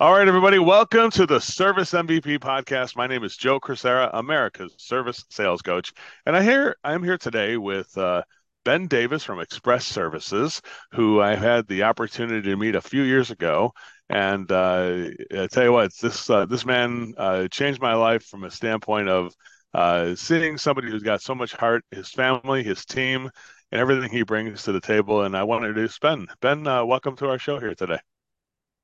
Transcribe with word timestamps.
All 0.00 0.12
right, 0.12 0.26
everybody, 0.26 0.58
welcome 0.58 1.10
to 1.12 1.26
the 1.26 1.40
Service 1.40 1.92
MVP 1.92 2.38
podcast. 2.40 2.96
My 2.96 3.06
name 3.06 3.22
is 3.22 3.36
Joe 3.36 3.60
Crisara, 3.60 4.10
America's 4.12 4.74
service 4.76 5.24
sales 5.30 5.62
coach, 5.62 5.92
and 6.26 6.36
I 6.36 6.42
here 6.42 6.76
I 6.82 6.92
am 6.94 7.04
here 7.04 7.16
today 7.16 7.56
with 7.56 7.96
uh, 7.96 8.22
Ben 8.64 8.88
Davis 8.88 9.22
from 9.22 9.40
Express 9.40 9.86
Services, 9.86 10.60
who 10.90 11.20
I 11.20 11.36
had 11.36 11.68
the 11.68 11.84
opportunity 11.84 12.42
to 12.50 12.56
meet 12.56 12.74
a 12.74 12.80
few 12.80 13.02
years 13.02 13.30
ago. 13.30 13.72
And 14.10 14.50
uh, 14.50 15.08
I 15.38 15.46
tell 15.46 15.64
you 15.64 15.72
what, 15.72 15.92
this 15.98 16.28
uh, 16.28 16.46
this 16.46 16.66
man 16.66 17.14
uh, 17.16 17.46
changed 17.48 17.80
my 17.80 17.94
life 17.94 18.24
from 18.24 18.44
a 18.44 18.50
standpoint 18.50 19.08
of 19.08 19.32
uh, 19.72 20.16
seeing 20.16 20.58
somebody 20.58 20.90
who's 20.90 21.04
got 21.04 21.22
so 21.22 21.34
much 21.34 21.52
heart, 21.52 21.84
his 21.92 22.10
family, 22.10 22.64
his 22.64 22.84
team, 22.84 23.30
and 23.70 23.80
everything 23.80 24.10
he 24.10 24.22
brings 24.24 24.64
to 24.64 24.72
the 24.72 24.80
table. 24.80 25.22
And 25.22 25.36
I 25.36 25.44
wanted 25.44 25.66
to 25.66 25.68
introduce 25.70 25.98
Ben. 25.98 26.26
Ben, 26.40 26.66
uh, 26.66 26.84
welcome 26.84 27.14
to 27.16 27.28
our 27.28 27.38
show 27.38 27.60
here 27.60 27.74
today. 27.74 28.00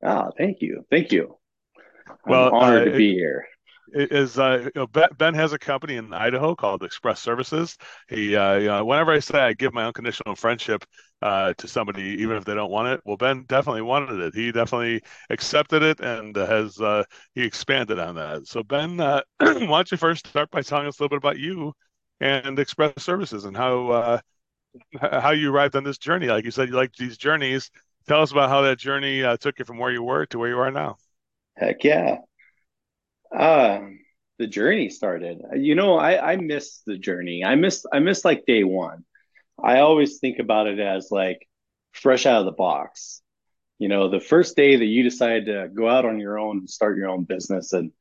Ah, 0.03 0.29
thank 0.37 0.61
you, 0.61 0.85
thank 0.89 1.11
you. 1.11 1.37
I'm 2.25 2.31
well, 2.31 2.53
honored 2.53 2.87
uh, 2.87 2.91
to 2.91 2.97
be 2.97 3.13
here 3.13 3.45
is 3.93 4.37
uh, 4.37 4.69
Ben 5.17 5.33
has 5.33 5.53
a 5.53 5.59
company 5.59 5.95
in 5.95 6.13
Idaho 6.13 6.55
called 6.55 6.83
Express 6.83 7.19
Services. 7.19 7.77
He, 8.07 8.35
uh, 8.35 8.55
you 8.55 8.67
know, 8.67 8.85
whenever 8.85 9.11
I 9.11 9.19
say 9.19 9.39
I 9.39 9.53
give 9.53 9.73
my 9.73 9.85
unconditional 9.85 10.35
friendship 10.35 10.85
uh, 11.21 11.53
to 11.57 11.67
somebody, 11.67 12.03
even 12.19 12.37
if 12.37 12.45
they 12.45 12.53
don't 12.53 12.71
want 12.71 12.87
it, 12.89 13.01
well, 13.05 13.17
Ben 13.17 13.45
definitely 13.47 13.81
wanted 13.81 14.19
it. 14.19 14.35
He 14.35 14.51
definitely 14.51 15.01
accepted 15.29 15.81
it 15.83 15.99
and 15.99 16.35
has 16.35 16.79
uh, 16.79 17.03
he 17.35 17.43
expanded 17.43 17.99
on 17.99 18.15
that. 18.15 18.47
So, 18.47 18.63
Ben, 18.63 18.99
uh, 18.99 19.21
why 19.39 19.57
don't 19.65 19.91
you 19.91 19.97
first 19.97 20.27
start 20.27 20.51
by 20.51 20.61
telling 20.61 20.87
us 20.87 20.99
a 20.99 21.03
little 21.03 21.17
bit 21.17 21.23
about 21.23 21.39
you 21.39 21.73
and 22.19 22.59
Express 22.59 22.93
Services 23.03 23.45
and 23.45 23.55
how 23.55 23.89
uh, 23.89 24.19
how 24.99 25.31
you 25.31 25.51
arrived 25.51 25.75
on 25.75 25.83
this 25.83 25.97
journey? 25.97 26.27
Like 26.27 26.45
you 26.45 26.51
said, 26.51 26.69
you 26.69 26.75
like 26.75 26.93
these 26.93 27.17
journeys. 27.17 27.71
Tell 28.09 28.23
us 28.23 28.31
about 28.31 28.49
how 28.49 28.61
that 28.61 28.79
journey 28.79 29.21
took 29.39 29.59
you 29.59 29.65
from 29.65 29.77
where 29.77 29.91
you 29.91 30.01
were 30.01 30.25
to 30.25 30.39
where 30.39 30.49
you 30.49 30.57
are 30.57 30.71
now. 30.71 30.97
Heck 31.55 31.83
yeah. 31.83 32.17
Uh, 33.31 33.81
the 34.39 34.47
journey 34.47 34.89
started. 34.89 35.37
You 35.55 35.75
know, 35.75 35.95
I 35.95 36.31
I 36.31 36.35
miss 36.37 36.81
the 36.87 36.97
journey. 36.97 37.45
I 37.45 37.53
miss 37.53 37.85
I 37.93 37.99
miss 37.99 38.25
like 38.25 38.47
day 38.47 38.63
one. 38.63 39.05
I 39.63 39.81
always 39.81 40.17
think 40.17 40.39
about 40.39 40.65
it 40.65 40.79
as 40.79 41.09
like 41.11 41.47
fresh 41.91 42.25
out 42.25 42.39
of 42.39 42.45
the 42.45 42.51
box. 42.51 43.21
You 43.77 43.89
know, 43.89 44.09
the 44.09 44.19
first 44.19 44.55
day 44.55 44.75
that 44.75 44.85
you 44.85 45.03
decide 45.03 45.45
to 45.45 45.69
go 45.71 45.87
out 45.87 46.05
on 46.05 46.19
your 46.19 46.39
own 46.39 46.57
and 46.57 46.69
start 46.69 46.97
your 46.97 47.09
own 47.09 47.25
business, 47.25 47.73
and 47.73 47.91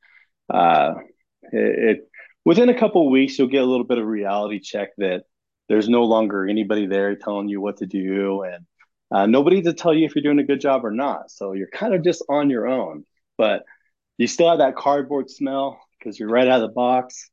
uh, 0.49 0.95
it, 1.53 1.97
it 1.97 2.11
within 2.47 2.71
a 2.71 2.79
couple 2.79 3.11
weeks 3.11 3.39
you'll 3.39 3.49
get 3.49 3.63
a 3.63 3.67
little 3.67 3.85
bit 3.85 3.99
of 3.99 4.07
reality 4.07 4.59
check 4.59 4.89
that 4.97 5.25
there's 5.69 5.91
no 5.91 6.05
longer 6.05 6.49
anybody 6.49 6.87
there 6.87 7.15
telling 7.15 7.51
you 7.51 7.61
what 7.61 7.77
to 7.77 7.87
do, 7.87 8.43
and 8.45 8.65
uh, 9.11 9.27
nobody 9.27 9.63
to 9.63 9.73
tell 9.73 9.95
you 9.95 10.05
if 10.05 10.15
you're 10.15 10.23
doing 10.23 10.39
a 10.39 10.45
good 10.45 10.61
job 10.61 10.85
or 10.85 10.91
not. 10.91 11.31
So 11.31 11.53
you're 11.53 11.69
kind 11.69 11.95
of 11.95 12.03
just 12.05 12.23
on 12.29 12.51
your 12.51 12.67
own. 12.67 13.05
But 13.37 13.65
you 14.19 14.27
still 14.27 14.49
have 14.51 14.59
that 14.59 14.77
cardboard 14.77 15.31
smell 15.31 15.81
because 15.99 16.19
you're 16.19 16.29
right 16.29 16.49
out 16.49 16.63
of 16.63 16.69
the 16.69 16.75
box. 16.75 17.31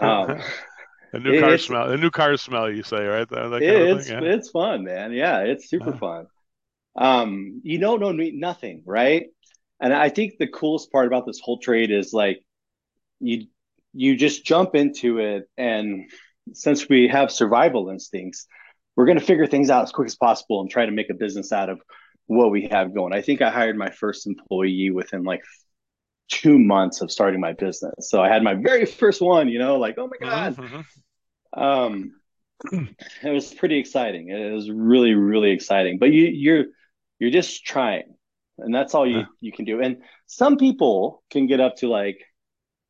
Um, 0.00 0.40
a 1.12 1.18
new 1.18 1.40
car 1.40 1.58
smell, 1.58 1.90
a 1.90 1.96
new 1.96 2.10
car 2.10 2.36
smell, 2.36 2.70
you 2.70 2.82
say, 2.82 3.04
right? 3.04 3.28
That, 3.28 3.48
that 3.48 3.62
it's 3.62 4.08
yeah. 4.08 4.20
it's 4.22 4.50
fun, 4.50 4.84
man. 4.84 5.12
Yeah, 5.12 5.40
it's 5.40 5.68
super 5.68 5.90
uh 5.90 5.98
fun. 5.98 6.26
Um, 6.96 7.60
you 7.64 7.78
don't 7.78 8.00
know 8.00 8.12
nothing, 8.12 8.82
right? 8.86 9.26
And 9.80 9.92
I 9.92 10.08
think 10.08 10.34
the 10.38 10.46
coolest 10.46 10.90
part 10.92 11.06
about 11.06 11.26
this 11.26 11.40
whole 11.40 11.58
trade 11.58 11.90
is 11.90 12.12
like 12.12 12.42
you 13.20 13.46
you 13.92 14.16
just 14.16 14.44
jump 14.44 14.74
into 14.74 15.18
it, 15.18 15.48
and 15.56 16.10
since 16.52 16.88
we 16.88 17.08
have 17.08 17.30
survival 17.30 17.90
instincts, 17.90 18.46
we're 18.96 19.06
going 19.06 19.18
to 19.18 19.24
figure 19.24 19.46
things 19.46 19.70
out 19.70 19.82
as 19.82 19.92
quick 19.92 20.06
as 20.06 20.16
possible 20.16 20.60
and 20.60 20.70
try 20.70 20.86
to 20.86 20.92
make 20.92 21.10
a 21.10 21.14
business 21.14 21.52
out 21.52 21.68
of 21.68 21.80
what 22.26 22.50
we 22.50 22.68
have 22.68 22.94
going. 22.94 23.12
I 23.12 23.22
think 23.22 23.42
I 23.42 23.50
hired 23.50 23.76
my 23.76 23.90
first 23.90 24.26
employee 24.26 24.90
within 24.90 25.24
like 25.24 25.42
two 26.28 26.58
months 26.58 27.00
of 27.00 27.10
starting 27.10 27.40
my 27.40 27.52
business. 27.52 28.08
So 28.08 28.22
I 28.22 28.28
had 28.28 28.42
my 28.42 28.54
very 28.54 28.86
first 28.86 29.20
one, 29.20 29.48
you 29.48 29.58
know, 29.58 29.76
like, 29.76 29.96
oh 29.98 30.08
my 30.08 30.26
God. 30.26 30.56
Mm-hmm. 30.56 31.62
Um, 31.62 32.12
it 33.22 33.30
was 33.30 33.52
pretty 33.52 33.78
exciting. 33.78 34.30
It 34.30 34.52
was 34.52 34.70
really, 34.70 35.14
really 35.14 35.50
exciting. 35.50 35.98
But 35.98 36.12
you 36.12 36.26
you're 36.26 36.64
you're 37.18 37.30
just 37.30 37.64
trying. 37.64 38.14
And 38.58 38.74
that's 38.74 38.94
all 38.94 39.06
you, 39.06 39.18
yeah. 39.18 39.24
you 39.40 39.52
can 39.52 39.64
do. 39.64 39.80
And 39.80 39.98
some 40.26 40.56
people 40.56 41.24
can 41.30 41.46
get 41.48 41.60
up 41.60 41.76
to 41.76 41.88
like 41.88 42.18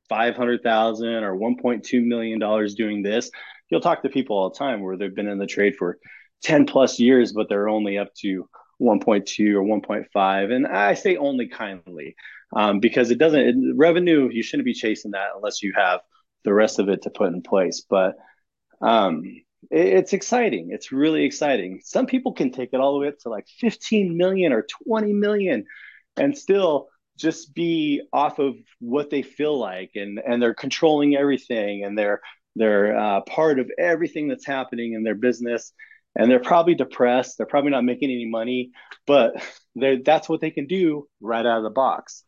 five 0.08 0.36
hundred 0.36 0.62
thousand 0.62 1.24
or 1.24 1.34
one 1.34 1.56
point 1.56 1.84
two 1.84 2.02
million 2.02 2.38
dollars 2.38 2.74
doing 2.74 3.02
this. 3.02 3.30
You'll 3.70 3.80
talk 3.80 4.02
to 4.02 4.08
people 4.08 4.36
all 4.36 4.50
the 4.50 4.58
time 4.58 4.82
where 4.82 4.96
they've 4.96 5.14
been 5.14 5.28
in 5.28 5.38
the 5.38 5.46
trade 5.46 5.76
for 5.76 5.98
10 6.42 6.66
plus 6.66 6.98
years, 6.98 7.32
but 7.32 7.48
they're 7.48 7.68
only 7.68 7.98
up 7.98 8.14
to 8.20 8.48
1.2 8.80 9.54
or 9.54 9.62
1.5. 9.62 10.52
And 10.52 10.66
I 10.66 10.94
say 10.94 11.16
only 11.16 11.48
kindly 11.48 12.16
um, 12.54 12.80
because 12.80 13.10
it 13.10 13.18
doesn't 13.18 13.40
it, 13.40 13.56
revenue. 13.74 14.28
You 14.30 14.42
shouldn't 14.42 14.66
be 14.66 14.74
chasing 14.74 15.12
that 15.12 15.30
unless 15.34 15.62
you 15.62 15.72
have 15.76 16.00
the 16.44 16.52
rest 16.52 16.78
of 16.78 16.88
it 16.88 17.02
to 17.02 17.10
put 17.10 17.32
in 17.32 17.42
place. 17.42 17.84
But 17.88 18.16
um, 18.80 19.22
it, 19.70 19.86
it's 19.86 20.12
exciting. 20.12 20.70
It's 20.70 20.92
really 20.92 21.24
exciting. 21.24 21.80
Some 21.82 22.06
people 22.06 22.32
can 22.32 22.50
take 22.50 22.70
it 22.72 22.80
all 22.80 22.94
the 22.94 23.00
way 23.00 23.08
up 23.08 23.18
to 23.20 23.30
like 23.30 23.46
15 23.60 24.16
million 24.16 24.52
or 24.52 24.66
20 24.86 25.12
million, 25.12 25.64
and 26.16 26.36
still 26.36 26.88
just 27.16 27.54
be 27.54 28.02
off 28.12 28.38
of 28.38 28.56
what 28.80 29.10
they 29.10 29.22
feel 29.22 29.58
like, 29.58 29.92
and 29.94 30.18
and 30.18 30.42
they're 30.42 30.54
controlling 30.54 31.16
everything, 31.16 31.84
and 31.84 31.96
they're 31.96 32.20
they're 32.56 32.96
uh, 32.96 33.20
part 33.22 33.58
of 33.58 33.70
everything 33.78 34.28
that's 34.28 34.46
happening 34.46 34.94
in 34.94 35.02
their 35.02 35.14
business 35.14 35.72
and 36.16 36.30
they're 36.30 36.40
probably 36.40 36.74
depressed. 36.74 37.38
They're 37.38 37.46
probably 37.46 37.70
not 37.70 37.84
making 37.84 38.10
any 38.10 38.26
money, 38.26 38.70
but 39.06 39.34
that's 39.74 40.28
what 40.28 40.40
they 40.40 40.50
can 40.50 40.66
do 40.66 41.08
right 41.20 41.44
out 41.44 41.58
of 41.58 41.64
the 41.64 41.70
box. 41.70 42.24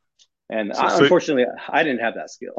And 0.48 0.74
so, 0.74 0.80
I, 0.80 0.98
unfortunately, 0.98 1.44
I 1.68 1.82
didn't 1.82 2.00
have 2.00 2.14
that 2.14 2.30
skill. 2.30 2.54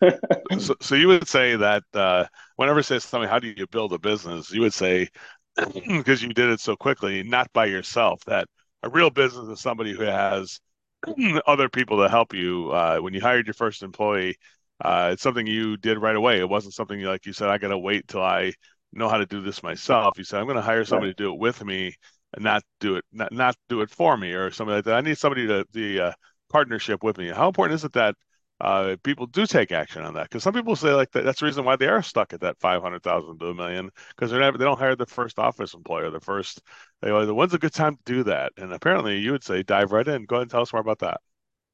so, 0.60 0.76
so 0.80 0.94
you 0.94 1.08
would 1.08 1.28
say 1.28 1.56
that 1.56 1.82
uh, 1.94 2.26
whenever 2.56 2.80
it 2.80 2.84
says 2.84 3.04
something, 3.04 3.28
how 3.28 3.38
do 3.38 3.48
you 3.48 3.66
build 3.66 3.92
a 3.92 3.98
business? 3.98 4.50
You 4.52 4.60
would 4.62 4.74
say 4.74 5.08
because 5.86 6.22
you 6.22 6.28
did 6.30 6.50
it 6.50 6.60
so 6.60 6.76
quickly, 6.76 7.22
not 7.22 7.52
by 7.52 7.66
yourself. 7.66 8.24
That 8.26 8.46
a 8.82 8.88
real 8.88 9.10
business 9.10 9.48
is 9.48 9.60
somebody 9.60 9.92
who 9.92 10.02
has 10.02 10.60
other 11.46 11.68
people 11.68 11.98
to 11.98 12.08
help 12.08 12.32
you. 12.32 12.70
Uh, 12.70 12.98
when 12.98 13.12
you 13.14 13.20
hired 13.20 13.46
your 13.46 13.54
first 13.54 13.82
employee, 13.82 14.36
uh, 14.82 15.10
it's 15.12 15.22
something 15.22 15.46
you 15.46 15.76
did 15.76 15.98
right 15.98 16.16
away. 16.16 16.38
It 16.40 16.48
wasn't 16.48 16.74
something 16.74 17.00
like 17.02 17.24
you 17.24 17.32
said, 17.32 17.48
I 17.48 17.58
got 17.58 17.68
to 17.68 17.78
wait 17.78 18.08
till 18.08 18.22
I 18.22 18.52
know 18.92 19.08
how 19.08 19.18
to 19.18 19.26
do 19.26 19.40
this 19.40 19.62
myself. 19.62 20.18
You 20.18 20.24
said, 20.24 20.40
I'm 20.40 20.46
going 20.46 20.56
to 20.56 20.62
hire 20.62 20.84
somebody 20.84 21.10
right. 21.10 21.16
to 21.16 21.22
do 21.24 21.32
it 21.32 21.38
with 21.38 21.64
me 21.64 21.94
and 22.34 22.44
not 22.44 22.62
do 22.80 22.96
it, 22.96 23.04
not, 23.12 23.32
not 23.32 23.56
do 23.68 23.80
it 23.82 23.90
for 23.90 24.16
me 24.16 24.32
or 24.32 24.50
something 24.50 24.74
like 24.74 24.84
that. 24.84 24.94
I 24.94 25.00
need 25.00 25.18
somebody 25.18 25.46
to 25.46 25.64
the 25.72 26.00
uh, 26.00 26.12
partnership 26.50 27.02
with 27.02 27.16
me. 27.16 27.28
How 27.28 27.46
important 27.46 27.76
is 27.76 27.84
it 27.84 27.92
that 27.92 28.16
uh, 28.60 28.96
people 29.02 29.26
do 29.26 29.46
take 29.46 29.72
action 29.72 30.02
on 30.02 30.14
that? 30.14 30.24
Because 30.24 30.42
some 30.42 30.54
people 30.54 30.74
say 30.74 30.92
like 30.92 31.12
that, 31.12 31.24
that's 31.24 31.40
the 31.40 31.46
reason 31.46 31.64
why 31.64 31.76
they 31.76 31.88
are 31.88 32.02
stuck 32.02 32.32
at 32.32 32.40
that 32.40 32.58
five 32.58 32.82
hundred 32.82 33.02
thousand 33.02 33.38
to 33.38 33.46
a 33.46 33.54
million 33.54 33.90
because 34.10 34.30
they're 34.30 34.40
never 34.40 34.58
they 34.58 34.64
don't 34.64 34.78
hire 34.78 34.96
the 34.96 35.06
first 35.06 35.38
office 35.38 35.74
employer, 35.74 36.10
the 36.10 36.20
first. 36.20 36.60
They 37.00 37.10
the 37.10 37.34
when's 37.34 37.54
a 37.54 37.58
good 37.58 37.74
time 37.74 37.96
to 37.96 38.02
do 38.04 38.24
that? 38.24 38.52
And 38.56 38.72
apparently, 38.72 39.18
you 39.18 39.32
would 39.32 39.44
say 39.44 39.62
dive 39.62 39.92
right 39.92 40.06
in. 40.06 40.24
Go 40.26 40.36
ahead 40.36 40.42
and 40.42 40.50
tell 40.50 40.62
us 40.62 40.72
more 40.72 40.80
about 40.80 41.00
that. 41.00 41.20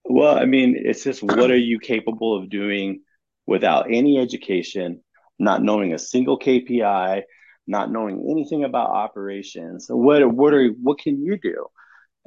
Well, 0.08 0.36
I 0.36 0.44
mean, 0.46 0.74
it's 0.78 1.04
just 1.04 1.22
what 1.22 1.50
are 1.50 1.56
you 1.56 1.78
capable 1.78 2.36
of 2.36 2.50
doing 2.50 3.02
without 3.46 3.86
any 3.92 4.18
education, 4.18 5.02
not 5.38 5.62
knowing 5.62 5.92
a 5.92 5.98
single 5.98 6.38
KPI, 6.38 7.22
not 7.66 7.92
knowing 7.92 8.26
anything 8.30 8.64
about 8.64 8.90
operations. 8.90 9.86
What 9.88 10.26
what 10.32 10.54
are 10.54 10.68
what 10.68 10.98
can 10.98 11.22
you 11.22 11.38
do? 11.38 11.66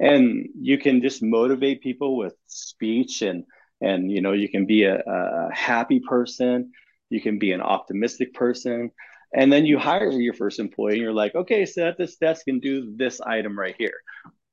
and 0.02 0.48
you 0.60 0.78
can 0.78 1.00
just 1.00 1.22
motivate 1.22 1.80
people 1.80 2.16
with 2.16 2.34
speech 2.46 3.22
and 3.22 3.44
and 3.80 4.10
you 4.10 4.20
know 4.20 4.32
you 4.32 4.48
can 4.48 4.66
be 4.66 4.84
a, 4.84 4.98
a 4.98 5.48
happy 5.54 6.00
person 6.00 6.72
you 7.08 7.20
can 7.20 7.38
be 7.38 7.52
an 7.52 7.60
optimistic 7.60 8.34
person 8.34 8.90
and 9.34 9.52
then 9.52 9.64
you 9.64 9.78
hire 9.78 10.10
your 10.10 10.34
first 10.34 10.58
employee 10.58 10.94
and 10.94 11.02
you're 11.02 11.12
like 11.12 11.34
okay 11.34 11.64
sit 11.64 11.86
at 11.86 11.98
this 11.98 12.16
desk 12.16 12.48
and 12.48 12.60
do 12.60 12.94
this 12.96 13.20
item 13.20 13.58
right 13.58 13.76
here 13.78 13.94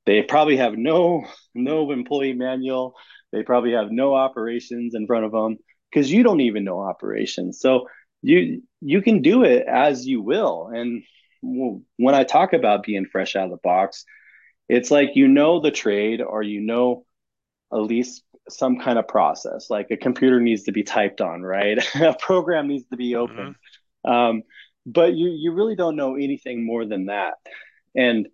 they 0.06 0.22
probably 0.22 0.56
have 0.56 0.74
no 0.76 1.24
no 1.54 1.90
employee 1.90 2.32
manual 2.32 2.94
they 3.32 3.42
probably 3.42 3.72
have 3.72 3.90
no 3.90 4.14
operations 4.14 4.94
in 4.94 5.06
front 5.06 5.24
of 5.24 5.32
them 5.32 5.58
because 5.90 6.10
you 6.10 6.22
don't 6.22 6.40
even 6.40 6.64
know 6.64 6.80
operations. 6.80 7.60
So 7.60 7.88
you 8.22 8.62
you 8.80 9.02
can 9.02 9.22
do 9.22 9.44
it 9.44 9.66
as 9.66 10.06
you 10.06 10.22
will. 10.22 10.70
And 10.72 11.02
when 11.42 12.14
i 12.14 12.22
talk 12.22 12.52
about 12.52 12.82
being 12.82 13.06
fresh 13.06 13.34
out 13.34 13.46
of 13.46 13.50
the 13.50 13.56
box 13.62 14.04
it's 14.70 14.90
like 14.90 15.10
you 15.16 15.26
know 15.26 15.60
the 15.60 15.72
trade 15.72 16.22
or 16.22 16.44
you 16.44 16.60
know 16.60 17.04
at 17.72 17.78
least 17.78 18.22
some 18.48 18.78
kind 18.78 18.98
of 18.98 19.08
process. 19.08 19.68
Like 19.68 19.90
a 19.90 19.96
computer 19.96 20.40
needs 20.40 20.64
to 20.64 20.72
be 20.72 20.84
typed 20.84 21.20
on 21.20 21.42
right? 21.42 21.78
A 21.96 22.14
program 22.14 22.68
needs 22.68 22.86
to 22.90 22.96
be 22.96 23.16
open. 23.16 23.56
Mm-hmm. 24.06 24.10
um, 24.10 24.42
but 24.86 25.12
you 25.14 25.28
you 25.30 25.52
really 25.52 25.74
don't 25.74 25.96
know 25.96 26.14
anything 26.14 26.64
more 26.64 26.86
than 26.86 27.06
that. 27.06 27.34
And 27.96 28.28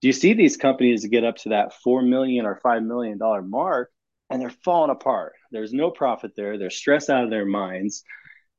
do 0.00 0.08
you 0.08 0.12
see 0.12 0.32
these 0.32 0.56
companies 0.56 1.06
get 1.06 1.22
up 1.22 1.36
to 1.38 1.50
that 1.50 1.74
four 1.74 2.00
million 2.00 2.46
or 2.46 2.58
five 2.62 2.82
million 2.82 3.18
dollar 3.18 3.42
mark 3.42 3.90
and 4.30 4.40
they're 4.40 4.50
falling 4.64 4.90
apart 4.90 5.32
there's 5.50 5.72
no 5.72 5.90
profit 5.90 6.32
there 6.36 6.58
they're 6.58 6.70
stressed 6.70 7.10
out 7.10 7.24
of 7.24 7.30
their 7.30 7.46
minds 7.46 8.04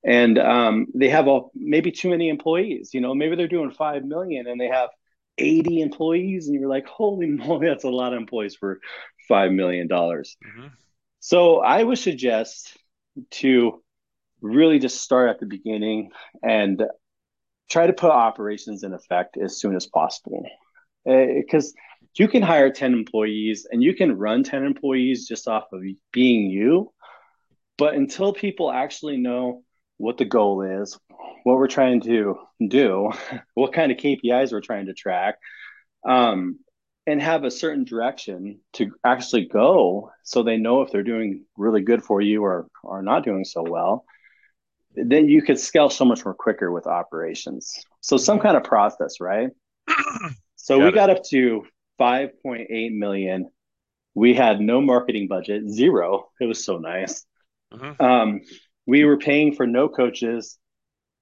and 0.07 0.37
um, 0.37 0.85
they 0.93 1.09
have 1.09 1.27
a, 1.27 1.41
maybe 1.55 1.91
too 1.91 2.09
many 2.09 2.29
employees 2.29 2.91
you 2.93 3.01
know 3.01 3.13
maybe 3.13 3.35
they're 3.35 3.47
doing 3.47 3.71
five 3.71 4.03
million 4.03 4.47
and 4.47 4.59
they 4.59 4.67
have 4.67 4.89
80 5.37 5.81
employees, 5.81 6.47
and 6.47 6.59
you're 6.59 6.69
like, 6.69 6.87
holy 6.87 7.27
moly, 7.27 7.67
that's 7.67 7.83
a 7.83 7.89
lot 7.89 8.13
of 8.13 8.19
employees 8.19 8.55
for 8.55 8.79
$5 9.29 9.53
million. 9.53 9.87
Mm-hmm. 9.87 10.67
So 11.19 11.59
I 11.59 11.83
would 11.83 11.97
suggest 11.97 12.77
to 13.31 13.81
really 14.41 14.79
just 14.79 15.01
start 15.01 15.29
at 15.29 15.39
the 15.39 15.45
beginning 15.45 16.11
and 16.43 16.83
try 17.69 17.87
to 17.87 17.93
put 17.93 18.11
operations 18.11 18.83
in 18.83 18.93
effect 18.93 19.37
as 19.37 19.59
soon 19.59 19.75
as 19.75 19.87
possible. 19.87 20.45
Because 21.05 21.69
uh, 21.69 21.81
you 22.15 22.27
can 22.27 22.41
hire 22.41 22.71
10 22.71 22.93
employees 22.93 23.67
and 23.69 23.83
you 23.83 23.93
can 23.93 24.17
run 24.17 24.43
10 24.43 24.63
employees 24.63 25.27
just 25.27 25.47
off 25.47 25.65
of 25.73 25.81
being 26.11 26.49
you. 26.49 26.91
But 27.77 27.95
until 27.95 28.33
people 28.33 28.71
actually 28.71 29.17
know 29.17 29.63
what 29.97 30.17
the 30.17 30.25
goal 30.25 30.61
is, 30.61 30.97
what 31.43 31.57
we're 31.57 31.67
trying 31.67 32.01
to 32.01 32.37
do, 32.65 33.11
what 33.53 33.73
kind 33.73 33.91
of 33.91 33.97
KPIs 33.97 34.51
we're 34.51 34.61
trying 34.61 34.85
to 34.87 34.93
track, 34.93 35.35
um, 36.07 36.59
and 37.07 37.21
have 37.21 37.43
a 37.43 37.51
certain 37.51 37.83
direction 37.83 38.59
to 38.73 38.91
actually 39.03 39.45
go 39.45 40.11
so 40.23 40.41
they 40.41 40.57
know 40.57 40.81
if 40.81 40.91
they're 40.91 41.03
doing 41.03 41.45
really 41.55 41.81
good 41.81 42.03
for 42.03 42.19
you 42.19 42.43
or 42.43 42.67
are 42.83 43.03
not 43.03 43.23
doing 43.23 43.43
so 43.45 43.61
well 43.61 44.05
then 44.95 45.27
you 45.27 45.41
could 45.41 45.59
scale 45.59 45.89
so 45.89 46.05
much 46.05 46.23
more 46.23 46.33
quicker 46.33 46.71
with 46.71 46.87
operations. 46.87 47.83
So 48.01 48.17
some 48.17 48.39
kind 48.39 48.55
of 48.57 48.63
process 48.63 49.19
right? 49.19 49.49
So 50.57 50.79
got 50.79 50.85
we 50.85 50.91
got 50.93 51.09
up 51.11 51.23
to 51.25 51.63
5.8 51.99 52.97
million 52.97 53.49
we 54.13 54.33
had 54.33 54.59
no 54.59 54.81
marketing 54.81 55.27
budget 55.27 55.69
zero 55.69 56.29
it 56.39 56.45
was 56.45 56.63
so 56.63 56.77
nice 56.77 57.25
mm-hmm. 57.73 58.01
um, 58.03 58.41
we 58.85 59.03
were 59.05 59.17
paying 59.17 59.53
for 59.55 59.67
no 59.67 59.89
coaches 59.89 60.57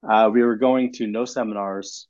uh, 0.08 0.30
we 0.31 0.44
were 0.44 0.56
going 0.56 0.92
to 0.94 1.08
no 1.08 1.25
seminars 1.25 2.08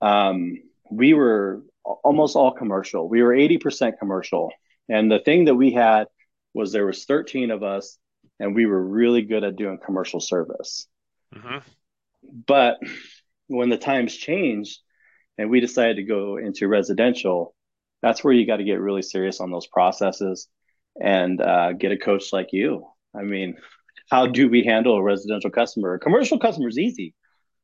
um, 0.00 0.58
we 0.90 1.14
were 1.14 1.62
almost 1.84 2.36
all 2.36 2.52
commercial. 2.52 3.08
We 3.08 3.22
were 3.22 3.34
80% 3.34 3.98
commercial. 3.98 4.52
And 4.88 5.10
the 5.10 5.20
thing 5.20 5.46
that 5.46 5.54
we 5.54 5.72
had 5.72 6.06
was 6.54 6.72
there 6.72 6.86
was 6.86 7.04
13 7.04 7.50
of 7.50 7.62
us 7.62 7.96
and 8.38 8.54
we 8.54 8.66
were 8.66 8.82
really 8.82 9.22
good 9.22 9.44
at 9.44 9.56
doing 9.56 9.78
commercial 9.84 10.20
service. 10.20 10.86
Mm-hmm. 11.34 11.58
But 12.46 12.78
when 13.46 13.68
the 13.68 13.78
times 13.78 14.14
changed 14.14 14.80
and 15.38 15.50
we 15.50 15.60
decided 15.60 15.96
to 15.96 16.02
go 16.02 16.36
into 16.36 16.68
residential, 16.68 17.54
that's 18.02 18.24
where 18.24 18.32
you 18.32 18.46
got 18.46 18.56
to 18.56 18.64
get 18.64 18.80
really 18.80 19.02
serious 19.02 19.40
on 19.40 19.50
those 19.50 19.66
processes 19.66 20.48
and 21.00 21.40
uh, 21.40 21.72
get 21.72 21.92
a 21.92 21.96
coach 21.96 22.32
like 22.32 22.48
you. 22.52 22.86
I 23.14 23.22
mean, 23.22 23.56
how 24.10 24.26
do 24.26 24.48
we 24.48 24.64
handle 24.64 24.96
a 24.96 25.02
residential 25.02 25.50
customer? 25.50 25.94
A 25.94 25.98
commercial 25.98 26.38
customer 26.38 26.68
is 26.68 26.78
easy. 26.78 27.14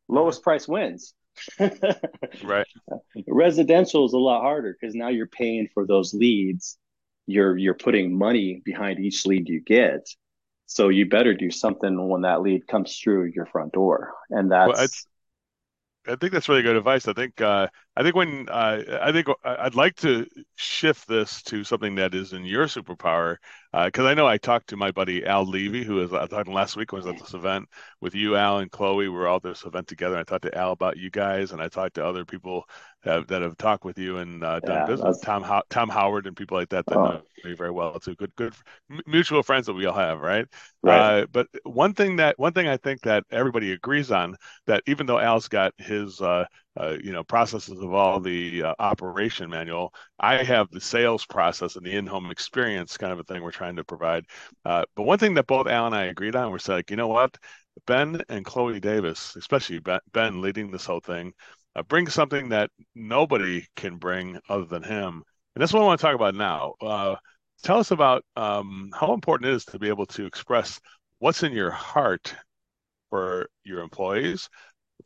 Lowest 0.09 0.43
price 0.43 0.69
wins 0.69 1.15
right. 2.45 2.67
Residential 3.27 4.07
is 4.07 4.13
a 4.13 4.19
lot 4.19 4.43
harder 4.43 4.77
because 4.79 4.95
now 4.95 5.09
you're 5.09 5.27
paying 5.27 5.69
for 5.75 5.87
those 5.87 6.15
leads. 6.15 6.79
You're 7.27 7.57
you're 7.57 7.75
putting 7.75 8.17
money 8.17 8.63
behind 8.65 9.01
each 9.01 9.27
lead 9.27 9.49
you 9.49 9.61
get. 9.61 10.07
So 10.67 10.89
you 10.89 11.07
better 11.07 11.35
do 11.35 11.51
something 11.51 12.09
when 12.09 12.23
that 12.23 12.43
lead 12.43 12.67
comes 12.67 12.99
through 12.99 13.33
your 13.35 13.47
front 13.47 13.73
door. 13.73 14.15
And 14.31 14.51
that's 14.51 15.07
well, 16.07 16.15
I 16.15 16.17
think 16.17 16.33
that's 16.33 16.49
really 16.49 16.63
good 16.63 16.77
advice. 16.77 17.07
I 17.09 17.13
think 17.13 17.41
uh, 17.41 17.69
I 17.97 18.03
think 18.03 18.15
when 18.15 18.47
uh, 18.51 18.83
I 19.01 19.11
think 19.11 19.27
I'd 19.43 19.75
like 19.75 19.97
to 19.97 20.27
shift 20.57 21.09
this 21.09 21.43
to 21.45 21.65
something 21.65 21.95
that 21.95 22.15
is 22.15 22.35
in 22.35 22.45
your 22.45 22.67
superpower 22.67 23.37
because 23.73 24.05
uh, 24.05 24.09
I 24.09 24.15
know 24.15 24.27
I 24.27 24.37
talked 24.37 24.69
to 24.69 24.77
my 24.77 24.91
buddy 24.91 25.25
Al 25.25 25.47
Levy, 25.47 25.83
who 25.83 25.95
was 25.97 26.13
I 26.13 26.27
talked 26.27 26.49
last 26.49 26.77
week 26.77 26.93
was 26.93 27.07
at 27.07 27.19
this 27.19 27.33
event 27.33 27.69
with 28.03 28.15
you, 28.15 28.37
Al 28.37 28.59
and 28.59 28.71
Chloe. 28.71 29.09
We 29.09 29.09
were 29.09 29.27
all 29.27 29.37
at 29.37 29.43
this 29.43 29.65
event 29.65 29.89
together. 29.89 30.19
I 30.19 30.25
talked 30.25 30.45
to 30.45 30.55
Al 30.57 30.73
about 30.73 30.99
you 30.99 31.11
guys, 31.11 31.53
and 31.53 31.63
I 31.63 31.69
talked 31.69 31.95
to 31.95 32.05
other 32.05 32.27
people 32.27 32.69
that, 33.05 33.29
that 33.29 33.41
have 33.41 33.57
talked 33.57 33.85
with 33.85 33.99
you 33.99 34.19
and 34.19 34.45
uh, 34.45 34.61
done 34.61 34.81
yeah, 34.81 34.87
business. 34.87 35.21
Tom 35.21 35.43
Ho- 35.43 35.63
Tom 35.71 35.89
Howard 35.89 36.27
and 36.27 36.37
people 36.37 36.59
like 36.59 36.69
that 36.71 36.85
that 36.87 36.99
oh. 36.99 37.07
know 37.07 37.23
me 37.45 37.55
very 37.55 37.71
well 37.71 37.99
too. 37.99 38.15
Good 38.15 38.35
good 38.37 38.55
mutual 39.07 39.43
friends 39.43 39.67
that 39.67 39.75
we 39.75 39.87
all 39.87 39.97
have, 39.97 40.21
right? 40.21 40.47
Right. 40.83 41.23
Uh, 41.23 41.27
but 41.33 41.47
one 41.65 41.95
thing 41.95 42.17
that 42.17 42.39
one 42.39 42.53
thing 42.53 42.69
I 42.69 42.77
think 42.77 43.01
that 43.03 43.25
everybody 43.31 43.73
agrees 43.73 44.11
on 44.11 44.37
that 44.67 44.83
even 44.87 45.07
though 45.07 45.19
Al's 45.19 45.49
got 45.49 45.73
his 45.79 46.21
uh, 46.79 46.97
you 47.03 47.13
know 47.13 47.25
processes 47.25 47.81
of 47.81 47.93
all 47.93 48.21
the 48.21 48.63
uh, 48.63 48.75
operation 48.79 49.51
manual. 49.51 49.93
I 50.21 50.43
have 50.43 50.71
the 50.71 50.81
sales 50.81 51.25
process 51.27 51.77
and 51.77 51.85
the 51.87 51.93
in-home 51.93 52.31
experience 52.31 52.97
kind 52.97 53.13
of 53.13 53.19
a 53.19 53.25
thing 53.25 53.43
we're 53.43 53.51
trying 53.51 53.77
to 53.77 53.85
provide. 53.85 54.25
Uh, 54.65 54.85
but 54.95 55.05
one 55.05 55.19
thing 55.19 55.35
that 55.35 55.47
both 55.47 55.67
al 55.67 55.87
and 55.87 55.95
i 55.95 56.05
agreed 56.05 56.37
on 56.37 56.53
was 56.53 56.69
like 56.69 56.91
you 56.91 56.97
know 56.97 57.09
what? 57.09 57.37
Ben 57.87 58.23
and 58.29 58.45
chloe 58.45 58.81
davis 58.81 59.37
especially 59.37 59.81
ben, 60.13 60.41
leading 60.41 60.71
this 60.71 60.87
whole 60.87 61.01
thing 61.01 61.33
uh, 61.77 61.83
bring 61.83 62.09
something 62.09 62.49
that 62.49 62.71
nobody 62.95 63.67
can 63.77 63.97
bring 63.97 64.41
other 64.49 64.65
than 64.65 64.83
him. 64.83 65.23
And 65.55 65.63
that's 65.63 65.73
what 65.73 65.83
i 65.83 65.87
want 65.87 66.01
to 66.01 66.07
talk 66.07 66.15
about 66.15 66.35
now. 66.35 66.75
Uh, 66.81 67.17
tell 67.63 67.79
us 67.79 67.91
about 67.91 68.25
um, 68.37 68.91
how 68.99 69.13
important 69.13 69.51
it 69.51 69.55
is 69.55 69.65
to 69.67 69.79
be 69.79 69.89
able 69.89 70.07
to 70.07 70.27
express 70.27 70.81
what's 71.19 71.43
in 71.43 71.53
your 71.53 71.71
heart 71.71 72.35
for 73.11 73.49
your 73.65 73.81
employees 73.81 74.49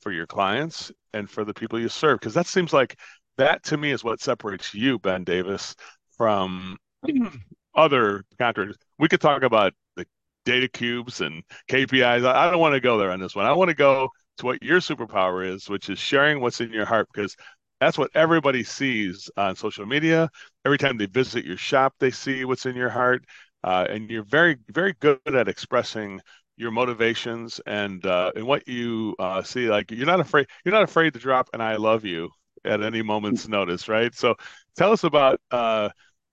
for 0.00 0.12
your 0.12 0.26
clients 0.26 0.92
and 1.12 1.28
for 1.28 1.44
the 1.44 1.54
people 1.54 1.78
you 1.78 1.88
serve 1.88 2.18
because 2.20 2.34
that 2.34 2.46
seems 2.46 2.72
like 2.72 2.98
that 3.36 3.62
to 3.64 3.76
me 3.76 3.90
is 3.90 4.04
what 4.04 4.20
separates 4.20 4.74
you 4.74 4.98
ben 4.98 5.24
davis 5.24 5.74
from 6.16 6.76
other 7.74 8.24
contractors. 8.38 8.76
We 8.98 9.08
could 9.08 9.20
talk 9.20 9.42
about 9.42 9.72
the 9.96 10.06
data 10.44 10.68
cubes 10.68 11.20
and 11.20 11.42
kpis 11.70 12.24
i 12.24 12.50
don't 12.50 12.60
want 12.60 12.74
to 12.74 12.80
go 12.80 12.98
there 12.98 13.10
on 13.10 13.20
this 13.20 13.36
one. 13.36 13.46
I 13.46 13.52
want 13.52 13.68
to 13.68 13.74
go 13.74 14.08
to 14.38 14.46
what 14.46 14.62
your 14.62 14.80
superpower 14.80 15.46
is 15.46 15.68
which 15.68 15.88
is 15.88 15.98
sharing 15.98 16.40
what's 16.40 16.60
in 16.60 16.72
your 16.72 16.86
heart 16.86 17.08
because 17.12 17.36
that's 17.80 17.96
what 17.96 18.10
everybody 18.14 18.62
sees 18.62 19.30
on 19.38 19.56
social 19.56 19.86
media. 19.86 20.28
Every 20.66 20.76
time 20.76 20.98
they 20.98 21.06
visit 21.06 21.44
your 21.44 21.56
shop 21.56 21.94
they 21.98 22.10
see 22.10 22.44
what's 22.44 22.66
in 22.66 22.76
your 22.76 22.90
heart 22.90 23.24
uh, 23.64 23.86
and 23.88 24.10
you're 24.10 24.24
very 24.24 24.56
very 24.68 24.94
good 25.00 25.20
at 25.26 25.48
expressing 25.48 26.20
your 26.60 26.70
motivations 26.70 27.60
and 27.66 28.04
uh, 28.06 28.32
and 28.36 28.46
what 28.46 28.68
you 28.68 29.16
uh, 29.18 29.42
see. 29.42 29.68
Like 29.68 29.90
you're 29.90 30.06
not 30.06 30.20
afraid 30.20 30.46
you're 30.64 30.74
not 30.74 30.84
afraid 30.84 31.14
to 31.14 31.18
drop 31.18 31.50
and 31.52 31.62
"I 31.62 31.76
love 31.76 32.04
you" 32.04 32.30
at 32.64 32.82
any 32.82 33.02
moment's 33.02 33.48
notice, 33.48 33.88
right? 33.88 34.14
So 34.14 34.36
tell 34.76 34.92
us 34.92 35.04
about 35.04 35.40
uh, 35.50 35.88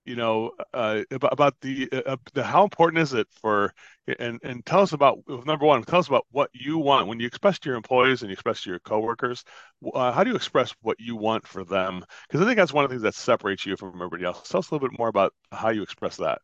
you 0.08 0.16
know 0.16 0.52
uh, 0.72 1.02
about, 1.10 1.32
about 1.32 1.54
the, 1.60 1.88
uh, 1.92 2.16
the 2.32 2.42
how 2.42 2.64
important 2.64 3.02
is 3.02 3.12
it 3.12 3.26
for 3.30 3.72
and 4.18 4.40
and 4.42 4.64
tell 4.64 4.80
us 4.80 4.92
about 4.92 5.18
number 5.44 5.66
one 5.66 5.82
tell 5.82 5.98
us 5.98 6.08
about 6.08 6.26
what 6.30 6.50
you 6.54 6.78
want 6.78 7.06
when 7.06 7.20
you 7.20 7.26
express 7.26 7.58
to 7.58 7.68
your 7.68 7.76
employees 7.76 8.22
and 8.22 8.30
you 8.30 8.32
express 8.32 8.62
to 8.62 8.70
your 8.70 8.78
coworkers 8.80 9.44
uh, 9.92 10.10
how 10.10 10.24
do 10.24 10.30
you 10.30 10.36
express 10.36 10.74
what 10.80 10.98
you 10.98 11.14
want 11.14 11.46
for 11.46 11.62
them 11.62 12.02
because 12.26 12.40
i 12.40 12.46
think 12.46 12.56
that's 12.56 12.72
one 12.72 12.84
of 12.84 12.90
the 12.90 12.94
things 12.94 13.02
that 13.02 13.14
separates 13.14 13.66
you 13.66 13.76
from 13.76 13.94
everybody 13.96 14.24
else 14.24 14.48
tell 14.48 14.60
us 14.60 14.70
a 14.70 14.74
little 14.74 14.88
bit 14.88 14.98
more 14.98 15.08
about 15.08 15.34
how 15.52 15.68
you 15.68 15.82
express 15.82 16.16
that 16.16 16.40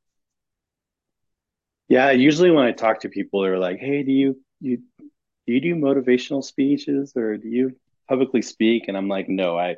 yeah, 1.88 2.10
usually 2.10 2.50
when 2.50 2.64
I 2.64 2.72
talk 2.72 3.00
to 3.00 3.08
people, 3.08 3.42
they're 3.42 3.58
like, 3.58 3.78
"Hey, 3.78 4.02
do 4.02 4.12
you 4.12 4.40
you 4.60 4.78
do 4.98 5.52
you 5.52 5.60
do 5.60 5.74
motivational 5.74 6.42
speeches 6.42 7.12
or 7.16 7.36
do 7.36 7.48
you 7.48 7.72
publicly 8.08 8.42
speak?" 8.42 8.84
And 8.88 8.96
I'm 8.96 9.08
like, 9.08 9.28
"No, 9.28 9.58
I 9.58 9.76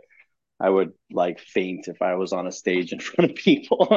I 0.59 0.71
would 0.71 0.93
like 1.11 1.39
faint 1.41 1.89
if 1.89 2.01
I 2.01 2.15
was 2.15 2.33
on 2.33 2.47
a 2.47 2.53
stage 2.53 2.93
in 2.93 3.01
front 3.01 3.31
of 3.33 3.37
people. 3.37 3.89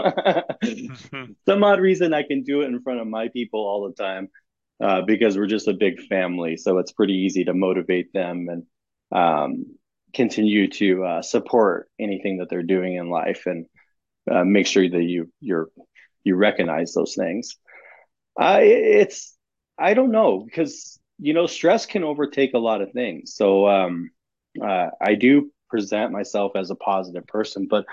Some 1.47 1.63
odd 1.63 1.79
reason 1.79 2.13
I 2.13 2.23
can 2.23 2.43
do 2.43 2.61
it 2.61 2.67
in 2.67 2.81
front 2.81 2.99
of 2.99 3.07
my 3.07 3.29
people 3.29 3.61
all 3.61 3.87
the 3.87 4.03
time 4.03 4.29
uh, 4.81 5.01
because 5.01 5.37
we're 5.37 5.47
just 5.47 5.67
a 5.67 5.73
big 5.73 6.01
family, 6.07 6.57
so 6.57 6.77
it's 6.79 6.91
pretty 6.91 7.13
easy 7.13 7.45
to 7.45 7.53
motivate 7.53 8.11
them 8.13 8.47
and 8.49 8.63
um, 9.11 9.65
continue 10.13 10.67
to 10.69 11.03
uh, 11.03 11.21
support 11.21 11.89
anything 11.99 12.37
that 12.37 12.49
they're 12.49 12.63
doing 12.63 12.95
in 12.95 13.09
life 13.09 13.45
and 13.45 13.65
uh, 14.29 14.43
make 14.43 14.67
sure 14.67 14.87
that 14.87 15.03
you 15.03 15.31
you're 15.39 15.69
you 16.23 16.35
recognize 16.35 16.93
those 16.93 17.15
things. 17.15 17.57
Uh, 18.39 18.59
it's 18.61 19.35
I 19.77 19.93
don't 19.93 20.11
know 20.11 20.39
because 20.39 20.99
you 21.19 21.33
know 21.33 21.47
stress 21.47 21.85
can 21.85 22.03
overtake 22.03 22.53
a 22.53 22.59
lot 22.59 22.81
of 22.81 22.91
things. 22.93 23.35
So 23.35 23.67
um, 23.67 24.11
uh, 24.63 24.89
I 25.01 25.15
do 25.15 25.51
present 25.69 26.11
myself 26.11 26.53
as 26.55 26.71
a 26.71 26.75
positive 26.75 27.27
person, 27.27 27.67
but 27.69 27.85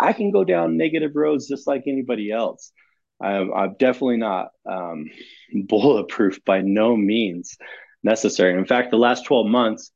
I 0.00 0.12
can 0.12 0.32
go 0.32 0.44
down 0.44 0.76
negative 0.76 1.12
roads 1.14 1.48
just 1.48 1.66
like 1.66 1.84
anybody 1.86 2.32
else. 2.32 2.72
I'm, 3.20 3.52
I'm 3.54 3.76
definitely 3.78 4.16
not 4.16 4.48
um, 4.68 5.06
bulletproof 5.68 6.44
by 6.44 6.60
no 6.62 6.96
means 6.96 7.56
necessary. 8.02 8.58
In 8.58 8.66
fact, 8.66 8.90
the 8.90 8.96
last 8.98 9.24
12 9.26 9.46
months, 9.46 9.92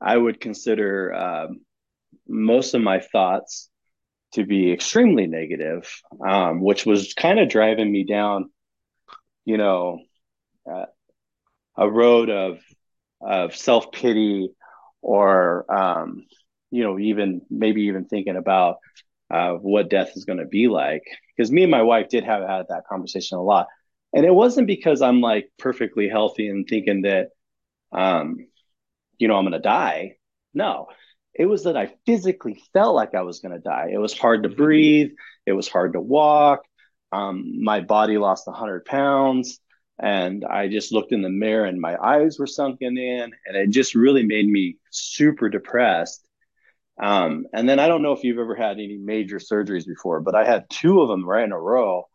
I 0.00 0.16
would 0.16 0.40
consider 0.40 1.14
um, 1.14 1.60
most 2.26 2.74
of 2.74 2.80
my 2.80 3.00
thoughts 3.00 3.68
to 4.32 4.46
be 4.46 4.72
extremely 4.72 5.26
negative, 5.26 5.90
um, 6.26 6.62
which 6.62 6.86
was 6.86 7.12
kind 7.14 7.38
of 7.38 7.50
driving 7.50 7.92
me 7.92 8.04
down 8.04 8.50
you 9.44 9.56
know, 9.58 10.00
uh, 10.70 10.86
a 11.76 11.90
road 11.90 12.30
of 12.30 12.60
of 13.20 13.56
self 13.56 13.92
pity, 13.92 14.50
or 15.02 15.66
um, 15.72 16.26
you 16.70 16.82
know, 16.82 16.98
even 16.98 17.42
maybe 17.50 17.82
even 17.82 18.04
thinking 18.06 18.36
about 18.36 18.78
uh, 19.30 19.52
what 19.52 19.90
death 19.90 20.12
is 20.16 20.24
going 20.24 20.38
to 20.38 20.46
be 20.46 20.68
like. 20.68 21.02
Because 21.36 21.50
me 21.50 21.62
and 21.62 21.70
my 21.70 21.82
wife 21.82 22.08
did 22.08 22.24
have 22.24 22.42
had 22.48 22.66
that 22.68 22.84
conversation 22.88 23.38
a 23.38 23.42
lot, 23.42 23.66
and 24.12 24.26
it 24.26 24.34
wasn't 24.34 24.66
because 24.66 25.02
I'm 25.02 25.20
like 25.20 25.50
perfectly 25.58 26.08
healthy 26.08 26.48
and 26.48 26.66
thinking 26.68 27.02
that, 27.02 27.28
um, 27.92 28.38
you 29.18 29.28
know, 29.28 29.36
I'm 29.36 29.44
going 29.44 29.52
to 29.52 29.58
die. 29.60 30.16
No, 30.54 30.88
It 31.34 31.46
was 31.46 31.64
that 31.64 31.76
I 31.76 31.94
physically 32.06 32.62
felt 32.72 32.94
like 32.94 33.14
I 33.14 33.22
was 33.22 33.40
going 33.40 33.54
to 33.54 33.60
die. 33.60 33.90
It 33.92 33.98
was 33.98 34.16
hard 34.18 34.42
to 34.44 34.48
mm-hmm. 34.48 34.56
breathe. 34.56 35.10
It 35.46 35.52
was 35.52 35.68
hard 35.68 35.94
to 35.94 36.00
walk. 36.00 36.60
Um, 37.12 37.62
my 37.62 37.80
body 37.80 38.18
lost 38.18 38.46
100 38.46 38.84
pounds. 38.84 39.58
And 40.02 40.44
I 40.44 40.68
just 40.68 40.92
looked 40.92 41.12
in 41.12 41.20
the 41.20 41.28
mirror 41.28 41.66
and 41.66 41.78
my 41.78 41.96
eyes 41.96 42.38
were 42.38 42.46
sunken 42.46 42.96
in. 42.96 43.32
And 43.46 43.56
it 43.56 43.70
just 43.70 43.94
really 43.94 44.24
made 44.24 44.46
me 44.46 44.76
super 44.90 45.48
depressed. 45.48 46.24
Um, 47.02 47.46
and 47.52 47.68
then 47.68 47.78
I 47.78 47.88
don't 47.88 48.02
know 48.02 48.12
if 48.12 48.24
you've 48.24 48.38
ever 48.38 48.54
had 48.54 48.72
any 48.72 48.98
major 48.98 49.38
surgeries 49.38 49.86
before, 49.86 50.20
but 50.20 50.34
I 50.34 50.44
had 50.44 50.70
two 50.70 51.00
of 51.00 51.08
them 51.08 51.26
right 51.26 51.44
in 51.44 51.52
a 51.52 51.60
row. 51.60 52.08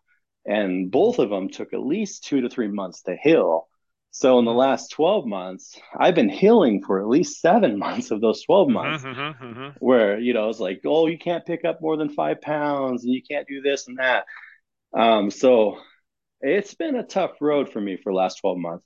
And 0.46 0.92
both 0.92 1.20
of 1.20 1.30
them 1.30 1.50
took 1.50 1.74
at 1.74 1.86
least 1.86 2.24
two 2.24 2.42
to 2.42 2.50
three 2.50 2.68
months 2.68 3.02
to 3.04 3.16
heal. 3.16 3.68
So 4.12 4.40
in 4.40 4.46
the 4.46 4.54
last 4.54 4.92
12 4.92 5.26
months, 5.26 5.78
I've 6.00 6.16
been 6.16 6.30
healing 6.30 6.82
for 6.82 7.02
at 7.02 7.08
least 7.10 7.42
seven 7.42 7.78
months 7.86 8.12
of 8.12 8.22
those 8.22 8.44
12 8.44 8.68
mm-hmm, 8.68 8.74
months 8.74 9.04
mm-hmm, 9.04 9.46
mm-hmm. 9.46 9.70
where, 9.80 10.18
you 10.18 10.34
know, 10.34 10.48
it's 10.48 10.62
like, 10.62 10.82
oh, 10.86 11.08
you 11.08 11.18
can't 11.18 11.46
pick 11.46 11.66
up 11.66 11.82
more 11.82 11.98
than 11.98 12.08
five 12.10 12.40
pounds 12.42 13.04
and 13.04 13.14
you 13.14 13.22
can't 13.22 13.46
do 13.46 13.62
this 13.62 13.90
and 13.90 13.98
that. 13.98 14.24
Um, 14.96 15.32
so 15.32 15.80
it's 16.42 16.74
been 16.76 16.96
a 16.96 17.04
tough 17.06 17.34
road 17.42 17.70
for 17.72 17.82
me 17.82 17.98
for 17.98 18.12
the 18.12 18.18
last 18.18 18.36
12 18.42 18.58
months, 18.58 18.86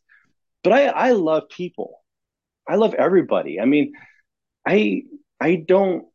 but 0.63 0.73
I, 0.73 0.87
I 0.87 1.11
love 1.11 1.49
people. 1.49 2.01
I 2.67 2.75
love 2.75 2.93
everybody. 2.93 3.59
I 3.59 3.65
mean, 3.65 3.93
I, 4.67 5.03
I 5.39 5.55
don't, 5.55 6.05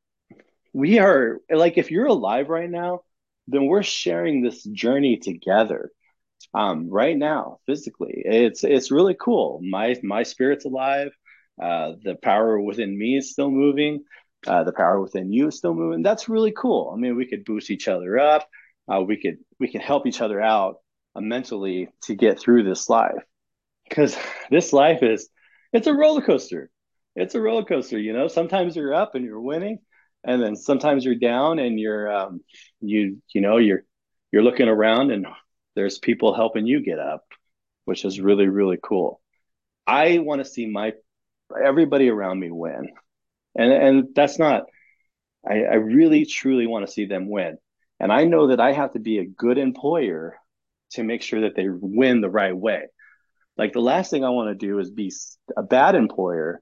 we 0.73 0.99
are 0.99 1.41
like, 1.51 1.79
if 1.79 1.91
you're 1.91 2.07
alive 2.07 2.49
right 2.49 2.71
now, 2.71 3.01
then 3.49 3.67
we're 3.67 3.83
sharing 3.83 4.43
this 4.43 4.63
journey 4.65 5.19
together 5.19 5.91
um, 6.55 6.89
right 6.91 7.17
now 7.17 7.59
physically. 7.67 8.23
It's 8.25 8.65
it's 8.65 8.91
really 8.91 9.17
cool. 9.19 9.61
My 9.63 9.97
my 10.03 10.23
spirit's 10.23 10.65
alive. 10.65 11.11
Uh, 11.61 11.93
the 12.03 12.17
power 12.17 12.61
within 12.61 12.97
me 12.97 13.17
is 13.17 13.33
still 13.33 13.51
moving. 13.51 14.05
Uh, 14.47 14.65
the 14.65 14.73
power 14.73 15.01
within 15.01 15.33
you 15.33 15.49
is 15.49 15.59
still 15.59 15.75
moving. 15.75 16.03
That's 16.03 16.29
really 16.29 16.53
cool. 16.53 16.93
I 16.95 17.01
mean, 17.01 17.17
we 17.17 17.27
could 17.27 17.45
boost 17.45 17.71
each 17.71 17.89
other 17.89 18.19
up. 18.19 18.49
Uh, 18.93 19.03
we 19.03 19.17
could 19.17 19.39
we 19.59 19.69
can 19.69 19.81
help 19.81 20.07
each 20.07 20.21
other 20.21 20.41
out 20.41 20.77
uh, 21.15 21.21
mentally 21.21 21.89
to 22.03 22.15
get 22.15 22.39
through 22.39 22.65
this 22.65 22.89
life 22.89 23.23
because 23.89 24.17
this 24.51 24.73
life 24.73 25.03
is 25.03 25.29
it's 25.73 25.87
a 25.87 25.95
roller 25.95 26.23
coaster. 26.23 26.71
It's 27.17 27.35
a 27.35 27.41
roller 27.41 27.65
coaster. 27.65 27.99
You 27.99 28.13
know, 28.13 28.29
sometimes 28.29 28.77
you're 28.77 28.95
up 28.95 29.15
and 29.15 29.25
you're 29.25 29.41
winning, 29.41 29.79
and 30.25 30.43
then 30.43 30.57
sometimes 30.57 31.05
you're 31.05 31.15
down 31.15 31.59
and 31.59 31.79
you're 31.79 32.11
um, 32.13 32.41
you 32.81 33.21
you 33.33 33.41
know 33.41 33.57
you're 33.57 33.85
you're 34.33 34.43
looking 34.43 34.69
around 34.69 35.11
and 35.13 35.27
there's 35.77 35.99
people 35.99 36.35
helping 36.35 36.67
you 36.67 36.83
get 36.83 36.99
up, 36.99 37.25
which 37.85 38.05
is 38.05 38.21
really, 38.21 38.49
really 38.49 38.79
cool. 38.83 39.21
I 39.87 40.19
want 40.19 40.43
to 40.43 40.45
see 40.45 40.67
my 40.67 40.93
everybody 41.63 42.09
around 42.09 42.41
me 42.41 42.51
win. 42.51 42.89
And 43.57 43.73
and 43.73 44.09
that's 44.15 44.39
not 44.39 44.65
I, 45.49 45.63
I 45.65 45.75
really 45.75 46.25
truly 46.27 46.67
want 46.67 46.87
to 46.87 46.93
see 46.93 47.07
them 47.07 47.29
win. 47.29 47.59
And 48.05 48.13
I 48.13 48.25
know 48.25 48.49
that 48.49 48.61
I 48.61 48.73
have 48.73 48.93
to 48.93 48.99
be 48.99 49.17
a 49.17 49.25
good 49.25 49.57
employer 49.57 50.37
to 50.91 51.03
make 51.03 51.23
sure 51.23 51.41
that 51.41 51.57
they 51.57 51.69
win 51.71 52.21
the 52.21 52.29
right 52.29 52.55
way. 52.55 52.83
Like 53.57 53.73
the 53.73 53.81
last 53.81 54.11
thing 54.11 54.23
I 54.23 54.29
want 54.29 54.51
to 54.51 54.67
do 54.67 54.79
is 54.79 54.91
be 54.91 55.11
a 55.57 55.63
bad 55.63 55.95
employer 55.95 56.61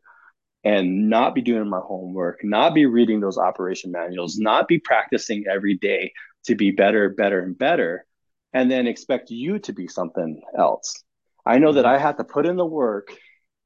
and 0.63 1.11
not 1.11 1.35
be 1.35 1.43
doing 1.43 1.69
my 1.69 1.81
homework, 1.81 2.45
not 2.45 2.75
be 2.75 2.87
reading 2.87 3.19
those 3.19 3.39
operation 3.39 3.91
manuals, 3.91 4.39
not 4.39 4.69
be 4.69 4.79
practicing 4.79 5.47
every 5.51 5.77
day 5.77 6.13
to 6.45 6.55
be 6.55 6.71
better, 6.71 7.09
better, 7.09 7.41
and 7.41 7.59
better 7.59 8.07
and 8.53 8.71
then 8.71 8.87
expect 8.87 9.33
you 9.33 9.59
to 9.59 9.73
be 9.73 9.89
something 9.89 10.41
else. 10.57 11.03
I 11.45 11.59
know 11.59 11.73
that 11.73 11.85
mm-hmm. 11.87 11.97
I 11.97 11.99
have 11.99 12.19
to 12.19 12.25
put 12.25 12.47
in 12.47 12.55
the 12.55 12.65
work 12.65 13.13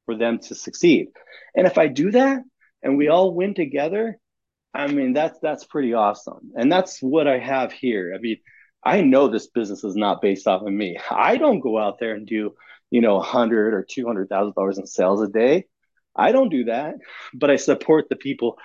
for 0.06 0.16
them 0.16 0.38
to 0.38 0.54
succeed. 0.54 1.08
And 1.54 1.66
if 1.66 1.76
I 1.76 1.88
do 1.88 2.10
that 2.12 2.40
and 2.82 2.96
we 2.96 3.08
all 3.08 3.34
win 3.34 3.52
together, 3.52 4.18
I 4.76 4.88
mean 4.88 5.14
that's 5.14 5.38
that's 5.40 5.64
pretty 5.64 5.94
awesome. 5.94 6.52
And 6.54 6.70
that's 6.70 7.00
what 7.00 7.26
I 7.26 7.38
have 7.38 7.72
here. 7.72 8.12
I 8.14 8.18
mean, 8.18 8.36
I 8.84 9.00
know 9.00 9.28
this 9.28 9.48
business 9.48 9.84
is 9.84 9.96
not 9.96 10.20
based 10.20 10.46
off 10.46 10.62
of 10.62 10.72
me. 10.72 10.98
I 11.10 11.38
don't 11.38 11.60
go 11.60 11.78
out 11.78 11.98
there 11.98 12.14
and 12.14 12.26
do, 12.26 12.54
you 12.90 13.00
know, 13.00 13.16
a 13.16 13.22
hundred 13.22 13.74
or 13.74 13.86
two 13.88 14.06
hundred 14.06 14.28
thousand 14.28 14.54
dollars 14.54 14.78
in 14.78 14.86
sales 14.86 15.22
a 15.22 15.28
day. 15.28 15.66
I 16.14 16.32
don't 16.32 16.50
do 16.50 16.64
that, 16.64 16.96
but 17.34 17.50
I 17.50 17.56
support 17.56 18.08
the 18.08 18.16
people 18.16 18.58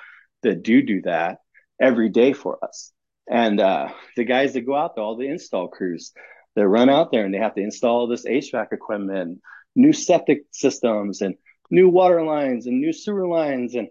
that 0.43 0.63
do 0.63 0.81
do 0.81 1.01
that 1.03 1.39
every 1.81 2.09
day 2.09 2.33
for 2.33 2.63
us. 2.63 2.91
And 3.29 3.59
uh, 3.61 3.89
the 4.17 4.25
guys 4.25 4.53
that 4.53 4.65
go 4.65 4.75
out 4.75 4.95
there, 4.95 5.03
all 5.03 5.15
the 5.17 5.27
install 5.27 5.69
crews 5.69 6.11
that 6.55 6.67
run 6.67 6.89
out 6.89 7.11
there 7.11 7.23
and 7.23 7.33
they 7.33 7.39
have 7.39 7.55
to 7.55 7.61
install 7.61 8.07
this 8.07 8.25
HVAC 8.25 8.73
equipment, 8.73 9.39
new 9.75 9.93
septic 9.93 10.43
systems, 10.51 11.21
and 11.21 11.35
new 11.69 11.87
water 11.89 12.23
lines 12.23 12.67
and 12.67 12.81
new 12.81 12.91
sewer 12.91 13.27
lines. 13.27 13.75
And 13.75 13.87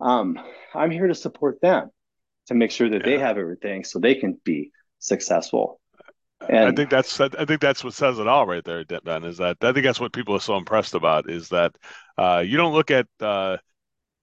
um, 0.00 0.38
I'm 0.74 0.90
here 0.90 1.06
to 1.06 1.14
support 1.14 1.60
them 1.60 1.90
to 2.46 2.54
make 2.54 2.70
sure 2.70 2.88
that 2.88 3.00
yeah. 3.00 3.06
they 3.06 3.18
have 3.18 3.38
everything 3.38 3.84
so 3.84 3.98
they 3.98 4.14
can 4.14 4.38
be 4.44 4.70
successful. 4.98 5.80
And 6.48 6.68
I 6.68 6.72
think 6.72 6.90
that's 6.90 7.18
I 7.20 7.44
think 7.46 7.60
that's 7.60 7.82
what 7.82 7.94
says 7.94 8.18
it 8.18 8.26
all 8.26 8.46
right 8.46 8.64
there, 8.64 8.84
Ben. 8.84 9.24
Is 9.24 9.38
that 9.38 9.56
I 9.62 9.72
think 9.72 9.84
that's 9.86 10.00
what 10.00 10.12
people 10.12 10.34
are 10.36 10.40
so 10.40 10.56
impressed 10.56 10.94
about 10.94 11.30
is 11.30 11.48
that 11.48 11.74
uh, 12.18 12.42
you 12.44 12.58
don't 12.58 12.74
look 12.74 12.90
at 12.90 13.06
uh, 13.20 13.56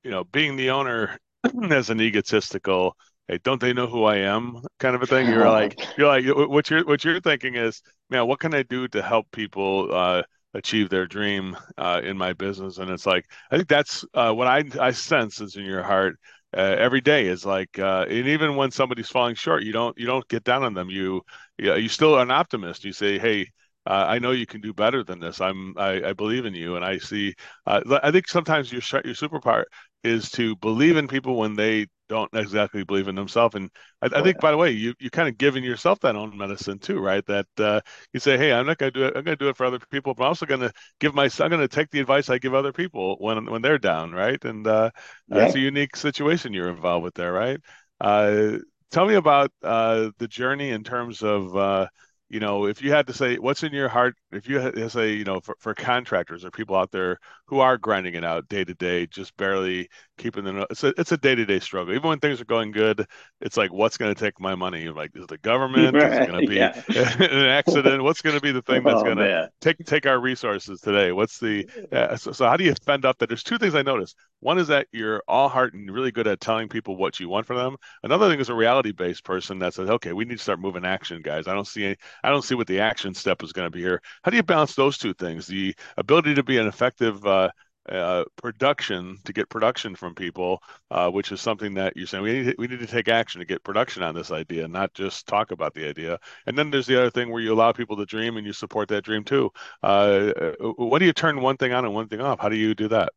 you 0.04 0.12
know 0.12 0.24
being 0.26 0.56
the 0.56 0.70
owner 0.70 1.18
as 1.72 1.90
an 1.90 2.00
egotistical 2.00 2.96
hey, 3.32 3.40
don't 3.44 3.62
they 3.62 3.74
know 3.74 3.88
who 3.88 4.04
I 4.04 4.18
am? 4.18 4.62
Kind 4.80 4.96
of 4.96 5.02
a 5.02 5.08
thing. 5.08 5.28
You're 5.28 5.50
like, 5.50 5.80
you're 5.98 6.08
like, 6.08 6.26
what 6.50 6.70
you're 6.70 6.86
what 6.86 7.04
you're 7.04 7.22
thinking 7.22 7.56
is, 7.56 7.82
man, 8.10 8.28
what 8.28 8.40
can 8.40 8.54
I 8.54 8.64
do 8.64 8.88
to 8.90 9.02
help 9.02 9.32
people 9.32 9.90
uh, 9.92 10.24
achieve 10.54 10.90
their 10.90 11.08
dream 11.08 11.58
uh, 11.78 12.02
in 12.04 12.18
my 12.18 12.34
business? 12.34 12.78
And 12.78 12.90
it's 12.90 13.06
like, 13.06 13.26
I 13.52 13.58
think 13.58 13.68
that's 13.70 14.06
uh, 14.14 14.34
what 14.34 14.48
I 14.48 14.64
I 14.80 14.92
sense 14.92 15.42
is 15.42 15.56
in 15.56 15.66
your 15.66 15.84
heart. 15.84 16.18
Uh, 16.56 16.76
every 16.78 17.00
day 17.00 17.28
is 17.28 17.46
like, 17.46 17.80
uh, 17.80 18.06
and 18.10 18.28
even 18.28 18.58
when 18.58 18.72
somebody's 18.72 19.08
falling 19.10 19.36
short, 19.36 19.64
you 19.64 19.72
don't 19.72 19.98
you 19.98 20.06
don't 20.06 20.28
get 20.28 20.44
down 20.44 20.64
on 20.64 20.74
them. 20.74 20.90
You 20.90 21.22
you, 21.58 21.88
still 21.90 22.16
are 22.16 22.22
an 22.24 22.32
optimist. 22.32 22.84
You 22.84 22.92
say, 22.92 23.18
hey, 23.20 23.48
uh, 23.86 24.06
I 24.08 24.20
know 24.20 24.32
you 24.32 24.46
can 24.46 24.62
do 24.62 24.74
better 24.74 25.04
than 25.04 25.20
this. 25.20 25.40
I'm 25.42 25.74
I, 25.78 26.10
I 26.10 26.14
believe 26.14 26.46
in 26.46 26.54
you, 26.54 26.76
and 26.76 26.86
I 26.86 26.98
see. 26.98 27.36
Uh, 27.66 28.00
I 28.04 28.12
think 28.12 28.28
sometimes 28.28 28.72
your 28.72 28.82
your 29.06 29.16
superpower 29.16 29.64
is 30.04 30.30
to 30.32 30.56
believe 30.58 30.98
in 30.98 31.08
people 31.08 31.38
when 31.38 31.56
they 31.56 31.88
don't 32.12 32.30
exactly 32.34 32.84
believe 32.84 33.08
in 33.08 33.16
themselves. 33.16 33.56
And 33.56 33.70
I, 34.02 34.10
I 34.20 34.22
think, 34.22 34.40
by 34.42 34.52
the 34.52 34.58
way, 34.58 34.72
you 34.72 34.94
you 35.00 35.10
kind 35.10 35.30
of 35.30 35.38
giving 35.38 35.64
yourself 35.64 36.02
that 36.02 36.18
own 36.18 36.38
medicine 36.38 36.78
too, 36.78 37.00
right? 37.00 37.26
That 37.26 37.48
uh, 37.58 37.80
you 38.14 38.20
say, 38.20 38.38
hey, 38.38 38.52
I'm 38.52 38.66
not 38.66 38.78
going 38.78 38.92
to 38.92 39.00
do 39.00 39.06
it. 39.06 39.14
I'm 39.16 39.24
going 39.24 39.38
to 39.38 39.44
do 39.44 39.50
it 39.50 39.56
for 39.56 39.66
other 39.66 39.80
people, 39.90 40.14
but 40.14 40.24
I'm 40.24 40.28
also 40.28 40.46
going 40.46 40.60
to 40.60 40.74
give 41.00 41.16
my. 41.16 41.30
I'm 41.40 41.50
going 41.50 41.62
to 41.62 41.68
take 41.70 41.90
the 41.90 42.02
advice 42.02 42.30
I 42.30 42.38
give 42.38 42.54
other 42.54 42.74
people 42.74 43.16
when 43.20 43.46
when 43.50 43.62
they're 43.62 43.78
down, 43.78 44.12
right? 44.12 44.44
And 44.44 44.68
uh, 44.68 44.92
yeah. 45.30 45.38
that's 45.38 45.56
a 45.56 45.60
unique 45.60 45.96
situation 45.96 46.54
you're 46.54 46.70
involved 46.70 47.06
with 47.06 47.14
there, 47.16 47.32
right? 47.32 47.60
Uh, 48.02 48.58
tell 48.92 49.06
me 49.06 49.16
about 49.16 49.52
uh, 49.64 50.10
the 50.18 50.28
journey 50.28 50.72
in 50.72 50.84
terms 50.84 51.24
of 51.24 51.56
uh, 51.56 51.88
you 52.32 52.40
know, 52.40 52.66
if 52.66 52.82
you 52.82 52.94
had 52.94 53.08
to 53.08 53.14
say 53.14 53.36
what's 53.36 53.62
in 53.62 53.74
your 53.74 53.90
heart, 53.90 54.16
if 54.32 54.48
you 54.48 54.58
had 54.58 54.74
to 54.76 54.90
say, 54.90 55.12
you 55.12 55.26
know, 55.26 55.42
for, 55.42 55.54
for 55.60 55.74
contractors 55.74 56.46
or 56.46 56.50
people 56.50 56.78
out 56.78 56.90
there 56.90 57.20
who 57.46 57.60
are 57.60 57.78
grinding 57.78 58.16
it 58.16 58.24
out 58.24 58.48
day 58.48 58.64
to 58.64 58.74
day, 58.74 59.06
just 59.06 59.36
barely 59.36 59.90
keeping 60.18 60.46
them, 60.46 60.64
it's 60.70 60.82
a 60.86 60.94
it's 60.98 61.12
a 61.12 61.18
day 61.18 61.36
to 61.36 61.44
day 61.44 61.60
struggle. 61.60 61.94
Even 61.94 62.08
when 62.08 62.20
things 62.22 62.40
are 62.40 62.46
going 62.46 62.72
good, 62.72 63.06
it's 63.42 63.58
like, 63.58 63.74
what's 63.74 63.98
going 63.98 64.16
to 64.16 64.20
take 64.20 64.40
my 64.40 64.56
money? 64.56 64.88
Like, 64.88 65.12
is 65.14 65.28
the 65.28 65.40
government? 65.40 65.94
Right. 65.94 66.10
Is 66.10 66.20
it 66.20 66.28
going 66.30 66.42
to 66.42 66.48
be 66.48 66.56
yeah. 66.56 66.82
an 67.20 67.48
accident? 67.48 68.02
What's 68.02 68.22
going 68.22 68.38
to 68.38 68.42
be 68.42 68.54
the 68.54 68.62
thing 68.62 68.84
that's 68.84 69.02
oh, 69.02 69.04
going 69.04 69.18
to 69.18 69.50
take 69.60 69.86
take 69.86 70.06
our 70.06 70.18
resources 70.18 70.80
today? 70.80 71.12
What's 71.12 71.38
the 71.38 71.68
uh, 71.92 72.16
so, 72.16 72.32
so 72.32 72.48
how 72.48 72.56
do 72.56 72.64
you 72.64 72.74
fend 72.86 73.04
up 73.04 73.18
that? 73.18 73.28
There's 73.28 73.44
two 73.44 73.58
things 73.58 73.76
I 73.76 73.82
noticed. 73.82 74.16
One 74.40 74.58
is 74.58 74.70
that 74.70 74.88
you're 74.94 75.22
all 75.28 75.50
heart 75.50 75.74
and 75.74 75.92
really 75.92 76.12
good 76.12 76.28
at 76.28 76.40
telling 76.40 76.70
people 76.70 76.96
what 76.96 77.20
you 77.20 77.28
want 77.28 77.46
from 77.46 77.58
them. 77.58 77.76
Another 78.04 78.30
thing 78.30 78.40
is 78.40 78.48
a 78.48 78.56
reality 78.56 78.94
based 78.94 79.26
person 79.26 79.60
that 79.60 79.74
says, 79.74 79.90
okay, 79.90 80.14
we 80.14 80.24
need 80.24 80.38
to 80.38 80.44
start 80.44 80.62
moving 80.62 80.86
action, 80.86 81.22
guys. 81.22 81.50
I 81.50 81.54
don't 81.54 81.68
see 81.68 81.84
any, 81.84 81.98
I 82.24 82.30
don't 82.30 82.44
see 82.44 82.56
what 82.56 82.68
the 82.68 82.80
action 82.80 83.14
step 83.14 83.44
is 83.44 83.54
going 83.54 83.68
to 83.68 83.76
be 83.76 83.82
here. 83.82 84.02
How 84.24 84.32
do 84.32 84.38
you 84.38 84.44
balance 84.44 84.76
those 84.76 84.98
two 84.98 85.14
things? 85.14 85.48
The 85.48 85.76
ability 85.98 86.36
to 86.36 86.44
be 86.44 86.58
an 86.58 86.68
effective 86.68 87.26
uh, 87.26 87.50
uh, 87.90 88.24
production 88.36 89.18
to 89.26 89.34
get 89.34 89.50
production 89.50 89.96
from 89.96 90.14
people, 90.14 90.62
uh, 90.92 91.10
which 91.10 91.32
is 91.32 91.42
something 91.42 91.74
that 91.74 91.98
you're 91.98 92.06
saying 92.06 92.24
we 92.24 92.34
need 92.34 92.46
to, 92.46 92.56
we 92.58 92.68
need 92.68 92.80
to 92.80 92.88
take 92.88 93.08
action 93.08 93.40
to 93.40 93.46
get 93.46 93.64
production 93.64 94.04
on 94.04 94.14
this 94.14 94.32
idea, 94.32 94.68
not 94.68 94.94
just 94.94 95.28
talk 95.28 95.52
about 95.52 95.74
the 95.74 95.88
idea. 95.88 96.20
And 96.46 96.58
then 96.58 96.70
there's 96.70 96.86
the 96.86 97.00
other 97.00 97.10
thing 97.10 97.32
where 97.32 97.42
you 97.42 97.54
allow 97.54 97.72
people 97.72 97.98
to 97.98 98.06
dream 98.06 98.38
and 98.38 98.46
you 98.46 98.54
support 98.54 98.90
that 98.90 99.04
dream 99.04 99.24
too. 99.24 99.52
Uh, 99.82 100.32
uh 100.40 100.52
what 100.78 101.00
do 101.00 101.06
you 101.06 101.14
turn 101.14 101.42
one 101.42 101.58
thing 101.58 101.74
on 101.74 101.86
and 101.86 101.94
one 101.94 102.08
thing 102.08 102.22
off? 102.22 102.40
How 102.40 102.50
do 102.50 102.56
you 102.56 102.76
do 102.76 102.88
that? 102.90 103.14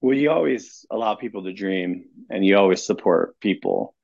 Well, 0.00 0.16
you 0.16 0.30
always 0.30 0.84
allow 0.90 1.14
people 1.14 1.44
to 1.44 1.52
dream 1.52 2.06
and 2.28 2.44
you 2.44 2.56
always 2.56 2.84
support 2.84 3.38
people. 3.40 3.94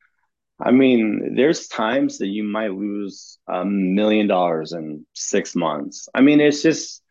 I 0.62 0.70
mean, 0.70 1.34
there's 1.36 1.66
times 1.68 2.18
that 2.18 2.28
you 2.28 2.44
might 2.44 2.72
lose 2.72 3.38
a 3.48 3.64
million 3.64 4.28
dollars 4.28 4.72
in 4.72 5.04
six 5.12 5.56
months. 5.56 6.08
I 6.14 6.20
mean, 6.20 6.40
it's 6.40 6.62
just 6.62 7.02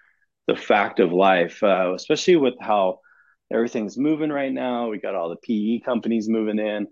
the 0.47 0.55
fact 0.55 0.99
of 0.99 1.11
life, 1.11 1.61
uh, 1.63 1.93
especially 1.93 2.37
with 2.37 2.55
how 2.61 2.99
everything's 3.51 3.97
moving 3.97 4.29
right 4.31 4.53
now. 4.53 4.89
We 4.89 4.99
got 4.99 5.15
all 5.15 5.29
the 5.29 5.35
PE 5.35 5.81
companies 5.85 6.29
moving 6.29 6.59
in. 6.59 6.87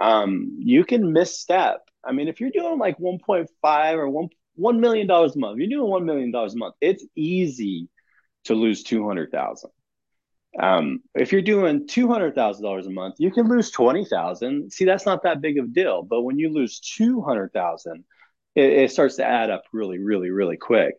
Um, 0.00 0.56
you 0.60 0.84
can 0.84 1.12
misstep. 1.12 1.80
I 2.04 2.12
mean, 2.12 2.28
if 2.28 2.40
you're 2.40 2.50
doing 2.50 2.78
like 2.78 2.98
1.5 2.98 3.94
or 3.96 4.08
one 4.08 4.28
one 4.54 4.80
million 4.80 5.06
dollars 5.06 5.36
a 5.36 5.38
month, 5.38 5.58
you're 5.58 5.68
doing 5.68 5.90
one 5.90 6.06
million 6.06 6.30
dollars 6.30 6.54
a 6.54 6.58
month. 6.58 6.76
It's 6.80 7.04
easy 7.14 7.88
to 8.44 8.54
lose 8.54 8.82
two 8.82 9.06
hundred 9.06 9.30
thousand. 9.32 9.70
Um, 10.58 11.00
if 11.14 11.32
you're 11.32 11.42
doing 11.42 11.86
two 11.86 12.08
hundred 12.08 12.34
thousand 12.34 12.64
dollars 12.64 12.86
a 12.86 12.90
month, 12.90 13.16
you 13.18 13.30
can 13.30 13.48
lose 13.48 13.70
twenty 13.70 14.04
thousand. 14.04 14.72
See, 14.72 14.84
that's 14.84 15.06
not 15.06 15.22
that 15.24 15.40
big 15.40 15.58
of 15.58 15.66
a 15.66 15.68
deal. 15.68 16.02
But 16.02 16.22
when 16.22 16.38
you 16.38 16.52
lose 16.52 16.80
two 16.80 17.20
hundred 17.20 17.52
thousand, 17.52 18.04
it, 18.54 18.72
it 18.72 18.90
starts 18.90 19.16
to 19.16 19.24
add 19.24 19.50
up 19.50 19.64
really, 19.72 19.98
really, 19.98 20.30
really 20.30 20.56
quick. 20.56 20.94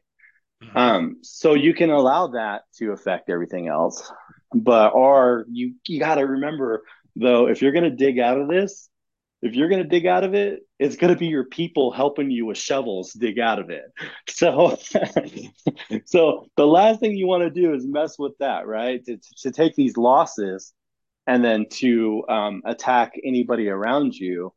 Mm-hmm. 0.64 0.78
Um, 0.78 1.16
so 1.22 1.54
you 1.54 1.74
can 1.74 1.90
allow 1.90 2.28
that 2.28 2.64
to 2.78 2.92
affect 2.92 3.30
everything 3.30 3.68
else, 3.68 4.12
but 4.54 4.94
or 4.94 5.46
you 5.50 5.76
you 5.88 6.00
got 6.00 6.16
to 6.16 6.26
remember 6.26 6.84
though, 7.16 7.48
if 7.48 7.62
you're 7.62 7.72
going 7.72 7.84
to 7.84 7.96
dig 7.96 8.20
out 8.20 8.40
of 8.40 8.48
this, 8.48 8.90
if 9.42 9.56
you're 9.56 9.70
going 9.70 9.84
to 9.84 9.90
dig 9.90 10.06
out 10.06 10.24
of 10.24 10.34
it, 10.34 10.67
it's 10.80 10.96
going 10.96 11.12
to 11.12 11.20
be 11.20 11.28
your 11.28 11.46
people 11.46 11.92
helping 11.92 12.30
you 12.30 12.46
with 12.46 12.58
shovels 12.58 13.14
dig 13.14 13.40
out 13.40 13.60
of 13.60 13.70
it. 13.70 13.86
So, 14.30 14.78
so 16.06 16.48
the 16.58 16.68
last 16.68 17.00
thing 17.00 17.16
you 17.16 17.26
want 17.26 17.42
to 17.44 17.50
do 17.50 17.74
is 17.74 17.88
mess 17.88 18.20
with 18.20 18.34
that, 18.40 18.68
right? 18.68 19.04
To, 19.06 19.18
to 19.42 19.52
take 19.52 19.76
these 19.76 19.98
losses 19.98 20.74
and 21.26 21.44
then 21.44 21.66
to 21.72 22.24
um, 22.30 22.62
attack 22.66 23.14
anybody 23.24 23.68
around 23.70 24.14
you. 24.14 24.54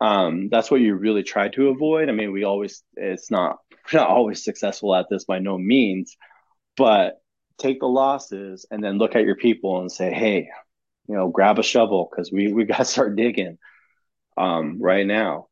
Um, 0.00 0.48
that's 0.48 0.70
what 0.70 0.80
you 0.80 0.94
really 0.94 1.24
try 1.24 1.48
to 1.48 1.68
avoid. 1.68 2.08
I 2.08 2.12
mean, 2.12 2.32
we 2.32 2.44
always, 2.44 2.82
it's 2.94 3.30
not, 3.30 3.58
we're 3.70 4.00
not 4.00 4.08
always 4.08 4.44
successful 4.44 4.94
at 4.94 5.06
this 5.10 5.24
by 5.24 5.40
no 5.40 5.58
means, 5.58 6.16
but 6.76 7.20
take 7.58 7.80
the 7.80 7.86
losses 7.86 8.64
and 8.70 8.82
then 8.82 8.96
look 8.96 9.14
at 9.14 9.24
your 9.24 9.36
people 9.36 9.80
and 9.80 9.92
say, 9.92 10.12
hey, 10.12 10.48
you 11.08 11.14
know, 11.14 11.28
grab 11.28 11.58
a 11.58 11.62
shovel 11.62 12.08
because 12.10 12.32
we, 12.32 12.52
we 12.52 12.64
got 12.64 12.78
to 12.78 12.84
start 12.84 13.16
digging 13.16 13.58
um, 14.38 14.80
right 14.80 15.06
now. 15.06 15.47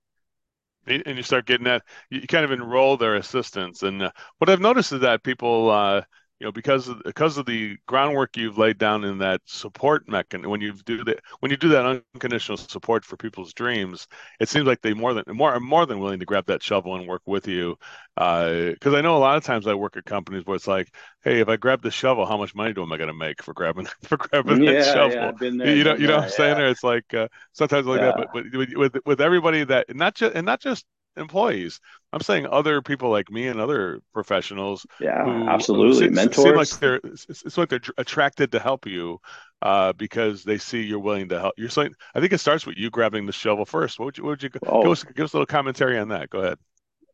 And 0.87 1.17
you 1.17 1.23
start 1.23 1.47
getting 1.47 1.65
that, 1.65 1.83
you 2.11 2.27
kind 2.27 2.45
of 2.45 2.53
enroll 2.53 2.97
their 2.97 3.17
assistants. 3.17 3.83
And 3.83 4.03
uh, 4.03 4.11
what 4.39 4.49
I've 4.49 4.61
noticed 4.61 4.93
is 4.93 5.01
that 5.01 5.23
people, 5.25 5.71
uh, 5.71 6.03
you 6.41 6.47
know 6.47 6.53
because 6.53 6.89
of 6.89 7.03
because 7.05 7.39
of 7.39 7.47
the 7.47 7.77
groundwork 7.87 8.37
you've 8.37 8.59
laid 8.59 8.79
down 8.79 9.05
in 9.05 9.19
that 9.19 9.41
support 9.47 10.09
mechanism 10.09 10.51
when 10.51 10.61
you 10.61 10.73
do 10.85 11.03
that 11.05 11.21
when 11.41 11.51
you 11.51 11.57
do 11.57 11.69
that 11.69 12.03
unconditional 12.15 12.59
support 12.59 13.05
for 13.05 13.17
people's 13.17 13.55
dreams 13.55 14.07
it 14.41 14.49
seems 14.49 14.67
like 14.67 14.83
they 14.83 14.93
more 14.93 15.15
than 15.15 15.25
more 15.29 15.53
are 15.53 15.61
more 15.61 15.87
than 15.87 15.99
willing 15.99 16.21
to 16.21 16.27
grab 16.27 16.47
that 16.47 16.63
shovel 16.63 16.95
and 16.97 17.07
work 17.07 17.23
with 17.27 17.49
you. 17.49 17.77
Because 18.15 18.95
uh, 18.95 18.97
I 18.97 19.01
know 19.01 19.17
a 19.17 19.19
lot 19.19 19.37
of 19.37 19.45
times 19.45 19.67
I 19.67 19.75
work 19.75 19.97
at 19.97 20.05
companies 20.05 20.45
where 20.45 20.57
it's 20.57 20.67
like 20.67 20.93
hey 21.23 21.41
if 21.41 21.49
I 21.49 21.57
grab 21.57 21.83
the 21.83 21.91
shovel 21.91 22.27
how 22.27 22.37
much 22.37 22.55
money 22.55 22.73
do 22.73 22.83
am 22.83 22.93
I 22.93 22.97
going 22.97 23.09
to 23.09 23.15
make 23.15 23.43
for 23.43 23.55
grabbing 23.55 23.87
for 24.03 24.17
grabbing 24.17 24.63
yeah, 24.63 24.73
that 24.73 24.85
shovel? 24.85 25.13
Yeah, 25.13 25.33
there, 25.39 25.77
you 25.77 25.85
know 25.85 25.97
you 25.97 26.07
know 26.07 26.17
what 26.17 26.25
I'm 26.25 26.31
saying? 26.31 26.57
there 26.57 26.69
it's 26.69 26.85
like 26.85 27.13
uh, 27.15 27.29
sometimes 27.53 27.87
like 27.87 28.01
that 28.01 28.17
but, 28.17 28.29
but 28.33 28.45
with, 28.53 28.75
with 28.75 28.97
with 29.05 29.21
everybody 29.21 29.65
that 29.65 29.95
not 29.95 30.15
just 30.15 30.35
and 30.35 30.45
not 30.45 30.61
just 30.61 30.85
employees. 31.17 31.81
I'm 32.13 32.21
saying 32.21 32.47
other 32.47 32.83
people 32.83 33.11
like 33.11 33.31
me 33.31 33.47
and 33.49 33.61
other 33.61 34.01
professionals. 34.13 34.87
Yeah, 35.01 35.25
who, 35.25 35.49
absolutely. 35.49 36.07
Who 36.07 36.13
Mentors. 36.13 36.45
Seem 36.45 36.57
like 36.57 36.69
they're 36.81 37.01
it's 37.05 37.59
like 37.59 37.69
they're 37.69 37.81
attracted 37.99 38.53
to 38.53 38.59
help 38.59 38.87
you 38.87 39.21
uh, 39.63 39.93
because 39.93 40.45
they 40.45 40.59
see 40.59 40.83
you're 40.83 40.99
willing 40.99 41.29
to 41.31 41.41
help. 41.41 41.55
You're 41.57 41.69
saying 41.69 41.95
I 42.15 42.21
think 42.21 42.33
it 42.33 42.39
starts 42.39 42.67
with 42.67 42.77
you 42.77 42.91
grabbing 42.91 43.27
the 43.27 43.33
shovel 43.33 43.65
first. 43.65 43.99
What 43.99 44.07
would 44.07 44.19
you? 44.19 44.25
What 44.25 44.31
would 44.31 44.43
you? 44.43 44.51
Oh. 44.67 44.83
Give 44.83 44.93
us 44.93 45.05
give 45.05 45.25
us 45.25 45.33
a 45.33 45.37
little 45.37 45.47
commentary 45.47 45.99
on 45.99 46.09
that. 46.09 46.31
Go 46.31 46.41
ahead. 46.41 46.59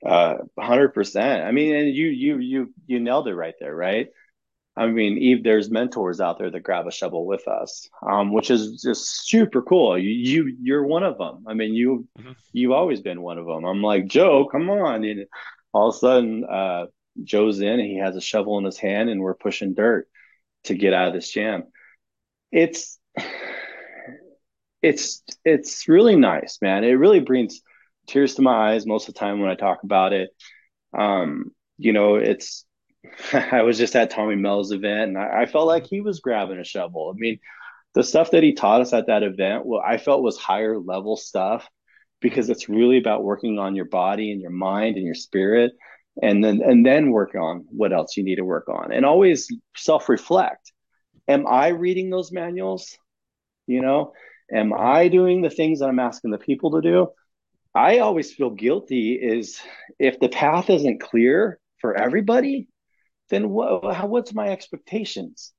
Uh, 0.05 0.35
hundred 0.59 0.91
percent. 0.91 1.45
I 1.45 1.53
mean, 1.53 1.75
and 1.75 1.95
you 1.95 2.09
you 2.09 2.39
you 2.39 2.75
you 2.87 3.01
nailed 3.01 3.29
it 3.29 3.35
right 3.35 3.55
there, 3.61 3.75
right? 3.75 4.09
I 4.75 4.87
mean, 4.87 5.19
Eve, 5.19 5.45
there's 5.45 5.71
mentors 5.71 6.21
out 6.21 6.39
there 6.39 6.51
that 6.51 6.61
grab 6.61 6.87
a 6.87 6.91
shovel 6.91 7.27
with 7.27 7.47
us, 7.47 7.89
um, 8.09 8.33
which 8.33 8.51
is 8.51 8.81
just 8.81 9.27
super 9.29 9.61
cool. 9.61 9.99
You, 9.99 10.09
you 10.09 10.57
you're 10.63 10.87
one 10.87 11.03
of 11.03 11.19
them. 11.19 11.45
I 11.47 11.53
mean, 11.53 11.75
you 11.75 12.09
mm-hmm. 12.19 12.33
you've 12.53 12.73
always 12.73 13.01
been 13.01 13.21
one 13.21 13.39
of 13.39 13.47
them. 13.47 13.65
I'm 13.65 13.83
like 13.83 14.07
Joe, 14.07 14.49
come 14.51 14.71
on! 14.71 15.05
And 15.05 15.27
all 15.75 15.91
of 15.91 15.95
a 15.95 15.99
sudden, 15.99 16.45
uh, 16.45 16.87
Joe's 17.23 17.61
in. 17.61 17.81
he 17.81 17.99
has 17.99 18.17
a 18.17 18.21
shovel 18.21 18.59
in 18.59 18.65
his 18.65 18.79
hand, 18.79 19.11
and 19.11 19.21
we're 19.21 19.35
pushing 19.35 19.75
dirt 19.75 20.09
to 20.65 20.75
get 20.75 20.95
out 20.95 21.09
of 21.09 21.15
this 21.15 21.31
jam. 21.31 21.65
It's 22.51 22.99
it's 24.83 25.23
it's 25.45 25.87
really 25.87 26.17
nice, 26.17 26.59
man. 26.63 26.85
It 26.85 26.93
really 26.93 27.21
brings 27.21 27.61
tears 28.07 28.35
to 28.37 28.43
my 28.43 28.73
eyes 28.73 28.87
most 28.87 29.09
of 29.09 29.15
the 29.15 29.21
time 29.21 29.41
when 29.41 29.51
I 29.51 29.55
talk 29.55 29.83
about 29.83 30.13
it. 30.13 30.31
Um, 30.97 31.53
you 31.79 31.93
know, 31.93 32.17
it's 32.17 32.65
I 33.33 33.63
was 33.63 33.79
just 33.79 33.97
at 33.97 34.11
Tommy 34.11 34.37
Mello's 34.37 34.73
event 34.73 35.11
and 35.11 35.19
I, 35.19 35.43
I, 35.43 35.47
felt 35.47 35.67
like 35.67 35.87
he 35.87 36.01
was 36.01 36.21
grabbing 36.21 36.59
a 36.59 36.65
shovel. 36.65 37.13
I 37.15 37.19
mean, 37.19 37.39
the 37.95 38.05
stuff 38.05 38.31
that 38.31 38.43
he 38.43 38.53
taught 38.53 38.81
us 38.81 38.93
at 38.93 39.09
that 39.09 39.23
event, 39.23 39.67
what 39.67 39.85
I 39.85 39.99
felt 39.99 40.23
was 40.23 40.39
higher 40.39 40.79
level 40.79 41.17
stuff 41.17 41.69
because 42.21 42.49
it's 42.49 42.69
really 42.69 42.99
about 42.99 43.25
working 43.25 43.59
on 43.59 43.75
your 43.75 43.87
body 43.87 44.31
and 44.31 44.41
your 44.41 44.51
mind 44.51 44.97
and 44.97 45.05
your 45.05 45.15
spirit 45.15 45.73
and 46.23 46.45
then 46.45 46.61
and 46.63 46.85
then 46.87 47.11
work 47.11 47.35
on 47.35 47.65
what 47.69 47.93
else 47.93 48.17
you 48.17 48.23
need 48.23 48.37
to 48.37 48.45
work 48.45 48.69
on 48.69 48.93
and 48.93 49.05
always 49.05 49.49
self-reflect. 49.77 50.73
Am 51.29 51.47
i 51.47 51.69
reading 51.69 52.11
those 52.11 52.33
manuals? 52.33 52.97
You 53.67 53.81
know 53.81 54.13
am 54.53 54.73
i 54.73 55.09
doing 55.09 55.41
the 55.41 55.49
things 55.49 55.79
that 55.79 55.89
i'm 55.89 55.99
asking 55.99 56.31
the 56.31 56.39
people 56.39 56.73
to 56.73 56.81
do? 56.81 57.09
I 57.75 57.99
always 57.99 58.33
feel 58.33 58.51
guilty 58.51 59.15
is 59.15 59.59
if 59.99 60.21
the 60.21 60.29
path 60.29 60.69
isn't 60.69 61.01
clear 61.01 61.59
for 61.81 61.97
everybody 61.97 62.69
then 63.31 63.51
what, 63.51 64.09
what's 64.09 64.35
my 64.35 64.49
expectations? 64.49 65.53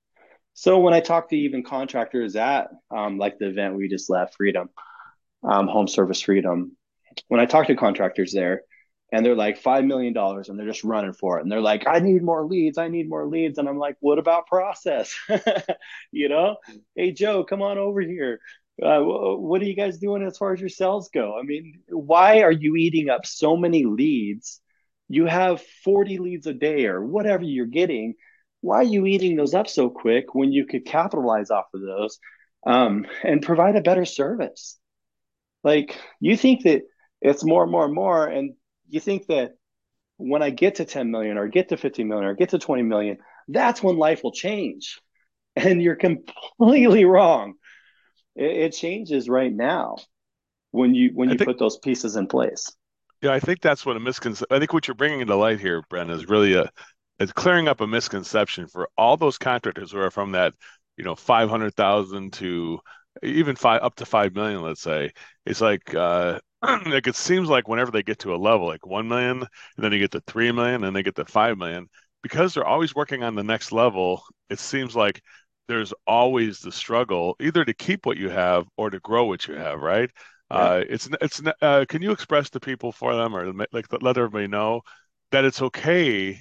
So 0.53 0.79
when 0.79 0.93
I 0.93 0.99
talk 0.99 1.29
to 1.29 1.35
even 1.35 1.63
contractors 1.63 2.35
at 2.35 2.69
um, 2.95 3.17
like 3.17 3.39
the 3.39 3.49
event 3.49 3.75
we 3.75 3.87
just 3.87 4.09
left, 4.09 4.35
Freedom, 4.35 4.69
um, 5.43 5.67
Home 5.67 5.87
Service 5.87 6.21
Freedom, 6.21 6.77
when 7.27 7.39
I 7.39 7.45
talk 7.45 7.67
to 7.67 7.75
contractors 7.75 8.31
there, 8.33 8.61
and 9.11 9.23
they're 9.23 9.35
like 9.35 9.57
five 9.57 9.85
million 9.85 10.13
dollars, 10.13 10.49
and 10.49 10.57
they're 10.57 10.67
just 10.67 10.83
running 10.83 11.13
for 11.13 11.37
it, 11.37 11.43
and 11.43 11.51
they're 11.51 11.61
like, 11.61 11.85
"I 11.87 11.99
need 11.99 12.23
more 12.23 12.45
leads, 12.45 12.77
I 12.77 12.87
need 12.87 13.09
more 13.09 13.27
leads," 13.27 13.57
and 13.57 13.69
I'm 13.69 13.77
like, 13.77 13.95
"What 13.99 14.19
about 14.19 14.47
process? 14.47 15.15
you 16.11 16.29
know, 16.29 16.57
hey 16.95 17.11
Joe, 17.11 17.43
come 17.43 17.61
on 17.61 17.77
over 17.77 18.01
here. 18.01 18.39
Uh, 18.81 19.01
what 19.01 19.61
are 19.61 19.65
you 19.65 19.75
guys 19.75 19.99
doing 19.99 20.23
as 20.23 20.37
far 20.37 20.53
as 20.53 20.59
your 20.59 20.69
sales 20.69 21.09
go? 21.13 21.37
I 21.39 21.43
mean, 21.43 21.81
why 21.89 22.41
are 22.41 22.51
you 22.51 22.75
eating 22.75 23.09
up 23.09 23.25
so 23.25 23.55
many 23.55 23.85
leads 23.85 24.61
you 25.09 25.25
have 25.25 25.61
40 25.83 26.17
leads 26.17 26.47
a 26.47 26.53
day 26.53 26.85
or 26.85 27.03
whatever 27.03 27.43
you're 27.43 27.65
getting. 27.65 28.15
Why 28.61 28.77
are 28.77 28.83
you 28.83 29.05
eating 29.05 29.35
those 29.35 29.53
up 29.53 29.67
so 29.67 29.89
quick 29.89 30.33
when 30.33 30.51
you 30.51 30.65
could 30.65 30.85
capitalize 30.85 31.51
off 31.51 31.65
of 31.73 31.81
those 31.81 32.19
um, 32.65 33.05
and 33.23 33.41
provide 33.41 33.75
a 33.75 33.81
better 33.81 34.05
service? 34.05 34.77
Like 35.63 35.97
you 36.19 36.37
think 36.37 36.63
that 36.63 36.83
it's 37.21 37.43
more 37.43 37.63
and 37.63 37.71
more 37.71 37.85
and 37.85 37.93
more 37.93 38.25
and 38.27 38.53
you 38.89 38.99
think 38.99 39.27
that 39.27 39.53
when 40.17 40.43
i 40.43 40.49
get 40.49 40.75
to 40.75 40.85
10 40.85 41.09
million 41.09 41.37
or 41.37 41.47
get 41.47 41.69
to 41.69 41.77
50 41.77 42.03
million 42.03 42.27
or 42.27 42.35
get 42.35 42.49
to 42.49 42.59
20 42.59 42.83
million 42.83 43.17
that's 43.47 43.81
when 43.83 43.97
life 43.97 44.23
will 44.23 44.31
change. 44.31 44.99
And 45.55 45.83
you're 45.83 45.95
completely 45.95 47.05
wrong. 47.05 47.53
It, 48.35 48.57
it 48.57 48.69
changes 48.71 49.29
right 49.29 49.53
now 49.53 49.97
when 50.71 50.95
you 50.95 51.11
when 51.13 51.29
you 51.29 51.37
think- 51.37 51.47
put 51.47 51.59
those 51.59 51.77
pieces 51.77 52.15
in 52.15 52.25
place 52.25 52.71
yeah, 53.23 53.31
I 53.33 53.39
think 53.39 53.61
that's 53.61 53.85
what 53.85 53.97
a 53.97 53.99
misconception. 54.01 54.55
I 54.55 54.59
think 54.59 54.73
what 54.73 54.87
you're 54.87 54.95
bringing 54.95 55.25
to 55.27 55.35
light 55.35 55.59
here, 55.59 55.81
Brent, 55.89 56.11
is 56.11 56.27
really 56.27 56.55
a 56.55 56.69
is 57.19 57.31
clearing 57.33 57.67
up 57.69 57.81
a 57.81 57.87
misconception 57.87 58.67
for 58.67 58.89
all 58.97 59.17
those 59.17 59.37
contractors 59.37 59.91
who 59.91 59.99
are 59.99 60.11
from 60.11 60.33
that, 60.33 60.53
you 60.97 61.05
know, 61.05 61.15
five 61.15 61.49
hundred 61.49 61.73
thousand 61.75 62.33
to 62.33 62.79
even 63.23 63.55
five 63.55 63.81
up 63.83 63.95
to 63.97 64.05
five 64.05 64.35
million. 64.35 64.61
Let's 64.61 64.81
say 64.81 65.11
it's 65.45 65.61
like 65.61 65.95
uh, 65.95 66.39
like 66.85 67.07
it 67.07 67.15
seems 67.15 67.49
like 67.49 67.67
whenever 67.69 67.91
they 67.91 68.03
get 68.03 68.19
to 68.19 68.35
a 68.35 68.37
level 68.37 68.67
like 68.67 68.85
one 68.85 69.07
million, 69.07 69.37
and 69.39 69.47
then 69.77 69.93
you 69.93 69.99
get 69.99 70.11
to 70.11 70.21
three 70.27 70.51
million, 70.51 70.83
and 70.83 70.95
they 70.95 71.03
get 71.03 71.15
to 71.15 71.25
five 71.25 71.57
million, 71.57 71.89
because 72.23 72.53
they're 72.53 72.65
always 72.65 72.93
working 72.95 73.23
on 73.23 73.35
the 73.35 73.43
next 73.43 73.71
level. 73.71 74.23
It 74.51 74.59
seems 74.59 74.95
like 74.95 75.21
there's 75.69 75.93
always 76.05 76.59
the 76.59 76.71
struggle 76.73 77.35
either 77.39 77.63
to 77.65 77.73
keep 77.73 78.05
what 78.05 78.17
you 78.17 78.29
have 78.29 78.67
or 78.77 78.89
to 78.91 78.99
grow 78.99 79.25
what 79.25 79.47
you 79.47 79.55
have, 79.55 79.79
right? 79.81 80.11
Uh, 80.53 80.83
it's 80.87 81.09
it's 81.21 81.41
uh, 81.61 81.85
can 81.89 82.01
you 82.01 82.11
express 82.11 82.49
to 82.51 82.59
people 82.59 82.91
for 82.91 83.15
them 83.15 83.35
or 83.35 83.51
like 83.71 83.87
let 84.03 84.17
everybody 84.17 84.47
know 84.47 84.81
that 85.31 85.45
it's 85.45 85.61
okay 85.61 86.39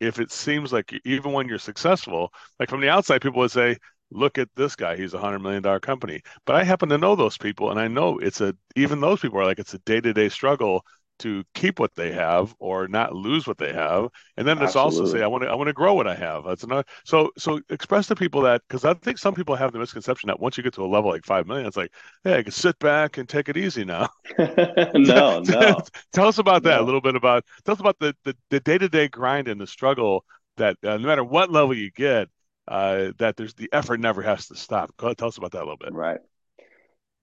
if 0.00 0.20
it 0.20 0.30
seems 0.30 0.72
like 0.72 0.94
even 1.04 1.32
when 1.32 1.48
you're 1.48 1.58
successful, 1.58 2.32
like 2.60 2.70
from 2.70 2.80
the 2.80 2.88
outside, 2.88 3.20
people 3.22 3.40
would 3.40 3.50
say, 3.50 3.76
"Look 4.12 4.38
at 4.38 4.48
this 4.56 4.76
guy; 4.76 4.96
he's 4.96 5.14
a 5.14 5.18
hundred 5.18 5.40
million 5.40 5.62
dollar 5.62 5.80
company." 5.80 6.22
But 6.46 6.56
I 6.56 6.64
happen 6.64 6.88
to 6.90 6.98
know 6.98 7.16
those 7.16 7.36
people, 7.38 7.70
and 7.72 7.80
I 7.80 7.88
know 7.88 8.18
it's 8.18 8.40
a 8.40 8.54
even 8.76 9.00
those 9.00 9.20
people 9.20 9.40
are 9.40 9.44
like 9.46 9.58
it's 9.58 9.74
a 9.74 9.80
day 9.80 10.00
to 10.00 10.12
day 10.14 10.28
struggle 10.28 10.84
to 11.18 11.44
keep 11.54 11.78
what 11.78 11.94
they 11.94 12.12
have 12.12 12.54
or 12.58 12.88
not 12.88 13.14
lose 13.14 13.46
what 13.46 13.58
they 13.58 13.72
have. 13.72 14.08
And 14.36 14.46
then 14.46 14.62
it's 14.62 14.76
also 14.76 15.04
say 15.06 15.22
i 15.22 15.26
want 15.26 15.42
to 15.44 15.48
i 15.48 15.54
want 15.54 15.68
to 15.68 15.72
grow 15.72 15.94
what 15.94 16.06
i 16.06 16.14
have. 16.14 16.44
That's 16.44 16.64
another 16.64 16.84
so 17.04 17.30
so 17.36 17.60
express 17.70 18.06
to 18.08 18.16
people 18.16 18.40
that 18.42 18.62
because 18.68 18.84
i 18.84 18.94
think 18.94 19.18
some 19.18 19.34
people 19.34 19.56
have 19.56 19.72
the 19.72 19.78
misconception 19.78 20.28
that 20.28 20.40
once 20.40 20.56
you 20.56 20.62
get 20.62 20.74
to 20.74 20.84
a 20.84 20.86
level 20.86 21.10
like 21.10 21.24
five 21.24 21.46
million 21.46 21.66
it's 21.66 21.76
like 21.76 21.92
hey 22.24 22.38
i 22.38 22.42
can 22.42 22.52
sit 22.52 22.78
back 22.78 23.18
and 23.18 23.28
take 23.28 23.48
it 23.48 23.56
easy 23.56 23.84
now. 23.84 24.08
No 24.94 25.40
no. 25.40 25.80
Tell 26.12 26.28
us 26.28 26.38
about 26.38 26.62
that 26.64 26.76
no. 26.78 26.82
a 26.82 26.86
little 26.86 27.00
bit 27.00 27.16
about 27.16 27.44
tell 27.64 27.74
us 27.74 27.80
about 27.80 27.98
the 27.98 28.14
the, 28.24 28.36
the 28.50 28.60
day-to-day 28.60 29.08
grind 29.08 29.48
and 29.48 29.60
the 29.60 29.66
struggle 29.66 30.24
that 30.56 30.76
uh, 30.84 30.96
no 30.96 31.06
matter 31.06 31.24
what 31.24 31.50
level 31.50 31.74
you 31.74 31.90
get 31.90 32.28
uh, 32.66 33.12
that 33.18 33.36
there's 33.36 33.54
the 33.54 33.68
effort 33.72 33.98
never 33.98 34.20
has 34.20 34.46
to 34.48 34.54
stop. 34.54 34.94
Go 34.98 35.06
ahead, 35.06 35.18
tell 35.18 35.28
us 35.28 35.38
about 35.38 35.52
that 35.52 35.60
a 35.60 35.64
little 35.64 35.78
bit. 35.78 35.92
Right. 35.92 36.20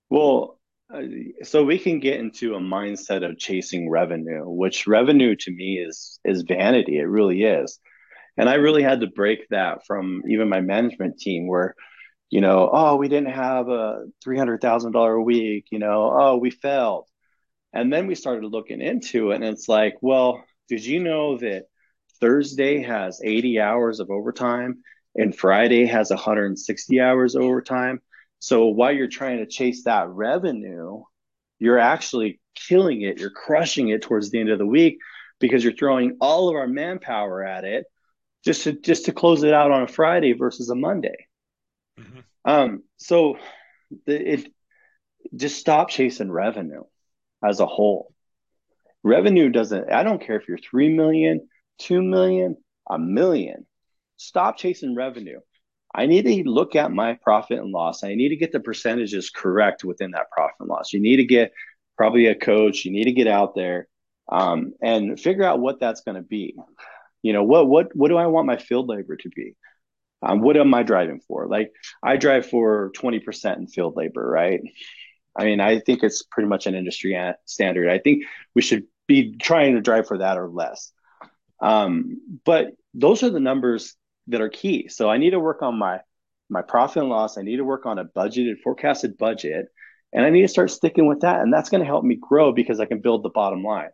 Well 0.10 0.60
uh, 0.93 1.02
so 1.43 1.63
we 1.63 1.80
can 1.80 2.00
get 2.00 2.19
into 2.19 2.56
a 2.56 2.60
mindset 2.60 3.28
of 3.28 3.38
chasing 3.38 3.89
revenue 3.89 4.43
which 4.45 4.88
revenue 4.88 5.36
to 5.36 5.52
me 5.52 5.78
is 5.78 6.19
is 6.24 6.43
vanity 6.43 7.00
it 7.00 7.04
really 7.04 7.43
is 7.43 7.80
and 8.38 8.50
i 8.50 8.56
really 8.56 8.84
had 8.84 9.02
to 9.02 9.08
break 9.08 9.48
that 9.50 9.86
from 9.86 10.21
even 10.30 10.50
my 10.50 10.62
management 10.62 11.17
team 11.17 11.48
where 11.48 11.76
you 12.30 12.41
know, 12.41 12.69
oh, 12.71 12.95
we 12.95 13.08
didn't 13.08 13.34
have 13.34 13.69
a 13.69 14.06
$300,000 14.26 15.17
a 15.17 15.21
week, 15.21 15.67
you 15.71 15.80
know, 15.80 16.12
oh, 16.13 16.38
we 16.38 16.50
failed. 16.50 17.08
And 17.74 17.91
then 17.91 18.08
we 18.08 18.15
started 18.15 18.45
looking 18.45 18.82
into 18.82 19.32
it, 19.32 19.36
and 19.36 19.43
it's 19.43 19.67
like, 19.67 19.95
well, 20.02 20.43
did 20.69 20.86
you 20.86 21.02
know 21.04 21.38
that 21.38 21.65
Thursday 22.21 22.82
has 22.84 23.21
80 23.24 23.60
hours 23.60 24.00
of 24.00 24.10
overtime 24.10 24.82
and 25.15 25.36
Friday 25.36 25.86
has 25.86 26.10
160 26.10 27.00
hours 27.00 27.36
of 27.36 27.43
overtime? 27.43 28.02
So 28.45 28.67
while 28.67 28.91
you're 28.91 29.08
trying 29.08 29.39
to 29.39 29.47
chase 29.47 29.86
that 29.86 30.08
revenue, 30.08 31.01
you're 31.58 31.79
actually 31.79 32.39
killing 32.53 33.01
it. 33.01 33.17
You're 33.17 33.31
crushing 33.31 33.89
it 33.89 34.03
towards 34.03 34.29
the 34.29 34.39
end 34.39 34.51
of 34.51 34.60
the 34.60 34.67
week 34.67 34.99
because 35.39 35.63
you're 35.63 35.73
throwing 35.73 36.17
all 36.21 36.47
of 36.47 36.55
our 36.55 36.67
manpower 36.67 37.43
at 37.43 37.63
it 37.63 37.86
just 38.43 38.65
to 38.65 38.73
just 38.73 39.05
to 39.05 39.13
close 39.13 39.41
it 39.41 39.51
out 39.51 39.71
on 39.71 39.81
a 39.81 39.88
Friday 39.88 40.34
versus 40.34 40.69
a 40.69 40.75
Monday. 40.75 41.25
Mm-hmm. 41.99 42.19
Um, 42.45 42.84
so 42.97 43.39
the, 44.05 44.34
it 44.34 44.53
just 45.36 45.58
stop 45.58 45.89
chasing 45.89 46.31
revenue 46.31 46.84
as 47.43 47.60
a 47.60 47.65
whole. 47.65 48.13
Revenue 49.01 49.49
doesn't, 49.49 49.91
I 49.91 50.03
don't 50.03 50.21
care 50.21 50.36
if 50.36 50.47
you're 50.47 50.60
3 50.60 50.95
million, 50.95 51.49
2 51.79 51.99
million, 51.99 52.58
a 52.88 52.99
million. 52.99 53.65
Stop 54.17 54.60
chasing 54.60 54.93
revenue. 54.93 55.39
I 55.95 56.08
need 56.08 56.25
to 56.25 56.49
look 56.49 56.75
at 56.75 56.91
my 56.91 57.13
profit 57.23 57.60
and 57.60 57.71
loss. 57.71 58.03
I 58.03 58.15
need 58.15 58.29
to 58.29 58.36
get 58.36 58.51
the 58.51 58.60
percentages 58.60 59.29
correct 59.29 59.86
within 59.86 60.12
that 60.12 60.29
profit 60.29 60.55
and 60.60 60.69
loss. 60.69 60.91
You 60.91 60.99
need 60.99 61.17
to 61.17 61.25
get 61.25 61.53
probably 61.97 62.25
a 62.25 62.36
coach. 62.36 62.84
You 62.84 62.91
need 62.91 63.05
to 63.05 63.13
get 63.13 63.27
out 63.27 63.55
there 63.55 63.88
um, 64.29 64.73
and 64.81 65.17
figure 65.19 65.45
out 65.45 65.62
what 65.62 65.79
that's 65.79 66.01
going 66.01 66.15
to 66.15 66.21
be. 66.21 66.55
You 67.23 67.31
know, 67.31 67.43
what 67.43 67.67
what 67.67 67.95
what 67.95 68.10
do 68.10 68.17
I 68.17 68.27
want 68.27 68.45
my 68.45 68.58
field 68.58 68.89
labor 68.89 69.15
to 69.15 69.29
be? 69.29 69.55
Um, 70.21 70.41
what 70.41 70.58
am 70.58 70.73
I 70.73 70.84
driving 70.84 71.21
for? 71.27 71.47
Like 71.47 71.71
I 72.03 72.17
drive 72.17 72.45
for 72.45 72.91
20% 72.91 73.58
in 73.58 73.67
field 73.67 73.95
labor, 73.95 74.27
right? 74.27 74.60
I 75.36 75.45
mean, 75.45 75.60
I 75.60 75.79
think 75.79 76.03
it's 76.03 76.23
pretty 76.23 76.49
much 76.49 76.67
an 76.67 76.75
industry 76.75 77.17
standard. 77.45 77.89
I 77.89 77.99
think 77.99 78.25
we 78.53 78.62
should 78.62 78.84
be 79.08 79.38
trying 79.38 79.75
to 79.75 79.81
drive 79.81 80.08
for 80.08 80.17
that 80.17 80.38
or 80.38 80.49
less. 80.49 80.91
Um, 81.62 82.39
but 82.43 82.71
those 82.93 83.23
are 83.23 83.29
the 83.29 83.39
numbers 83.39 83.95
that 84.27 84.41
are 84.41 84.49
key. 84.49 84.88
So 84.88 85.09
I 85.09 85.17
need 85.17 85.31
to 85.31 85.39
work 85.39 85.61
on 85.61 85.77
my 85.77 85.99
my 86.49 86.61
profit 86.61 87.01
and 87.01 87.09
loss. 87.09 87.38
I 87.38 87.41
need 87.41 87.57
to 87.57 87.63
work 87.63 87.85
on 87.85 87.99
a 87.99 88.05
budgeted, 88.05 88.59
forecasted 88.63 89.17
budget, 89.17 89.67
and 90.13 90.23
I 90.23 90.29
need 90.29 90.43
to 90.43 90.47
start 90.47 90.71
sticking 90.71 91.07
with 91.07 91.21
that. 91.21 91.41
And 91.41 91.51
that's 91.51 91.69
going 91.69 91.81
to 91.81 91.88
help 91.88 92.03
me 92.03 92.15
grow 92.15 92.51
because 92.51 92.79
I 92.79 92.85
can 92.85 93.01
build 93.01 93.23
the 93.23 93.29
bottom 93.29 93.63
line. 93.63 93.89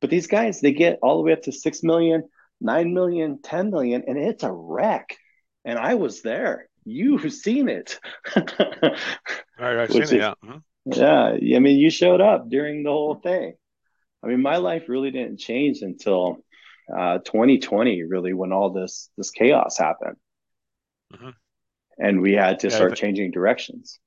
But 0.00 0.10
these 0.10 0.26
guys, 0.26 0.60
they 0.60 0.72
get 0.72 0.98
all 1.02 1.16
the 1.16 1.22
way 1.22 1.32
up 1.32 1.42
to 1.42 1.52
six 1.52 1.82
million, 1.82 2.24
nine 2.60 2.94
million, 2.94 3.40
10 3.42 3.70
million, 3.70 4.04
and 4.06 4.18
it's 4.18 4.42
a 4.42 4.52
wreck. 4.52 5.16
And 5.64 5.78
I 5.78 5.94
was 5.94 6.22
there. 6.22 6.68
You've 6.84 7.32
seen 7.32 7.68
it. 7.68 7.98
I've 8.36 9.92
seen 9.92 10.02
it, 10.02 10.12
yeah. 10.12 10.34
Mm-hmm. 10.44 10.92
Yeah. 10.92 11.56
I 11.56 11.58
mean, 11.58 11.78
you 11.78 11.90
showed 11.90 12.20
up 12.20 12.48
during 12.48 12.82
the 12.82 12.90
whole 12.90 13.16
thing. 13.16 13.54
I 14.22 14.26
mean, 14.26 14.42
my 14.42 14.56
life 14.56 14.84
really 14.88 15.10
didn't 15.10 15.38
change 15.38 15.82
until 15.82 16.38
uh, 16.96 17.18
2020, 17.18 18.04
really, 18.04 18.32
when 18.32 18.52
all 18.52 18.70
this 18.70 19.10
this 19.16 19.30
chaos 19.30 19.78
happened, 19.78 20.16
mm-hmm. 21.12 21.30
and 21.98 22.20
we 22.20 22.32
had 22.32 22.60
to 22.60 22.68
yeah, 22.68 22.74
start 22.74 22.96
changing 22.96 23.30
directions. 23.30 23.98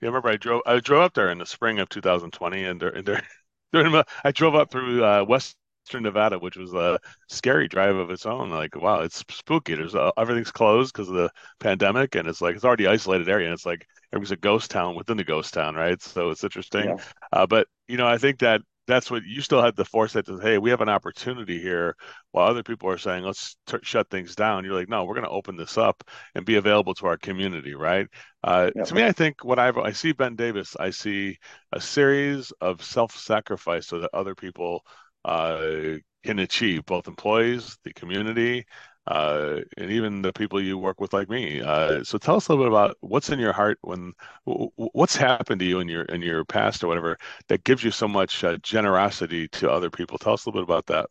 Yeah, 0.00 0.08
I 0.08 0.10
remember 0.10 0.28
I 0.28 0.36
drove 0.36 0.62
I 0.66 0.80
drove 0.80 1.02
up 1.02 1.14
there 1.14 1.30
in 1.30 1.38
the 1.38 1.46
spring 1.46 1.78
of 1.78 1.88
2020, 1.88 2.64
and 2.64 2.80
there, 2.80 2.90
and 2.90 3.06
there, 3.06 3.22
during 3.72 4.02
I 4.24 4.32
drove 4.32 4.54
up 4.54 4.70
through 4.70 5.04
uh, 5.04 5.24
West 5.26 5.56
Western 5.86 6.02
Nevada, 6.02 6.36
which 6.40 6.56
was 6.56 6.74
a 6.74 6.98
scary 7.28 7.68
drive 7.68 7.94
of 7.94 8.10
its 8.10 8.26
own. 8.26 8.50
Like, 8.50 8.74
wow, 8.74 9.02
it's 9.02 9.22
spooky. 9.30 9.76
There's 9.76 9.94
uh, 9.94 10.10
everything's 10.18 10.50
closed 10.50 10.92
because 10.92 11.08
of 11.08 11.14
the 11.14 11.30
pandemic, 11.60 12.16
and 12.16 12.26
it's 12.26 12.40
like 12.40 12.56
it's 12.56 12.64
already 12.64 12.88
isolated 12.88 13.28
area, 13.28 13.46
and 13.46 13.54
it's 13.54 13.64
like 13.64 13.86
it 14.12 14.18
was 14.18 14.32
a 14.32 14.36
ghost 14.36 14.72
town 14.72 14.96
within 14.96 15.16
the 15.16 15.22
ghost 15.22 15.54
town, 15.54 15.76
right? 15.76 16.02
So 16.02 16.30
it's 16.30 16.42
interesting. 16.42 16.86
Yeah. 16.86 16.96
Uh, 17.32 17.46
but 17.46 17.68
you 17.86 17.96
know, 17.98 18.06
I 18.08 18.18
think 18.18 18.40
that 18.40 18.62
that's 18.86 19.10
what 19.10 19.22
you 19.24 19.40
still 19.40 19.62
had 19.62 19.76
the 19.76 19.84
foresight 19.84 20.26
to 20.26 20.38
hey 20.38 20.58
we 20.58 20.70
have 20.70 20.80
an 20.80 20.88
opportunity 20.88 21.60
here 21.60 21.96
while 22.32 22.48
other 22.48 22.62
people 22.62 22.88
are 22.88 22.98
saying 22.98 23.24
let's 23.24 23.56
t- 23.66 23.78
shut 23.82 24.08
things 24.10 24.34
down 24.34 24.64
you're 24.64 24.74
like 24.74 24.88
no 24.88 25.04
we're 25.04 25.14
going 25.14 25.24
to 25.24 25.30
open 25.30 25.56
this 25.56 25.76
up 25.76 26.04
and 26.34 26.44
be 26.46 26.56
available 26.56 26.94
to 26.94 27.06
our 27.06 27.18
community 27.18 27.74
right 27.74 28.06
uh, 28.44 28.70
yeah. 28.74 28.84
to 28.84 28.94
me 28.94 29.04
i 29.04 29.12
think 29.12 29.44
what 29.44 29.58
I've, 29.58 29.78
i 29.78 29.92
see 29.92 30.12
ben 30.12 30.36
davis 30.36 30.76
i 30.78 30.90
see 30.90 31.38
a 31.72 31.80
series 31.80 32.52
of 32.60 32.82
self-sacrifice 32.82 33.86
so 33.86 34.00
that 34.00 34.10
other 34.12 34.34
people 34.34 34.82
uh, 35.26 35.96
can 36.26 36.38
achieve, 36.38 36.84
both 36.86 37.08
employees, 37.08 37.78
the 37.84 37.92
community, 37.92 38.64
uh, 39.06 39.60
and 39.76 39.90
even 39.90 40.22
the 40.22 40.32
people 40.32 40.60
you 40.60 40.76
work 40.76 41.00
with, 41.00 41.12
like 41.12 41.28
me. 41.28 41.60
Uh, 41.60 42.02
so 42.02 42.18
tell 42.18 42.36
us 42.36 42.48
a 42.48 42.52
little 42.52 42.64
bit 42.64 42.72
about 42.72 42.96
what's 43.00 43.30
in 43.30 43.38
your 43.38 43.52
heart 43.52 43.78
when 43.82 44.12
what's 44.44 45.16
happened 45.16 45.60
to 45.60 45.66
you 45.66 45.80
in 45.80 45.88
your 45.88 46.02
in 46.02 46.22
your 46.22 46.44
past 46.44 46.82
or 46.82 46.88
whatever 46.88 47.16
that 47.48 47.64
gives 47.64 47.84
you 47.84 47.90
so 47.90 48.08
much 48.08 48.42
uh, 48.44 48.56
generosity 48.58 49.48
to 49.48 49.70
other 49.70 49.90
people. 49.90 50.18
Tell 50.18 50.32
us 50.34 50.46
a 50.46 50.50
little 50.50 50.64
bit 50.66 50.68
about 50.68 50.86
that. 50.86 51.08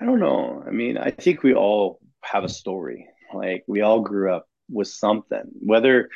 I 0.00 0.04
don't 0.04 0.20
know. 0.20 0.62
I 0.66 0.70
mean, 0.70 0.98
I 0.98 1.10
think 1.10 1.42
we 1.42 1.54
all 1.54 2.00
have 2.22 2.44
a 2.44 2.48
story. 2.48 3.08
Like 3.32 3.64
we 3.66 3.80
all 3.80 4.00
grew 4.00 4.32
up 4.32 4.46
with 4.68 4.88
something, 4.88 5.44
whether 5.60 6.08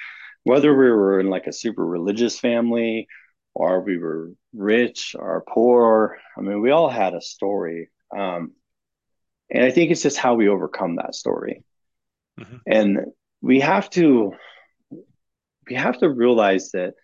whether 0.44 0.70
we 0.70 0.90
were 0.90 1.20
in 1.20 1.28
like 1.28 1.46
a 1.46 1.52
super 1.52 1.84
religious 1.84 2.38
family 2.38 3.06
or 3.54 3.80
we 3.80 3.98
were 3.98 4.32
rich 4.54 5.14
or 5.18 5.44
poor. 5.48 6.18
I 6.36 6.40
mean, 6.40 6.60
we 6.60 6.70
all 6.70 6.88
had 6.88 7.14
a 7.14 7.20
story. 7.20 7.90
Um, 8.16 8.52
and 9.50 9.64
I 9.64 9.70
think 9.70 9.90
it's 9.90 10.02
just 10.02 10.16
how 10.16 10.34
we 10.34 10.48
overcome 10.48 10.96
that 10.96 11.14
story. 11.14 11.64
Mm-hmm. 12.38 12.56
And 12.66 12.98
we 13.42 13.60
have 13.60 13.90
to 13.90 14.32
we 15.68 15.76
have 15.76 15.98
to 15.98 16.08
realize 16.08 16.70
that 16.72 16.94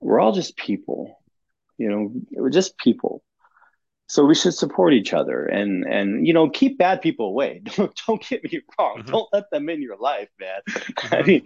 we're 0.00 0.20
all 0.20 0.32
just 0.32 0.56
people. 0.56 1.18
You 1.78 1.88
know, 1.90 2.12
we're 2.32 2.50
just 2.50 2.78
people. 2.78 3.22
So 4.08 4.24
we 4.24 4.34
should 4.34 4.54
support 4.54 4.92
each 4.92 5.12
other 5.12 5.46
and 5.46 5.84
and 5.84 6.26
you 6.26 6.34
know 6.34 6.50
keep 6.50 6.78
bad 6.78 7.00
people 7.00 7.26
away. 7.26 7.62
Don't, 7.76 7.92
don't 8.06 8.28
get 8.28 8.42
me 8.42 8.60
wrong. 8.76 8.98
Mm-hmm. 8.98 9.10
Don't 9.10 9.28
let 9.32 9.44
them 9.52 9.68
in 9.68 9.82
your 9.82 9.96
life, 9.96 10.28
man. 10.38 10.60
Mm-hmm. 11.00 11.14
I 11.14 11.22
mean, 11.22 11.42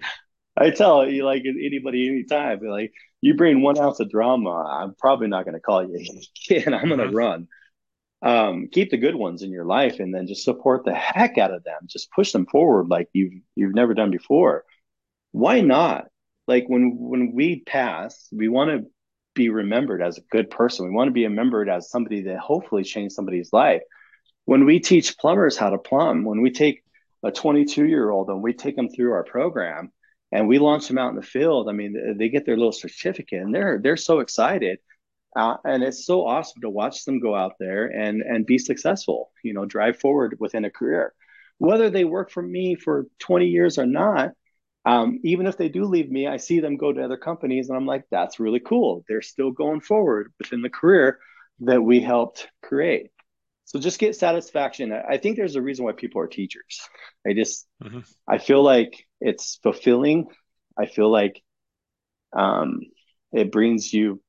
I 0.56 0.70
tell 0.70 1.08
you 1.08 1.24
like 1.24 1.42
anybody 1.44 2.08
anytime, 2.08 2.60
like 2.60 2.92
you 3.20 3.34
bring 3.34 3.62
one 3.62 3.78
ounce 3.78 4.00
of 4.00 4.10
drama, 4.10 4.50
I'm 4.50 4.94
probably 4.94 5.28
not 5.28 5.44
going 5.44 5.54
to 5.54 5.60
call 5.60 5.82
you 5.82 5.98
and 6.64 6.74
I'm 6.74 6.88
going 6.88 7.00
to 7.00 7.06
mm-hmm. 7.06 7.16
run. 7.16 7.48
Um, 8.24 8.68
keep 8.72 8.90
the 8.90 8.96
good 8.96 9.14
ones 9.14 9.42
in 9.42 9.52
your 9.52 9.66
life 9.66 10.00
and 10.00 10.14
then 10.14 10.26
just 10.26 10.44
support 10.44 10.84
the 10.84 10.94
heck 10.94 11.36
out 11.36 11.52
of 11.52 11.62
them. 11.62 11.82
Just 11.86 12.10
push 12.10 12.32
them 12.32 12.46
forward 12.46 12.88
like 12.88 13.10
you've 13.12 13.34
you've 13.54 13.74
never 13.74 13.92
done 13.92 14.10
before. 14.10 14.64
Why 15.32 15.60
not? 15.60 16.06
Like 16.48 16.64
when 16.66 16.96
when 16.98 17.32
we 17.34 17.60
pass, 17.60 18.26
we 18.32 18.48
want 18.48 18.70
to 18.70 18.90
be 19.34 19.50
remembered 19.50 20.00
as 20.00 20.16
a 20.16 20.22
good 20.30 20.48
person. 20.48 20.86
We 20.86 20.94
want 20.94 21.08
to 21.08 21.12
be 21.12 21.24
remembered 21.24 21.68
as 21.68 21.90
somebody 21.90 22.22
that 22.22 22.38
hopefully 22.38 22.82
changed 22.82 23.14
somebody's 23.14 23.52
life. 23.52 23.82
When 24.46 24.64
we 24.64 24.80
teach 24.80 25.18
plumbers 25.18 25.58
how 25.58 25.70
to 25.70 25.78
plumb, 25.78 26.24
when 26.24 26.40
we 26.40 26.50
take 26.50 26.82
a 27.22 27.30
22 27.30 27.86
year 27.86 28.08
old 28.10 28.28
and 28.30 28.42
we 28.42 28.54
take 28.54 28.76
them 28.76 28.88
through 28.88 29.12
our 29.12 29.24
program, 29.24 29.92
and 30.32 30.48
we 30.48 30.58
launch 30.58 30.88
them 30.88 30.98
out 30.98 31.10
in 31.10 31.16
the 31.16 31.22
field. 31.22 31.68
I 31.68 31.72
mean, 31.72 32.16
they 32.18 32.28
get 32.28 32.46
their 32.46 32.56
little 32.56 32.72
certificate, 32.72 33.42
and 33.42 33.54
they're 33.54 33.80
they're 33.82 33.96
so 33.96 34.20
excited, 34.20 34.78
uh, 35.36 35.56
and 35.64 35.82
it's 35.82 36.06
so 36.06 36.26
awesome 36.26 36.62
to 36.62 36.70
watch 36.70 37.04
them 37.04 37.20
go 37.20 37.34
out 37.34 37.54
there 37.58 37.86
and 37.86 38.22
and 38.22 38.46
be 38.46 38.58
successful. 38.58 39.30
You 39.42 39.54
know, 39.54 39.64
drive 39.64 39.98
forward 39.98 40.36
within 40.38 40.64
a 40.64 40.70
career, 40.70 41.12
whether 41.58 41.90
they 41.90 42.04
work 42.04 42.30
for 42.30 42.42
me 42.42 42.76
for 42.76 43.06
20 43.20 43.46
years 43.46 43.78
or 43.78 43.86
not. 43.86 44.30
Um, 44.86 45.20
even 45.24 45.46
if 45.46 45.56
they 45.56 45.70
do 45.70 45.84
leave 45.84 46.10
me, 46.10 46.26
I 46.26 46.36
see 46.36 46.60
them 46.60 46.76
go 46.76 46.92
to 46.92 47.02
other 47.02 47.16
companies, 47.16 47.68
and 47.68 47.76
I'm 47.76 47.86
like, 47.86 48.04
that's 48.10 48.38
really 48.38 48.60
cool. 48.60 49.02
They're 49.08 49.22
still 49.22 49.50
going 49.50 49.80
forward 49.80 50.32
within 50.38 50.60
the 50.60 50.68
career 50.68 51.20
that 51.60 51.80
we 51.80 52.00
helped 52.00 52.48
create. 52.62 53.10
So 53.64 53.78
just 53.78 53.98
get 53.98 54.14
satisfaction. 54.14 54.92
I 54.92 55.16
think 55.16 55.36
there's 55.36 55.56
a 55.56 55.62
reason 55.62 55.84
why 55.84 55.92
people 55.92 56.20
are 56.20 56.26
teachers. 56.26 56.80
I 57.26 57.32
just 57.32 57.66
mm-hmm. 57.82 58.00
I 58.28 58.38
feel 58.38 58.62
like 58.62 59.06
it's 59.20 59.58
fulfilling. 59.62 60.26
I 60.78 60.86
feel 60.86 61.10
like 61.10 61.42
um, 62.36 62.80
it 63.32 63.50
brings 63.50 63.92
you, 63.92 64.20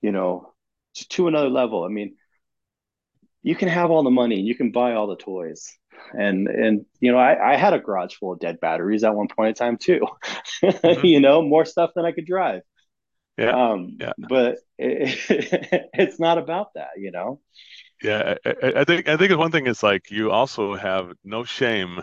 you 0.00 0.12
know, 0.12 0.52
to, 0.94 1.08
to 1.08 1.28
another 1.28 1.48
level. 1.48 1.84
I 1.84 1.88
mean, 1.88 2.16
you 3.42 3.54
can 3.54 3.68
have 3.68 3.90
all 3.90 4.02
the 4.02 4.10
money, 4.10 4.36
and 4.36 4.46
you 4.46 4.54
can 4.54 4.70
buy 4.70 4.94
all 4.94 5.06
the 5.06 5.16
toys, 5.16 5.76
and 6.12 6.48
and 6.48 6.86
you 7.00 7.12
know, 7.12 7.18
I, 7.18 7.52
I 7.52 7.56
had 7.56 7.72
a 7.72 7.78
garage 7.78 8.14
full 8.14 8.32
of 8.32 8.40
dead 8.40 8.60
batteries 8.60 9.04
at 9.04 9.14
one 9.14 9.28
point 9.28 9.48
in 9.48 9.54
time 9.54 9.76
too. 9.76 10.06
Mm-hmm. 10.62 11.06
you 11.06 11.20
know, 11.20 11.40
more 11.40 11.64
stuff 11.64 11.92
than 11.94 12.04
I 12.04 12.12
could 12.12 12.26
drive. 12.26 12.60
Yeah. 13.38 13.70
Um, 13.70 13.96
yeah. 13.98 14.12
But 14.18 14.58
it, 14.78 15.88
it's 15.94 16.20
not 16.20 16.36
about 16.36 16.74
that, 16.74 16.90
you 16.98 17.10
know. 17.10 17.40
Yeah, 18.02 18.34
I, 18.44 18.72
I, 18.76 18.84
think 18.84 19.08
I 19.08 19.16
think 19.16 19.36
one 19.38 19.50
thing 19.50 19.66
is 19.66 19.82
like 19.82 20.10
you 20.10 20.30
also 20.30 20.74
have 20.74 21.12
no 21.24 21.44
shame 21.44 22.00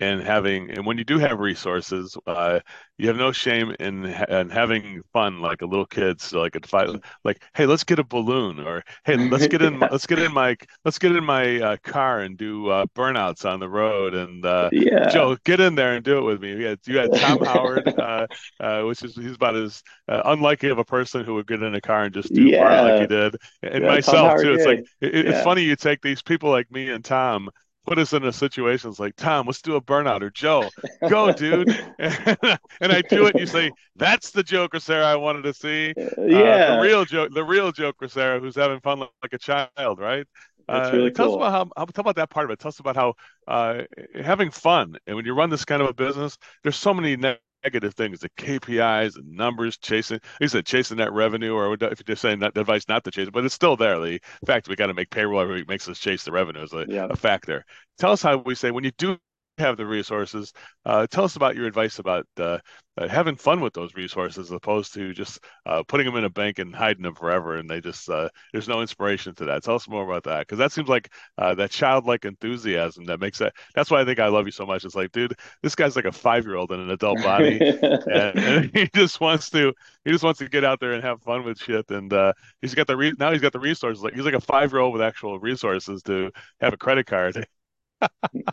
and 0.00 0.22
having 0.22 0.70
and 0.70 0.86
when 0.86 0.98
you 0.98 1.04
do 1.04 1.18
have 1.18 1.40
resources 1.40 2.16
uh, 2.26 2.60
you 2.98 3.08
have 3.08 3.16
no 3.16 3.32
shame 3.32 3.74
in, 3.80 4.04
in 4.04 4.50
having 4.50 5.02
fun 5.12 5.40
like 5.40 5.62
a 5.62 5.66
little 5.66 5.86
kid 5.86 6.20
so 6.20 6.40
like 6.40 6.54
a 6.54 6.66
fight 6.66 6.88
like 7.24 7.42
hey 7.54 7.66
let's 7.66 7.84
get 7.84 7.98
a 7.98 8.04
balloon 8.04 8.60
or 8.60 8.82
hey 9.04 9.16
let's 9.16 9.46
get 9.46 9.62
in 9.62 9.78
let's 9.92 10.06
get 10.06 10.18
in 10.18 10.32
my 10.32 10.56
let's 10.84 10.98
get 10.98 11.12
in 11.12 11.24
my 11.24 11.60
uh, 11.60 11.76
car 11.82 12.20
and 12.20 12.36
do 12.36 12.68
uh, 12.68 12.86
burnouts 12.94 13.44
on 13.44 13.60
the 13.60 13.68
road 13.68 14.14
and 14.14 14.44
uh, 14.44 14.68
yeah. 14.72 15.08
Joe 15.08 15.36
get 15.44 15.60
in 15.60 15.74
there 15.74 15.94
and 15.94 16.04
do 16.04 16.18
it 16.18 16.22
with 16.22 16.40
me. 16.40 16.50
You 16.50 16.66
had, 16.66 16.78
you 16.86 16.98
had 16.98 17.14
Tom 17.14 17.44
Howard 17.44 17.88
uh, 17.98 18.26
uh, 18.60 18.82
which 18.82 19.02
is 19.02 19.14
he's 19.14 19.34
about 19.34 19.56
as 19.56 19.82
unlikely 20.06 20.70
of 20.70 20.78
a 20.78 20.84
person 20.84 21.24
who 21.24 21.34
would 21.34 21.46
get 21.46 21.62
in 21.62 21.74
a 21.74 21.80
car 21.80 22.04
and 22.04 22.14
just 22.14 22.32
do 22.32 22.42
yeah. 22.42 22.82
like 22.82 23.00
he 23.02 23.06
did 23.06 23.36
and 23.62 23.84
yeah, 23.84 23.90
myself 23.90 24.40
too. 24.40 24.52
It's 24.52 24.66
like 24.66 24.80
it, 25.00 25.26
it's 25.26 25.42
funny 25.42 25.62
you 25.62 25.76
take 25.76 26.02
these 26.02 26.22
people 26.22 26.50
like 26.50 26.70
me 26.70 26.90
and 26.90 27.04
Tom 27.04 27.50
put 27.88 27.98
us 27.98 28.12
in 28.12 28.24
a 28.24 28.32
situation. 28.32 28.90
It's 28.90 28.98
like, 28.98 29.16
Tom, 29.16 29.46
let's 29.46 29.62
do 29.62 29.76
a 29.76 29.80
burnout 29.80 30.20
or 30.20 30.30
Joe, 30.30 30.68
go, 31.08 31.32
dude. 31.32 31.68
and 31.98 32.92
I 32.92 33.02
do 33.08 33.26
it. 33.26 33.34
And 33.34 33.40
you 33.40 33.46
say, 33.46 33.72
that's 33.96 34.30
the 34.30 34.42
Joe 34.42 34.68
Crisara 34.68 35.04
I 35.04 35.16
wanted 35.16 35.42
to 35.42 35.54
see. 35.54 35.94
Uh, 35.96 36.24
yeah. 36.24 36.76
the 36.76 36.82
real 36.82 37.04
joke, 37.04 37.32
the 37.32 37.44
real 37.44 37.72
Joe 37.72 37.92
Crisara 37.92 38.40
who's 38.40 38.56
having 38.56 38.80
fun 38.80 39.00
like, 39.00 39.10
like 39.22 39.32
a 39.32 39.38
child, 39.38 39.98
right? 39.98 40.26
That's 40.68 40.90
uh, 40.90 40.96
really 40.96 41.10
tell 41.10 41.28
cool. 41.28 41.42
us 41.42 41.48
about 41.48 41.52
how, 41.52 41.70
how, 41.76 41.84
tell 41.86 42.02
about 42.02 42.16
that 42.16 42.28
part 42.28 42.44
of 42.44 42.50
it. 42.50 42.58
Tell 42.58 42.68
us 42.68 42.78
about 42.78 42.96
how 42.96 43.14
uh, 43.46 43.82
having 44.14 44.50
fun 44.50 44.96
and 45.06 45.16
when 45.16 45.24
you 45.24 45.32
run 45.32 45.48
this 45.48 45.64
kind 45.64 45.80
of 45.80 45.88
a 45.88 45.94
business, 45.94 46.36
there's 46.62 46.76
so 46.76 46.92
many 46.92 47.16
negative 47.64 47.94
things, 47.94 48.20
the 48.20 48.30
KPIs, 48.30 49.16
and 49.16 49.36
numbers, 49.36 49.76
chasing. 49.78 50.20
He 50.38 50.48
said 50.48 50.66
chasing 50.66 50.98
that 50.98 51.12
revenue, 51.12 51.54
or 51.54 51.74
if 51.74 51.80
you're 51.80 51.92
just 52.06 52.22
saying 52.22 52.40
that 52.40 52.56
advice 52.56 52.88
not 52.88 53.04
to 53.04 53.10
chase 53.10 53.28
it, 53.28 53.32
but 53.32 53.44
it's 53.44 53.54
still 53.54 53.76
there. 53.76 53.98
The 53.98 54.20
fact 54.46 54.68
we 54.68 54.76
got 54.76 54.86
to 54.86 54.94
make 54.94 55.10
payroll 55.10 55.40
every 55.40 55.56
week 55.56 55.68
makes 55.68 55.88
us 55.88 55.98
chase 55.98 56.24
the 56.24 56.32
revenue 56.32 56.62
is 56.62 56.72
a, 56.72 56.86
yeah. 56.88 57.06
a 57.10 57.16
factor. 57.16 57.64
Tell 57.98 58.12
us 58.12 58.22
how 58.22 58.38
we 58.38 58.54
say 58.54 58.70
when 58.70 58.84
you 58.84 58.92
do 58.92 59.18
have 59.58 59.76
the 59.76 59.86
resources. 59.86 60.52
Uh, 60.84 61.06
tell 61.06 61.24
us 61.24 61.36
about 61.36 61.56
your 61.56 61.66
advice 61.66 61.98
about 61.98 62.26
uh, 62.38 62.58
uh, 62.96 63.08
having 63.08 63.36
fun 63.36 63.60
with 63.60 63.74
those 63.74 63.94
resources, 63.94 64.46
as 64.46 64.52
opposed 64.52 64.94
to 64.94 65.12
just 65.12 65.40
uh, 65.66 65.82
putting 65.84 66.06
them 66.06 66.16
in 66.16 66.24
a 66.24 66.30
bank 66.30 66.58
and 66.58 66.74
hiding 66.74 67.02
them 67.02 67.14
forever, 67.14 67.56
and 67.56 67.68
they 67.68 67.80
just 67.80 68.08
uh, 68.08 68.28
there's 68.52 68.68
no 68.68 68.80
inspiration 68.80 69.34
to 69.34 69.44
that. 69.44 69.62
Tell 69.62 69.76
us 69.76 69.88
more 69.88 70.04
about 70.04 70.24
that, 70.24 70.40
because 70.40 70.58
that 70.58 70.72
seems 70.72 70.88
like 70.88 71.12
uh, 71.36 71.54
that 71.54 71.70
childlike 71.70 72.24
enthusiasm 72.24 73.04
that 73.04 73.20
makes 73.20 73.38
that. 73.38 73.54
That's 73.74 73.90
why 73.90 74.00
I 74.00 74.04
think 74.04 74.18
I 74.18 74.28
love 74.28 74.46
you 74.46 74.52
so 74.52 74.66
much. 74.66 74.84
It's 74.84 74.94
like, 74.94 75.12
dude, 75.12 75.34
this 75.62 75.74
guy's 75.74 75.96
like 75.96 76.06
a 76.06 76.12
five 76.12 76.44
year 76.44 76.56
old 76.56 76.72
in 76.72 76.80
an 76.80 76.90
adult 76.90 77.22
body, 77.22 77.58
and, 77.82 78.38
and, 78.38 78.70
he 78.74 78.88
just 78.94 79.20
wants 79.20 79.50
to 79.50 79.72
he 80.04 80.10
just 80.10 80.24
wants 80.24 80.38
to 80.38 80.48
get 80.48 80.64
out 80.64 80.80
there 80.80 80.92
and 80.92 81.02
have 81.04 81.22
fun 81.22 81.44
with 81.44 81.58
shit, 81.58 81.90
and 81.90 82.12
he's 82.60 82.74
got 82.74 82.86
the 82.86 82.96
re- 82.96 83.14
now 83.18 83.32
he's 83.32 83.42
got 83.42 83.52
the 83.52 83.60
resources. 83.60 84.02
Like 84.02 84.14
he's 84.14 84.24
like 84.24 84.34
a 84.34 84.40
five 84.40 84.72
year 84.72 84.80
old 84.80 84.92
with 84.92 85.02
actual 85.02 85.38
resources 85.38 86.02
to 86.04 86.30
have 86.60 86.72
a 86.72 86.78
credit 86.78 87.06
card 87.06 87.46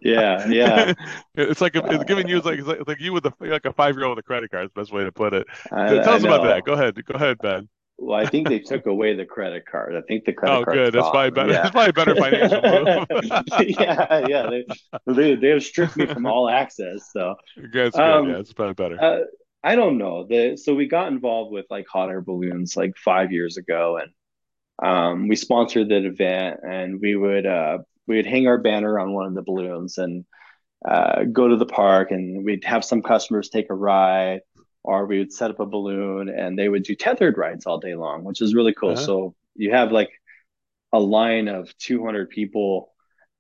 yeah, 0.01 0.47
yeah. 0.47 0.93
it's 1.36 1.62
like 1.62 1.75
it's 1.75 2.03
giving 2.05 2.27
you 2.27 2.41
like 2.41 2.65
like, 2.65 2.88
like 2.88 2.99
you 2.99 3.13
with 3.13 3.25
a 3.25 3.34
like 3.39 3.65
a 3.65 3.73
five 3.73 3.95
year 3.95 4.05
old 4.05 4.17
with 4.17 4.25
a 4.25 4.27
credit 4.27 4.51
card. 4.51 4.65
Is 4.65 4.71
the 4.73 4.81
best 4.81 4.93
way 4.93 5.03
to 5.03 5.12
put 5.12 5.34
it. 5.34 5.47
I, 5.71 5.88
Tell 5.88 6.10
I 6.10 6.15
us 6.15 6.23
know. 6.23 6.36
about 6.36 6.43
that. 6.45 6.63
Go 6.63 6.73
ahead. 6.73 6.95
Go 7.05 7.15
ahead, 7.15 7.38
Ben. 7.39 7.69
Well, 7.97 8.19
I 8.19 8.25
think 8.25 8.49
they 8.49 8.60
took 8.60 8.88
away 8.88 9.15
the 9.15 9.25
credit 9.25 9.65
card. 9.65 9.95
I 9.95 10.01
think 10.01 10.25
the 10.25 10.34
credit 10.34 10.53
oh, 10.53 10.65
card. 10.65 10.77
Oh, 10.77 10.84
good. 10.86 10.93
That's 10.93 11.10
probably 11.10 11.31
better. 11.31 11.51
Yeah. 11.53 11.62
That's 11.62 11.71
probably 11.71 11.91
better 11.93 12.15
financial 12.15 12.62
move. 13.21 13.69
yeah, 13.69 14.27
yeah. 14.27 14.49
They, 14.49 14.65
they 15.13 15.36
they 15.36 15.49
have 15.49 15.63
stripped 15.63 15.95
me 15.95 16.05
from 16.05 16.25
all 16.25 16.49
access. 16.49 17.10
So 17.13 17.36
that's 17.71 17.97
um, 17.97 18.25
good. 18.25 18.31
Yeah, 18.31 18.39
it's 18.39 18.53
probably 18.53 18.73
better. 18.73 19.01
Uh, 19.01 19.19
I 19.63 19.75
don't 19.75 19.97
know. 19.97 20.25
The 20.27 20.58
so 20.58 20.75
we 20.75 20.88
got 20.88 21.08
involved 21.08 21.51
with 21.51 21.65
like 21.69 21.88
hot 21.88 22.10
air 22.10 22.21
balloons 22.21 22.75
like 22.75 22.97
five 22.97 23.31
years 23.31 23.58
ago, 23.58 23.97
and 23.97 24.12
um, 24.88 25.27
we 25.29 25.38
sponsored 25.38 25.89
that 25.89 26.05
event, 26.05 26.60
and 26.67 26.99
we 26.99 27.15
would 27.15 27.45
uh, 27.45 27.79
we 28.07 28.17
would 28.17 28.25
hang 28.25 28.47
our 28.47 28.57
banner 28.57 28.99
on 28.99 29.13
one 29.13 29.25
of 29.25 29.33
the 29.33 29.41
balloons 29.41 29.97
and 29.97 30.25
uh, 30.87 31.23
go 31.23 31.47
to 31.47 31.55
the 31.55 31.65
park 31.65 32.11
and 32.11 32.45
we'd 32.45 32.63
have 32.63 32.85
some 32.85 33.01
customers 33.01 33.49
take 33.49 33.69
a 33.69 33.73
ride 33.73 34.41
or 34.83 35.07
we 35.07 35.17
would 35.17 35.33
set 35.33 35.49
up 35.49 35.59
a 35.59 35.65
balloon 35.65 36.29
and 36.29 36.57
they 36.57 36.69
would 36.69 36.83
do 36.83 36.95
tethered 36.95 37.37
rides 37.37 37.65
all 37.65 37.79
day 37.79 37.95
long 37.95 38.23
which 38.23 38.41
is 38.41 38.53
really 38.53 38.73
cool 38.73 38.91
uh-huh. 38.91 39.05
so 39.05 39.35
you 39.55 39.71
have 39.71 39.91
like 39.91 40.11
a 40.93 40.99
line 40.99 41.47
of 41.47 41.75
200 41.79 42.29
people 42.29 42.91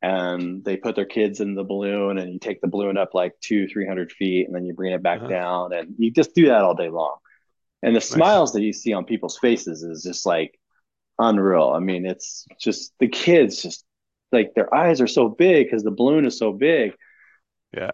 and 0.01 0.63
they 0.65 0.75
put 0.75 0.95
their 0.95 1.05
kids 1.05 1.39
in 1.39 1.55
the 1.55 1.63
balloon 1.63 2.17
and 2.17 2.33
you 2.33 2.39
take 2.39 2.61
the 2.61 2.67
balloon 2.67 2.97
up 2.97 3.13
like 3.13 3.33
two 3.41 3.67
300 3.67 4.11
feet 4.11 4.47
and 4.47 4.55
then 4.55 4.65
you 4.65 4.73
bring 4.73 4.93
it 4.93 5.03
back 5.03 5.19
uh-huh. 5.19 5.29
down 5.29 5.73
and 5.73 5.93
you 5.97 6.11
just 6.11 6.33
do 6.33 6.47
that 6.47 6.61
all 6.61 6.73
day 6.73 6.89
long 6.89 7.17
and 7.83 7.95
the 7.95 7.99
nice. 7.99 8.09
smiles 8.09 8.53
that 8.53 8.61
you 8.61 8.73
see 8.73 8.93
on 8.93 9.05
people's 9.05 9.37
faces 9.37 9.83
is 9.83 10.03
just 10.03 10.25
like 10.25 10.59
unreal 11.19 11.69
i 11.69 11.79
mean 11.79 12.05
it's 12.05 12.45
just 12.59 12.91
the 12.99 13.07
kids 13.07 13.61
just 13.61 13.85
like 14.31 14.53
their 14.55 14.73
eyes 14.73 15.01
are 15.01 15.07
so 15.07 15.29
big 15.29 15.67
because 15.67 15.83
the 15.83 15.91
balloon 15.91 16.25
is 16.25 16.37
so 16.37 16.51
big. 16.51 16.93
Yeah. 17.75 17.91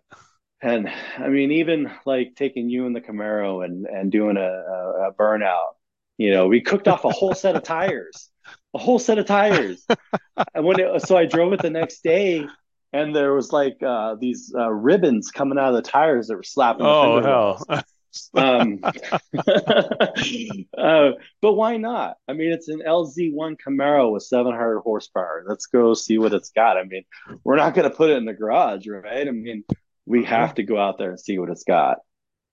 And 0.62 0.90
I 1.18 1.28
mean, 1.30 1.52
even 1.52 1.92
like 2.06 2.36
taking 2.36 2.70
you 2.70 2.86
in 2.86 2.94
the 2.94 3.02
Camaro 3.02 3.66
and 3.66 3.86
and 3.88 4.12
doing 4.12 4.38
a, 4.38 4.42
a, 4.42 5.10
a 5.10 5.14
burnout, 5.14 5.72
you 6.18 6.32
know, 6.32 6.48
we 6.48 6.62
cooked 6.62 6.88
off 6.88 7.04
a 7.04 7.10
whole 7.10 7.34
set 7.34 7.56
of 7.56 7.64
tires, 7.64 8.30
a 8.76 8.78
whole 8.78 9.00
set 9.00 9.18
of 9.18 9.26
tires. 9.26 9.86
and 10.54 10.66
when 10.66 10.80
it, 10.80 11.02
so 11.02 11.18
I 11.18 11.26
drove 11.26 11.54
it 11.54 11.62
the 11.62 11.72
next 11.72 12.04
day, 12.04 12.46
and 12.94 13.16
there 13.16 13.34
was 13.34 13.52
like 13.52 13.82
uh, 13.82 14.16
these 14.20 14.54
uh, 14.56 14.70
ribbons 14.70 15.32
coming 15.32 15.58
out 15.58 15.70
of 15.70 15.84
the 15.84 15.90
tires 15.90 16.28
that 16.28 16.36
were 16.36 16.44
slapping. 16.44 16.86
Oh 16.86 17.24
hell! 17.24 17.66
um, 18.34 18.80
uh, 20.78 21.12
but 21.42 21.54
why 21.54 21.78
not? 21.78 22.18
I 22.28 22.34
mean, 22.34 22.52
it's 22.52 22.68
an 22.68 22.82
ZL1 22.86 23.58
Camaro 23.66 24.12
with 24.12 24.24
700 24.24 24.82
horsepower. 24.82 25.44
Let's 25.48 25.66
go 25.68 25.94
see 25.94 26.18
what 26.18 26.34
it's 26.34 26.52
got. 26.52 26.78
I 26.78 26.84
mean, 26.84 27.04
we're 27.44 27.56
not 27.56 27.74
going 27.74 27.90
to 27.90 27.96
put 27.96 28.10
it 28.10 28.18
in 28.18 28.26
the 28.26 28.34
garage, 28.34 28.88
right? 28.88 29.28
I 29.28 29.32
mean, 29.32 29.64
we 30.06 30.26
have 30.26 30.56
to 30.56 30.64
go 30.64 30.78
out 30.78 30.98
there 30.98 31.12
and 31.12 31.20
see 31.20 31.38
what 31.38 31.50
it's 31.50 31.64
got. 31.64 32.00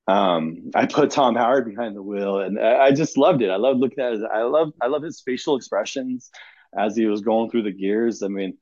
Um, 0.06 0.70
I 0.74 0.86
put 0.86 1.10
Tom 1.10 1.34
Howard 1.34 1.66
behind 1.66 1.94
the 1.94 2.02
wheel, 2.02 2.40
and 2.40 2.58
I 2.58 2.92
just 2.92 3.18
loved 3.18 3.42
it. 3.42 3.50
I 3.50 3.56
loved 3.56 3.80
looking 3.80 4.02
at 4.02 4.14
it. 4.14 4.22
I 4.32 4.42
love, 4.42 4.72
I 4.80 4.86
love 4.86 5.02
his 5.02 5.20
facial 5.20 5.56
expressions 5.56 6.30
as 6.76 6.96
he 6.96 7.06
was 7.06 7.20
going 7.20 7.50
through 7.50 7.64
the 7.64 7.72
gears. 7.72 8.22
I 8.22 8.28
mean, 8.28 8.56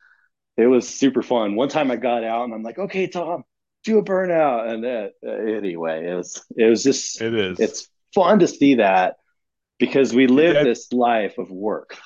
it 0.57 0.67
was 0.67 0.89
super 0.89 1.23
fun. 1.23 1.55
One 1.55 1.69
time 1.69 1.91
I 1.91 1.97
got 1.97 2.25
out 2.25 2.45
and 2.45 2.55
I'm 2.55 2.63
like, 2.63 2.79
okay, 2.79 3.07
Tom, 3.07 3.45
do 3.87 3.99
a 3.99 4.05
burnout. 4.05 4.69
And 4.69 4.85
uh, 4.85 5.57
anyway 5.57 6.07
it 6.11 6.15
was 6.15 6.45
it 6.57 6.67
was 6.67 6.83
just 6.83 7.21
it 7.23 7.35
is. 7.35 7.59
it's 7.59 7.89
fun 8.15 8.41
to 8.41 8.49
see 8.49 8.75
that 8.75 9.17
because 9.79 10.13
we 10.13 10.27
live 10.27 10.65
this 10.65 10.93
life 10.93 11.39
of 11.39 11.51
work 11.51 11.97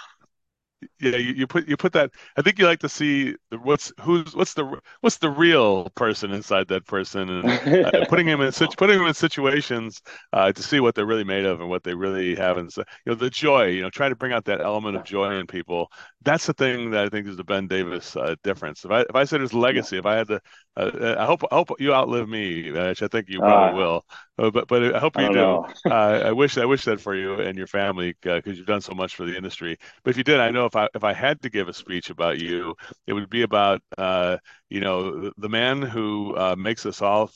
yeah 1.01 1.17
you, 1.17 1.33
you 1.35 1.47
put 1.47 1.67
you 1.69 1.77
put 1.77 1.93
that 1.93 2.11
i 2.37 2.43
think 2.43 2.59
you 2.59 2.67
like 2.67 2.81
to 2.81 2.89
see 2.89 3.35
the, 3.51 3.59
what's 3.59 3.93
who's 4.01 4.35
what's 4.35 4.55
the 4.55 4.81
what's 5.01 5.19
the 5.19 5.31
real 5.31 5.91
person 5.91 6.33
inside 6.33 6.69
that 6.69 6.87
person? 6.87 7.29
And 7.29 7.61
uh, 7.83 8.05
putting 8.09 8.27
him 8.27 8.41
in 8.41 8.53
putting 8.53 8.99
them 8.99 9.07
in 9.07 9.15
situations 9.15 10.03
uh, 10.33 10.53
to 10.53 10.63
see 10.63 10.81
what 10.81 10.95
they're 10.95 11.07
really 11.07 11.25
made 11.25 11.45
of 11.45 11.61
and 11.61 11.69
what 11.69 11.85
they 11.85 11.95
really 11.95 12.35
have 12.37 12.59
and 12.59 12.73
so, 12.73 12.83
you 13.05 13.13
know 13.13 13.15
the 13.15 13.31
joy 13.31 13.67
you 13.67 13.83
know 13.83 13.91
try 13.91 14.09
to 14.09 14.17
bring 14.17 14.33
out 14.33 14.45
that 14.45 14.61
element 14.61 14.97
of 14.97 15.05
joy 15.05 15.35
in 15.39 15.47
people. 15.47 15.91
That's 16.23 16.47
the 16.47 16.53
thing 16.53 16.91
that 16.91 17.05
i 17.05 17.09
think 17.09 17.27
is 17.27 17.37
the 17.37 17.45
ben 17.45 17.67
davis 17.67 18.17
uh, 18.17 18.35
difference. 18.43 18.85
If 18.85 18.91
i 18.91 19.01
if 19.01 19.15
i 19.15 19.25
said 19.25 19.41
his 19.41 19.55
legacy 19.55 19.99
if 19.99 20.07
i 20.07 20.17
had 20.17 20.29
to 20.29 20.41
uh, 20.77 21.17
I 21.19 21.27
hope 21.27 21.43
I 21.51 21.57
hope 21.57 21.71
you 21.79 21.93
outlive 21.93 22.29
me, 22.29 22.71
which 22.71 23.03
I 23.03 23.09
think 23.09 23.29
you 23.29 23.41
probably 23.41 23.75
uh, 23.75 23.85
will. 23.85 24.05
Uh, 24.39 24.51
but 24.51 24.69
but 24.69 24.95
I 24.95 24.99
hope 24.99 25.19
you 25.19 25.25
I 25.25 25.33
do. 25.33 25.65
Uh, 25.91 26.23
I 26.27 26.33
wish 26.33 26.57
I 26.59 26.65
wish 26.65 26.85
that 26.85 27.01
for 27.01 27.15
you 27.15 27.35
and 27.35 27.59
your 27.59 27.67
family 27.67 28.15
because 28.23 28.57
you've 28.57 28.67
done 28.67 28.81
so 28.81 28.95
much 28.95 29.15
for 29.15 29.27
the 29.27 29.37
industry. 29.37 29.77
But 30.05 30.11
if 30.11 30.17
you 30.17 30.25
did, 30.25 30.41
I 30.41 30.51
know 30.51 30.67
if 30.67 30.77
I 30.77 30.89
if 30.95 31.05
I 31.05 31.13
had 31.13 31.43
to 31.43 31.51
give 31.51 31.69
a 31.69 31.73
speech 31.73 32.11
about 32.11 32.39
you, 32.39 32.75
it 33.07 33.13
would 33.13 33.31
be 33.31 33.43
about 33.43 33.83
uh, 33.99 34.39
you 34.69 34.81
know 34.81 35.31
the 35.37 35.49
man 35.49 35.83
who 35.83 36.37
makes 36.57 36.87
us 36.87 37.03
all 37.03 37.31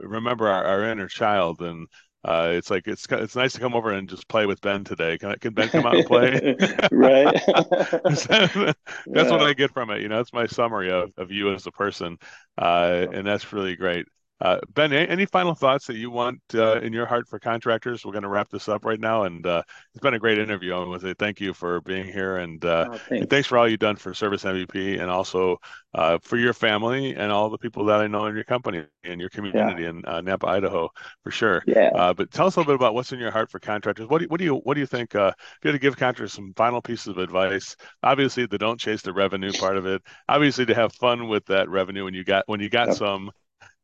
remember 0.00 0.48
our, 0.48 0.64
our 0.64 0.84
inner 0.84 1.08
child 1.08 1.60
and 1.62 1.86
uh, 2.24 2.48
it's 2.52 2.68
like 2.68 2.86
it's 2.88 3.06
it's 3.10 3.36
nice 3.36 3.52
to 3.52 3.60
come 3.60 3.74
over 3.74 3.90
and 3.90 4.08
just 4.08 4.28
play 4.28 4.44
with 4.44 4.60
Ben 4.60 4.82
today. 4.82 5.16
Can, 5.18 5.34
can 5.38 5.54
Ben 5.54 5.68
come 5.68 5.86
out 5.86 5.94
and 5.96 6.06
play? 6.06 6.56
right. 6.92 7.40
that's 8.04 8.28
yeah. 8.28 8.72
what 9.06 9.42
I 9.42 9.54
get 9.54 9.72
from 9.72 9.90
it. 9.90 10.02
You 10.02 10.08
know, 10.08 10.16
that's 10.16 10.32
my 10.32 10.46
summary 10.46 10.90
of, 10.90 11.12
of 11.16 11.30
you 11.30 11.54
as 11.54 11.66
a 11.66 11.70
person, 11.70 12.18
uh, 12.58 13.06
and 13.12 13.26
that's 13.26 13.52
really 13.52 13.76
great. 13.76 14.06
Uh, 14.40 14.58
ben, 14.72 14.92
any 14.92 15.26
final 15.26 15.54
thoughts 15.54 15.86
that 15.86 15.96
you 15.96 16.10
want 16.10 16.40
uh, 16.54 16.80
in 16.80 16.92
your 16.92 17.06
heart 17.06 17.26
for 17.26 17.38
contractors? 17.38 18.04
We're 18.04 18.12
going 18.12 18.22
to 18.22 18.28
wrap 18.28 18.50
this 18.50 18.68
up 18.68 18.84
right 18.84 19.00
now, 19.00 19.24
and 19.24 19.44
uh, 19.44 19.62
it's 19.94 20.02
been 20.02 20.14
a 20.14 20.18
great 20.18 20.38
interview. 20.38 20.74
I 20.74 20.78
want 20.78 21.00
to 21.00 21.08
say 21.08 21.14
thank 21.18 21.40
you 21.40 21.52
for 21.52 21.80
being 21.80 22.06
here, 22.06 22.36
and, 22.36 22.64
uh, 22.64 22.88
oh, 22.88 22.96
thanks. 22.96 23.10
and 23.10 23.30
thanks 23.30 23.48
for 23.48 23.58
all 23.58 23.68
you've 23.68 23.80
done 23.80 23.96
for 23.96 24.14
Service 24.14 24.44
MVP, 24.44 25.00
and 25.00 25.10
also 25.10 25.58
uh, 25.94 26.18
for 26.22 26.36
your 26.36 26.52
family 26.52 27.16
and 27.16 27.32
all 27.32 27.50
the 27.50 27.58
people 27.58 27.84
that 27.86 28.00
I 28.00 28.06
know 28.06 28.26
in 28.26 28.34
your 28.34 28.44
company 28.44 28.84
and 29.02 29.20
your 29.20 29.30
community 29.30 29.82
yeah. 29.82 29.88
in 29.88 30.04
uh, 30.04 30.20
Nampa, 30.20 30.46
Idaho, 30.48 30.88
for 31.24 31.30
sure. 31.32 31.62
Yeah. 31.66 32.12
but 32.12 32.30
tell 32.30 32.46
us 32.46 32.54
a 32.56 32.60
little 32.60 32.72
bit 32.72 32.80
about 32.80 32.94
what's 32.94 33.12
in 33.12 33.18
your 33.18 33.32
heart 33.32 33.50
for 33.50 33.58
contractors. 33.58 34.08
What 34.08 34.18
do 34.18 34.24
you, 34.24 34.28
what 34.28 34.38
do 34.38 34.44
you 34.44 34.54
what 34.54 34.74
do 34.74 34.80
you 34.80 34.86
think? 34.86 35.14
if 35.14 35.34
you 35.64 35.68
had 35.68 35.72
to 35.72 35.78
give 35.78 35.96
contractors 35.96 36.32
some 36.32 36.52
final 36.54 36.80
pieces 36.80 37.08
of 37.08 37.18
advice, 37.18 37.74
obviously 38.02 38.46
they 38.46 38.58
don't 38.58 38.78
chase 38.78 39.02
the 39.02 39.12
revenue 39.12 39.52
part 39.52 39.76
of 39.76 39.86
it. 39.86 40.02
Obviously 40.28 40.66
to 40.66 40.74
have 40.74 40.92
fun 40.92 41.28
with 41.28 41.44
that 41.46 41.68
revenue 41.68 42.04
when 42.04 42.14
you 42.14 42.24
got 42.24 42.44
when 42.46 42.60
you 42.60 42.68
got 42.68 42.88
yep. 42.88 42.96
some 42.96 43.30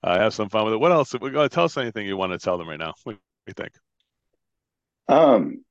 uh, 0.05 0.19
have 0.19 0.35
some 0.35 0.51
fun 0.51 0.67
with 0.67 0.75
it. 0.75 0.81
What 0.81 0.93
else? 0.93 1.15
Uh, 1.15 1.49
tell 1.49 1.65
us 1.65 1.77
anything 1.79 2.07
you 2.07 2.17
want 2.17 2.33
to 2.33 2.39
tell 2.39 2.59
them 2.59 2.69
right 2.69 2.79
now. 2.79 2.93
What 3.05 3.15
do 3.15 3.19
you 3.47 3.55
think? 3.55 3.73
Um, 5.09 5.65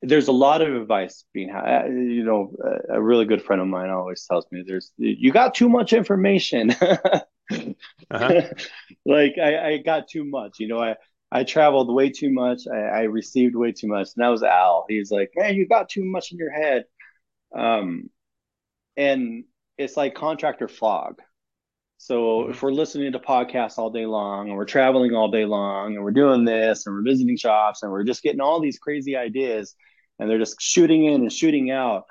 there's 0.00 0.28
a 0.28 0.32
lot 0.32 0.62
of 0.62 0.74
advice 0.74 1.24
being 1.34 1.48
had. 1.48 1.88
You 1.88 2.24
know, 2.24 2.52
a 2.88 3.02
really 3.02 3.24
good 3.24 3.42
friend 3.42 3.60
of 3.60 3.66
mine 3.66 3.90
always 3.90 4.24
tells 4.24 4.46
me, 4.52 4.62
"There's 4.64 4.92
you 4.96 5.32
got 5.32 5.54
too 5.54 5.68
much 5.68 5.92
information." 5.92 6.70
uh-huh. 7.50 8.42
like 9.04 9.34
I, 9.42 9.70
I 9.70 9.78
got 9.78 10.08
too 10.08 10.24
much. 10.24 10.60
You 10.60 10.68
know, 10.68 10.80
I 10.80 10.94
I 11.32 11.42
traveled 11.42 11.92
way 11.92 12.10
too 12.10 12.30
much. 12.30 12.62
I, 12.72 12.78
I 12.78 13.02
received 13.02 13.56
way 13.56 13.72
too 13.72 13.88
much. 13.88 14.10
And 14.14 14.24
that 14.24 14.28
was 14.28 14.44
Al. 14.44 14.86
He's 14.88 15.10
like, 15.10 15.32
"Man, 15.34 15.56
you 15.56 15.66
got 15.66 15.88
too 15.88 16.04
much 16.04 16.30
in 16.30 16.38
your 16.38 16.52
head." 16.52 16.84
Um, 17.56 18.08
and 18.96 19.44
it's 19.78 19.96
like 19.96 20.14
contractor 20.14 20.68
fog. 20.68 21.20
So 21.98 22.14
mm-hmm. 22.14 22.50
if 22.50 22.62
we're 22.62 22.72
listening 22.72 23.12
to 23.12 23.18
podcasts 23.18 23.78
all 23.78 23.90
day 23.90 24.06
long 24.06 24.48
and 24.48 24.56
we're 24.56 24.64
traveling 24.64 25.14
all 25.14 25.30
day 25.30 25.44
long 25.44 25.94
and 25.94 26.04
we're 26.04 26.10
doing 26.10 26.44
this 26.44 26.86
and 26.86 26.94
we're 26.94 27.02
visiting 27.02 27.36
shops 27.36 27.82
and 27.82 27.90
we're 27.90 28.04
just 28.04 28.22
getting 28.22 28.40
all 28.40 28.60
these 28.60 28.78
crazy 28.78 29.16
ideas 29.16 29.74
and 30.18 30.28
they're 30.28 30.38
just 30.38 30.60
shooting 30.60 31.06
in 31.06 31.22
and 31.22 31.32
shooting 31.32 31.70
out. 31.70 32.04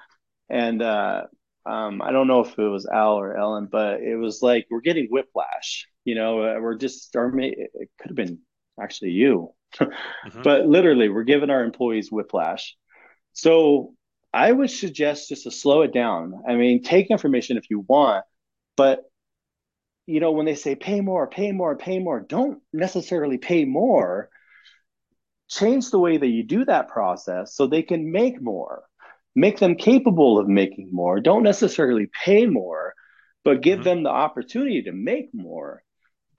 And 0.50 0.82
uh, 0.82 1.24
um, 1.66 2.02
I 2.02 2.12
don't 2.12 2.28
know 2.28 2.42
if 2.42 2.58
it 2.58 2.62
was 2.62 2.86
Al 2.86 3.16
or 3.16 3.38
Ellen, 3.38 3.68
but 3.72 4.02
it 4.02 4.16
was 4.16 4.42
like 4.42 4.68
we're 4.70 4.82
getting 4.82 5.08
whiplash. 5.10 5.88
You 6.04 6.16
know, 6.16 6.42
uh, 6.42 6.60
we're 6.60 6.76
just, 6.76 7.16
or 7.16 7.34
it 7.40 7.90
could 8.00 8.10
have 8.10 8.16
been 8.16 8.40
actually 8.80 9.12
you, 9.12 9.54
mm-hmm. 9.74 10.42
but 10.44 10.68
literally 10.68 11.10
we're 11.10 11.24
giving 11.24 11.50
our 11.50 11.64
employees 11.64 12.12
whiplash. 12.12 12.76
So 13.34 13.96
I 14.32 14.52
would 14.52 14.70
suggest 14.70 15.30
just 15.30 15.44
to 15.44 15.52
slow 15.52 15.82
it 15.82 15.94
down. 15.94 16.44
I 16.48 16.56
mean, 16.56 16.84
take 16.84 17.10
information 17.10 17.58
if 17.58 17.70
you 17.70 17.86
want, 17.88 18.24
but 18.78 19.04
you 20.08 20.20
know, 20.20 20.32
when 20.32 20.46
they 20.46 20.56
say 20.56 20.76
pay 20.76 21.02
more, 21.02 21.28
pay 21.28 21.52
more, 21.52 21.76
pay 21.76 22.00
more, 22.00 22.20
don't 22.20 22.62
necessarily 22.72 23.38
pay 23.38 23.66
more. 23.66 24.30
Change 25.50 25.90
the 25.92 26.00
way 26.00 26.18
that 26.18 26.28
you 26.28 26.44
do 26.44 26.66
that 26.66 26.90
process 26.90 27.56
so 27.56 27.68
they 27.68 27.84
can 27.84 28.12
make 28.12 28.42
more. 28.42 28.84
Make 29.36 29.60
them 29.60 29.76
capable 29.76 30.40
of 30.40 30.48
making 30.48 30.90
more. 30.92 31.20
Don't 31.20 31.44
necessarily 31.44 32.10
pay 32.24 32.46
more, 32.46 32.94
but 33.44 33.62
give 33.62 33.80
mm-hmm. 33.80 33.90
them 33.90 34.04
the 34.04 34.10
opportunity 34.10 34.84
to 34.84 34.92
make 34.92 35.30
more. 35.34 35.84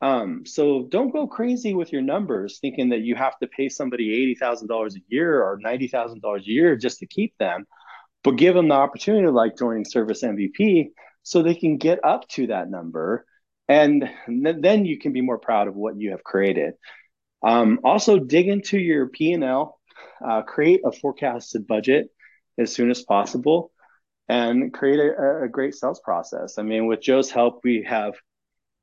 Um, 0.01 0.45
so 0.45 0.87
don't 0.91 1.13
go 1.13 1.27
crazy 1.27 1.75
with 1.75 1.93
your 1.93 2.03
numbers, 2.03 2.59
thinking 2.61 2.91
that 2.91 3.01
you 3.01 3.15
have 3.15 3.39
to 3.39 3.47
pay 3.47 3.69
somebody 3.69 4.13
eighty 4.13 4.35
thousand 4.35 4.69
dollars 4.69 4.95
a 4.95 5.01
year 5.09 5.43
or 5.43 5.59
ninety 5.61 5.89
thousand 5.89 6.21
dollars 6.21 6.43
a 6.47 6.51
year 6.51 6.77
just 6.77 6.99
to 6.99 7.07
keep 7.07 7.35
them, 7.39 7.67
but 8.23 8.37
give 8.37 8.55
them 8.55 8.69
the 8.69 8.75
opportunity, 8.75 9.29
like 9.29 9.57
joining 9.57 9.85
Service 9.85 10.23
MVP, 10.23 10.89
so 11.23 11.43
they 11.43 11.55
can 11.55 11.79
get 11.79 12.05
up 12.05 12.29
to 12.29 12.49
that 12.49 12.69
number 12.71 13.25
and 13.69 14.09
then 14.27 14.85
you 14.85 14.99
can 14.99 15.13
be 15.13 15.21
more 15.21 15.39
proud 15.39 15.69
of 15.69 15.75
what 15.75 15.99
you 15.99 16.11
have 16.11 16.23
created. 16.23 16.75
Um, 17.43 17.81
also, 17.85 18.19
dig 18.19 18.49
into 18.49 18.79
your 18.79 19.09
P 19.09 19.33
and 19.33 19.45
L, 19.45 19.79
uh, 20.27 20.43
create 20.43 20.81
a 20.85 20.93
forecasted 20.93 21.67
budget 21.67 22.09
as 22.59 22.73
soon 22.73 22.91
as 22.91 23.03
possible, 23.03 23.71
and 24.29 24.73
create 24.73 24.99
a, 24.99 25.45
a, 25.45 25.49
great 25.49 25.75
sales 25.75 26.01
process. 26.01 26.59
I 26.59 26.63
mean, 26.63 26.87
with 26.87 27.03
Joe's 27.03 27.31
help, 27.31 27.61
we 27.63 27.87
have 27.89 28.15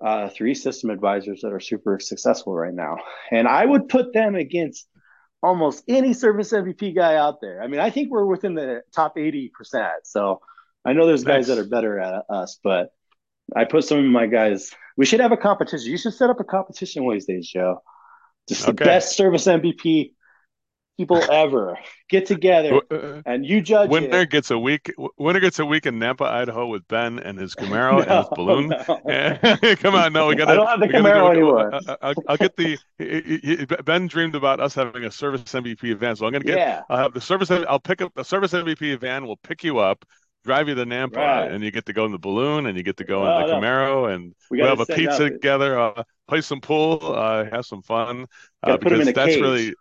uh, 0.03 0.29
three 0.29 0.53
system 0.53 0.91
advisors 0.91 1.41
that 1.41 1.51
are 1.51 1.59
super 1.59 1.99
successful 1.99 2.53
right 2.53 2.73
now, 2.73 2.97
and 3.31 3.47
I 3.47 3.65
would 3.65 3.89
put 3.89 4.13
them 4.13 4.35
against 4.35 4.87
almost 5.41 5.83
any 5.87 6.13
service 6.13 6.53
MVP 6.53 6.95
guy 6.95 7.15
out 7.15 7.41
there. 7.41 7.61
I 7.61 7.67
mean, 7.67 7.79
I 7.79 7.89
think 7.89 8.11
we're 8.11 8.25
within 8.25 8.53
the 8.53 8.83
top 8.93 9.17
eighty 9.17 9.49
percent. 9.49 10.05
So 10.05 10.41
I 10.85 10.93
know 10.93 11.07
there's 11.07 11.23
nice. 11.23 11.47
guys 11.47 11.47
that 11.47 11.57
are 11.57 11.67
better 11.67 11.99
at 11.99 12.25
us, 12.29 12.59
but 12.63 12.91
I 13.55 13.65
put 13.65 13.83
some 13.85 13.99
of 13.99 14.05
my 14.05 14.27
guys. 14.27 14.71
We 14.97 15.05
should 15.05 15.19
have 15.19 15.31
a 15.31 15.37
competition. 15.37 15.91
You 15.91 15.97
should 15.97 16.13
set 16.13 16.29
up 16.29 16.39
a 16.39 16.43
competition 16.43 17.03
one 17.03 17.15
of 17.15 17.21
these 17.21 17.25
days, 17.25 17.49
Joe. 17.49 17.81
Just 18.47 18.63
okay. 18.63 18.71
the 18.71 18.85
best 18.85 19.15
service 19.15 19.45
MVP 19.45 20.13
people 20.97 21.23
ever 21.31 21.77
get 22.09 22.25
together 22.25 22.79
uh, 22.91 23.21
and 23.25 23.45
you 23.45 23.61
judge. 23.61 23.89
Winner 23.89 24.21
it. 24.21 24.29
gets 24.29 24.51
a 24.51 24.57
week. 24.57 24.93
Winner 25.17 25.39
gets 25.39 25.59
a 25.59 25.65
week 25.65 25.85
in 25.85 25.99
Nampa, 25.99 26.25
Idaho, 26.25 26.67
with 26.67 26.87
Ben 26.87 27.19
and 27.19 27.39
his 27.39 27.55
Camaro 27.55 27.93
no, 27.93 27.99
and 27.99 28.11
his 28.11 28.27
balloon. 28.35 28.69
No. 28.69 29.75
Come 29.77 29.95
on, 29.95 30.13
no, 30.13 30.27
we 30.27 30.35
got. 30.35 30.49
I 30.49 30.55
don't 30.55 30.67
have 30.67 30.79
the 30.79 30.87
Camaro 30.87 31.21
go, 31.21 31.31
anymore. 31.31 31.73
Uh, 31.73 31.95
I'll, 32.01 32.13
I'll, 32.27 32.37
get 32.37 32.55
the. 32.57 32.77
Ben 33.83 34.07
dreamed 34.07 34.35
about 34.35 34.59
us 34.59 34.75
having 34.75 35.05
a 35.05 35.11
service 35.11 35.43
MVP 35.43 35.85
event, 35.85 36.19
so 36.19 36.25
I'm 36.25 36.31
going 36.31 36.43
to 36.43 36.47
get. 36.47 36.57
Yeah. 36.57 36.81
I'll 36.89 36.97
have 36.97 37.13
the 37.13 37.21
service. 37.21 37.49
I'll 37.49 37.79
pick 37.79 38.01
up 38.01 38.13
the 38.15 38.23
service 38.23 38.53
MVP 38.53 38.99
van. 38.99 39.25
We'll 39.25 39.37
pick 39.37 39.63
you 39.63 39.79
up 39.79 40.05
drive 40.43 40.67
you 40.67 40.75
to 40.75 40.85
Nampa, 40.85 41.17
right. 41.17 41.51
and 41.51 41.63
you 41.63 41.71
get 41.71 41.85
to 41.85 41.93
go 41.93 42.05
in 42.05 42.11
the 42.11 42.19
balloon, 42.19 42.65
and 42.65 42.77
you 42.77 42.83
get 42.83 42.97
to 42.97 43.03
go 43.03 43.21
in 43.21 43.47
the 43.47 43.53
Camaro, 43.53 44.13
and 44.13 44.33
we 44.49 44.59
we'll 44.59 44.67
have 44.67 44.79
a 44.79 44.85
pizza 44.85 45.29
together, 45.29 45.79
uh, 45.79 46.03
play 46.27 46.41
some 46.41 46.61
pool, 46.61 46.99
uh, 47.01 47.45
have 47.51 47.65
some 47.65 47.81
fun, 47.81 48.25
uh, 48.63 48.77
because 48.77 49.05
that's 49.13 49.35
cage. 49.35 49.41
really 49.41 49.73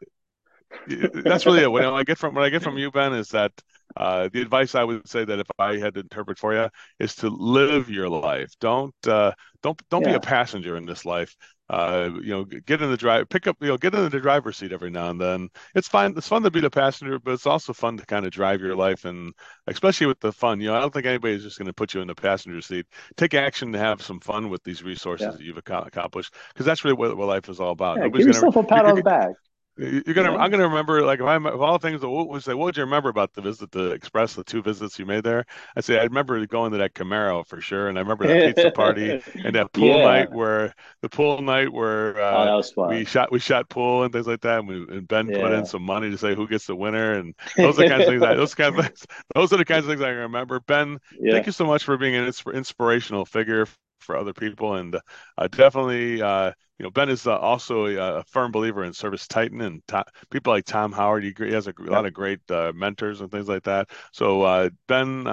that's 1.25 1.47
really 1.47 1.63
it. 1.63 1.71
What 1.71 1.85
I 1.85 2.03
get 2.05 2.19
from 2.19 2.35
what 2.35 2.45
I 2.45 2.49
get 2.49 2.63
from 2.63 2.79
you, 2.79 2.91
Ben, 2.91 3.13
is 3.13 3.29
that 3.31 3.53
uh, 3.97 4.29
the 4.33 4.41
advice 4.41 4.75
I 4.75 4.85
would 4.85 5.07
say 5.09 5.25
that 5.25 5.39
if 5.39 5.47
I 5.59 5.77
had 5.77 5.95
to 5.95 6.01
interpret 6.01 6.39
for 6.39 6.55
you 6.55 6.69
is 6.99 7.15
to 7.17 7.29
live 7.29 7.91
your 7.91 8.09
life. 8.09 8.53
Don't 8.61 8.95
uh, 9.07 9.33
don't 9.63 9.81
don't 9.91 10.03
yeah. 10.03 10.11
be 10.11 10.15
a 10.15 10.21
passenger 10.21 10.77
in 10.77 10.87
this 10.87 11.05
life. 11.05 11.37
Uh, 11.73 12.11
you 12.23 12.29
know, 12.29 12.45
get 12.45 12.83
in 12.83 12.91
the 12.91 12.99
drive, 12.99 13.27
pick 13.31 13.47
up, 13.47 13.57
you 13.63 13.69
know, 13.69 13.79
get 13.79 13.95
in 13.95 14.07
the 14.11 14.21
driver's 14.21 14.59
seat 14.59 14.73
every 14.73 14.91
now 14.91 15.09
and 15.09 15.19
then. 15.19 15.49
It's 15.75 15.89
fine. 15.89 16.13
It's 16.19 16.29
fun 16.29 16.43
to 16.43 16.51
be 16.51 16.61
the 16.61 16.69
passenger, 16.69 17.19
but 17.19 17.33
it's 17.33 17.47
also 17.47 17.73
fun 17.73 17.97
to 17.97 18.05
kind 18.05 18.27
of 18.27 18.31
drive 18.31 18.61
your 18.61 18.77
life, 18.77 19.07
and 19.07 19.33
especially 19.67 20.07
with 20.07 20.21
the 20.21 20.33
fun. 20.33 20.61
You 20.61 20.67
know, 20.67 20.77
I 20.77 20.81
don't 20.81 20.93
think 20.93 21.07
anybody's 21.07 21.43
just 21.43 21.57
going 21.57 21.69
to 21.69 21.73
put 21.73 21.95
you 21.95 22.03
in 22.03 22.09
the 22.09 22.15
passenger 22.15 22.61
seat. 22.61 22.85
Take 23.17 23.33
action 23.33 23.73
to 23.73 23.79
have 23.79 24.03
some 24.03 24.21
fun 24.21 24.51
with 24.51 24.63
these 24.65 24.83
resources 24.83 25.29
yeah. 25.29 25.33
that 25.33 25.41
you've 25.41 25.57
accomplished, 25.57 26.35
because 26.53 26.67
that's 26.67 26.85
really 26.85 26.97
what, 26.97 27.17
what 27.17 27.29
life 27.29 27.49
is 27.49 27.59
all 27.59 27.73
about. 27.73 27.97
Yeah, 27.97 28.09
give 28.09 28.27
yourself 28.27 28.53
gonna, 28.53 28.67
a 28.67 28.69
pat 28.69 28.85
on 28.85 28.97
the 28.97 29.03
back. 29.03 29.31
You're 29.79 30.15
gonna. 30.15 30.33
Yeah. 30.33 30.39
I'm 30.39 30.51
gonna 30.51 30.69
remember. 30.69 31.03
Like 31.03 31.21
if 31.21 31.27
I'm 31.27 31.47
of 31.47 31.63
all 31.63 31.79
things, 31.79 32.03
what 32.03 32.29
would 32.29 32.43
say? 32.43 32.53
What 32.53 32.67
would 32.67 32.77
you 32.77 32.83
remember 32.83 33.09
about 33.09 33.33
the 33.33 33.41
visit 33.41 33.73
to 33.73 33.93
Express? 33.93 34.35
The 34.35 34.45
two 34.45 34.61
visits 34.61 34.99
you 34.99 35.07
made 35.07 35.25
there. 35.25 35.47
I 35.75 35.81
say 35.81 35.99
I 35.99 36.03
remember 36.03 36.45
going 36.47 36.73
to 36.73 36.79
that 36.79 36.93
Camaro 36.93 37.47
for 37.47 37.61
sure, 37.63 37.89
and 37.89 37.97
I 37.97 38.03
remember 38.03 38.27
that 38.27 38.55
pizza 38.55 38.71
party 38.71 39.23
and 39.45 39.55
that 39.55 39.73
pool 39.73 39.87
yeah. 39.87 40.05
night 40.05 40.31
where 40.31 40.75
the 41.01 41.09
pool 41.09 41.41
night 41.41 41.73
where 41.73 42.21
uh, 42.21 42.61
oh, 42.77 42.89
we 42.89 43.07
shot 43.07 43.33
we 43.33 43.39
shot 43.39 43.71
pool 43.71 44.03
and 44.03 44.13
things 44.13 44.27
like 44.27 44.43
that. 44.43 44.59
And, 44.59 44.69
we, 44.69 44.77
and 44.77 45.09
Ben 45.09 45.29
yeah. 45.29 45.41
put 45.41 45.53
in 45.53 45.65
some 45.65 45.83
money 45.83 46.11
to 46.11 46.19
say 46.19 46.35
who 46.35 46.47
gets 46.47 46.67
the 46.67 46.77
winner, 46.77 47.15
and 47.15 47.35
those 47.57 47.79
are 47.79 47.85
the 47.85 47.89
kinds 47.89 48.03
of 48.03 48.11
things. 48.11 48.23
I, 48.23 48.35
those 48.35 48.55
kind 48.55 48.79
of 48.79 48.85
things, 48.85 49.07
those 49.35 49.55
are 49.55 49.57
the 49.57 49.65
kinds 49.65 49.87
of 49.87 49.91
things 49.91 50.03
I 50.03 50.11
remember. 50.11 50.61
Ben, 50.61 50.99
thank 51.19 51.47
you 51.47 51.53
so 51.53 51.65
much 51.65 51.85
for 51.85 51.97
being 51.97 52.15
an 52.15 52.31
inspirational 52.53 53.25
figure 53.25 53.67
for 54.03 54.17
other 54.17 54.33
people, 54.33 54.75
and 54.75 54.97
uh, 55.39 55.49
definitely, 55.49 56.21
uh, 56.21 56.53
you 56.79 56.85
know, 56.85 56.91
Ben 56.91 57.09
is 57.09 57.27
uh, 57.27 57.39
also 57.39 57.87
a, 57.87 58.19
a, 58.19 58.25
firm 58.25 58.53
believer 58.53 58.85
in 58.85 58.93
Service 58.93 59.27
Titan 59.27 59.61
and 59.61 59.87
to- 59.89 60.05
people 60.31 60.53
like 60.53 60.65
Tom 60.65 60.93
Howard. 60.93 61.25
He, 61.25 61.35
he 61.37 61.53
has 61.53 61.67
a, 61.67 61.75
a 61.79 61.91
lot 61.91 62.07
of 62.07 62.13
great 62.13 62.41
uh, 62.51 62.73
mentors 62.75 63.21
and 63.21 63.31
things 63.31 63.49
like 63.49 63.65
that. 63.65 63.91
So 64.13 64.43
uh, 64.43 64.71
Ben. 64.89 65.27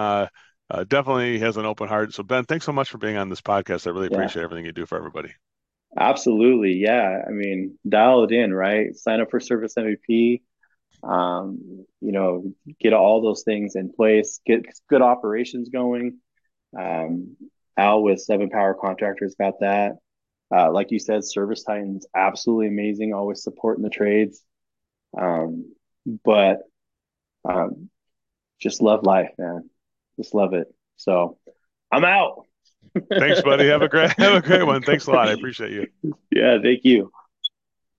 Uh, 0.71 0.83
definitely 0.83 1.39
has 1.39 1.57
an 1.57 1.65
open 1.65 1.87
heart. 1.87 2.13
So 2.13 2.21
Ben, 2.21 2.45
thanks 2.45 2.63
so 2.63 2.71
much 2.71 2.91
for 2.91 2.99
being 2.99 3.17
on 3.17 3.27
this 3.27 3.41
podcast. 3.41 3.87
I 3.87 3.89
really 3.89 4.05
appreciate 4.05 4.41
yeah. 4.41 4.43
everything 4.43 4.65
you 4.65 4.71
do 4.71 4.85
for 4.85 4.99
everybody. 4.99 5.31
Absolutely. 5.97 6.73
Yeah. 6.73 7.23
I 7.27 7.31
mean, 7.31 7.79
dial 7.87 8.23
it 8.23 8.31
in, 8.31 8.53
right? 8.53 8.95
Sign 8.95 9.19
up 9.19 9.31
for 9.31 9.39
Service 9.39 9.73
MVP. 9.75 10.41
Um, 11.03 11.85
you 12.01 12.11
know, 12.11 12.53
get 12.79 12.93
all 12.93 13.21
those 13.21 13.43
things 13.43 13.75
in 13.75 13.91
place, 13.91 14.41
get 14.45 14.65
good 14.89 15.01
operations 15.01 15.69
going. 15.69 16.19
Um, 16.77 17.37
Al 17.79 18.03
with 18.03 18.21
Seven 18.21 18.49
Power 18.49 18.73
Contractors 18.73 19.35
got 19.39 19.59
that. 19.61 19.93
Uh, 20.55 20.71
like 20.71 20.91
you 20.91 20.99
said, 20.99 21.23
Service 21.23 21.63
Titans 21.63 22.07
absolutely 22.15 22.67
amazing, 22.67 23.13
always 23.13 23.43
supporting 23.43 23.83
the 23.83 23.89
trades. 23.89 24.43
Um, 25.17 25.73
but 26.25 26.59
um, 27.45 27.89
just 28.59 28.81
love 28.81 29.03
life, 29.03 29.29
man. 29.37 29.69
Just 30.17 30.33
love 30.33 30.53
it. 30.53 30.67
So 30.97 31.37
I'm 31.91 32.03
out. 32.03 32.45
Thanks, 33.11 33.41
buddy. 33.41 33.67
Have 33.67 33.81
a 33.81 33.87
great 33.87 34.11
have 34.13 34.33
a 34.33 34.41
great 34.41 34.63
one. 34.63 34.81
Thanks 34.81 35.07
a 35.07 35.11
lot. 35.11 35.29
I 35.29 35.33
appreciate 35.33 35.71
you. 35.71 35.87
Yeah, 36.31 36.57
thank 36.61 36.81
you. 36.83 37.11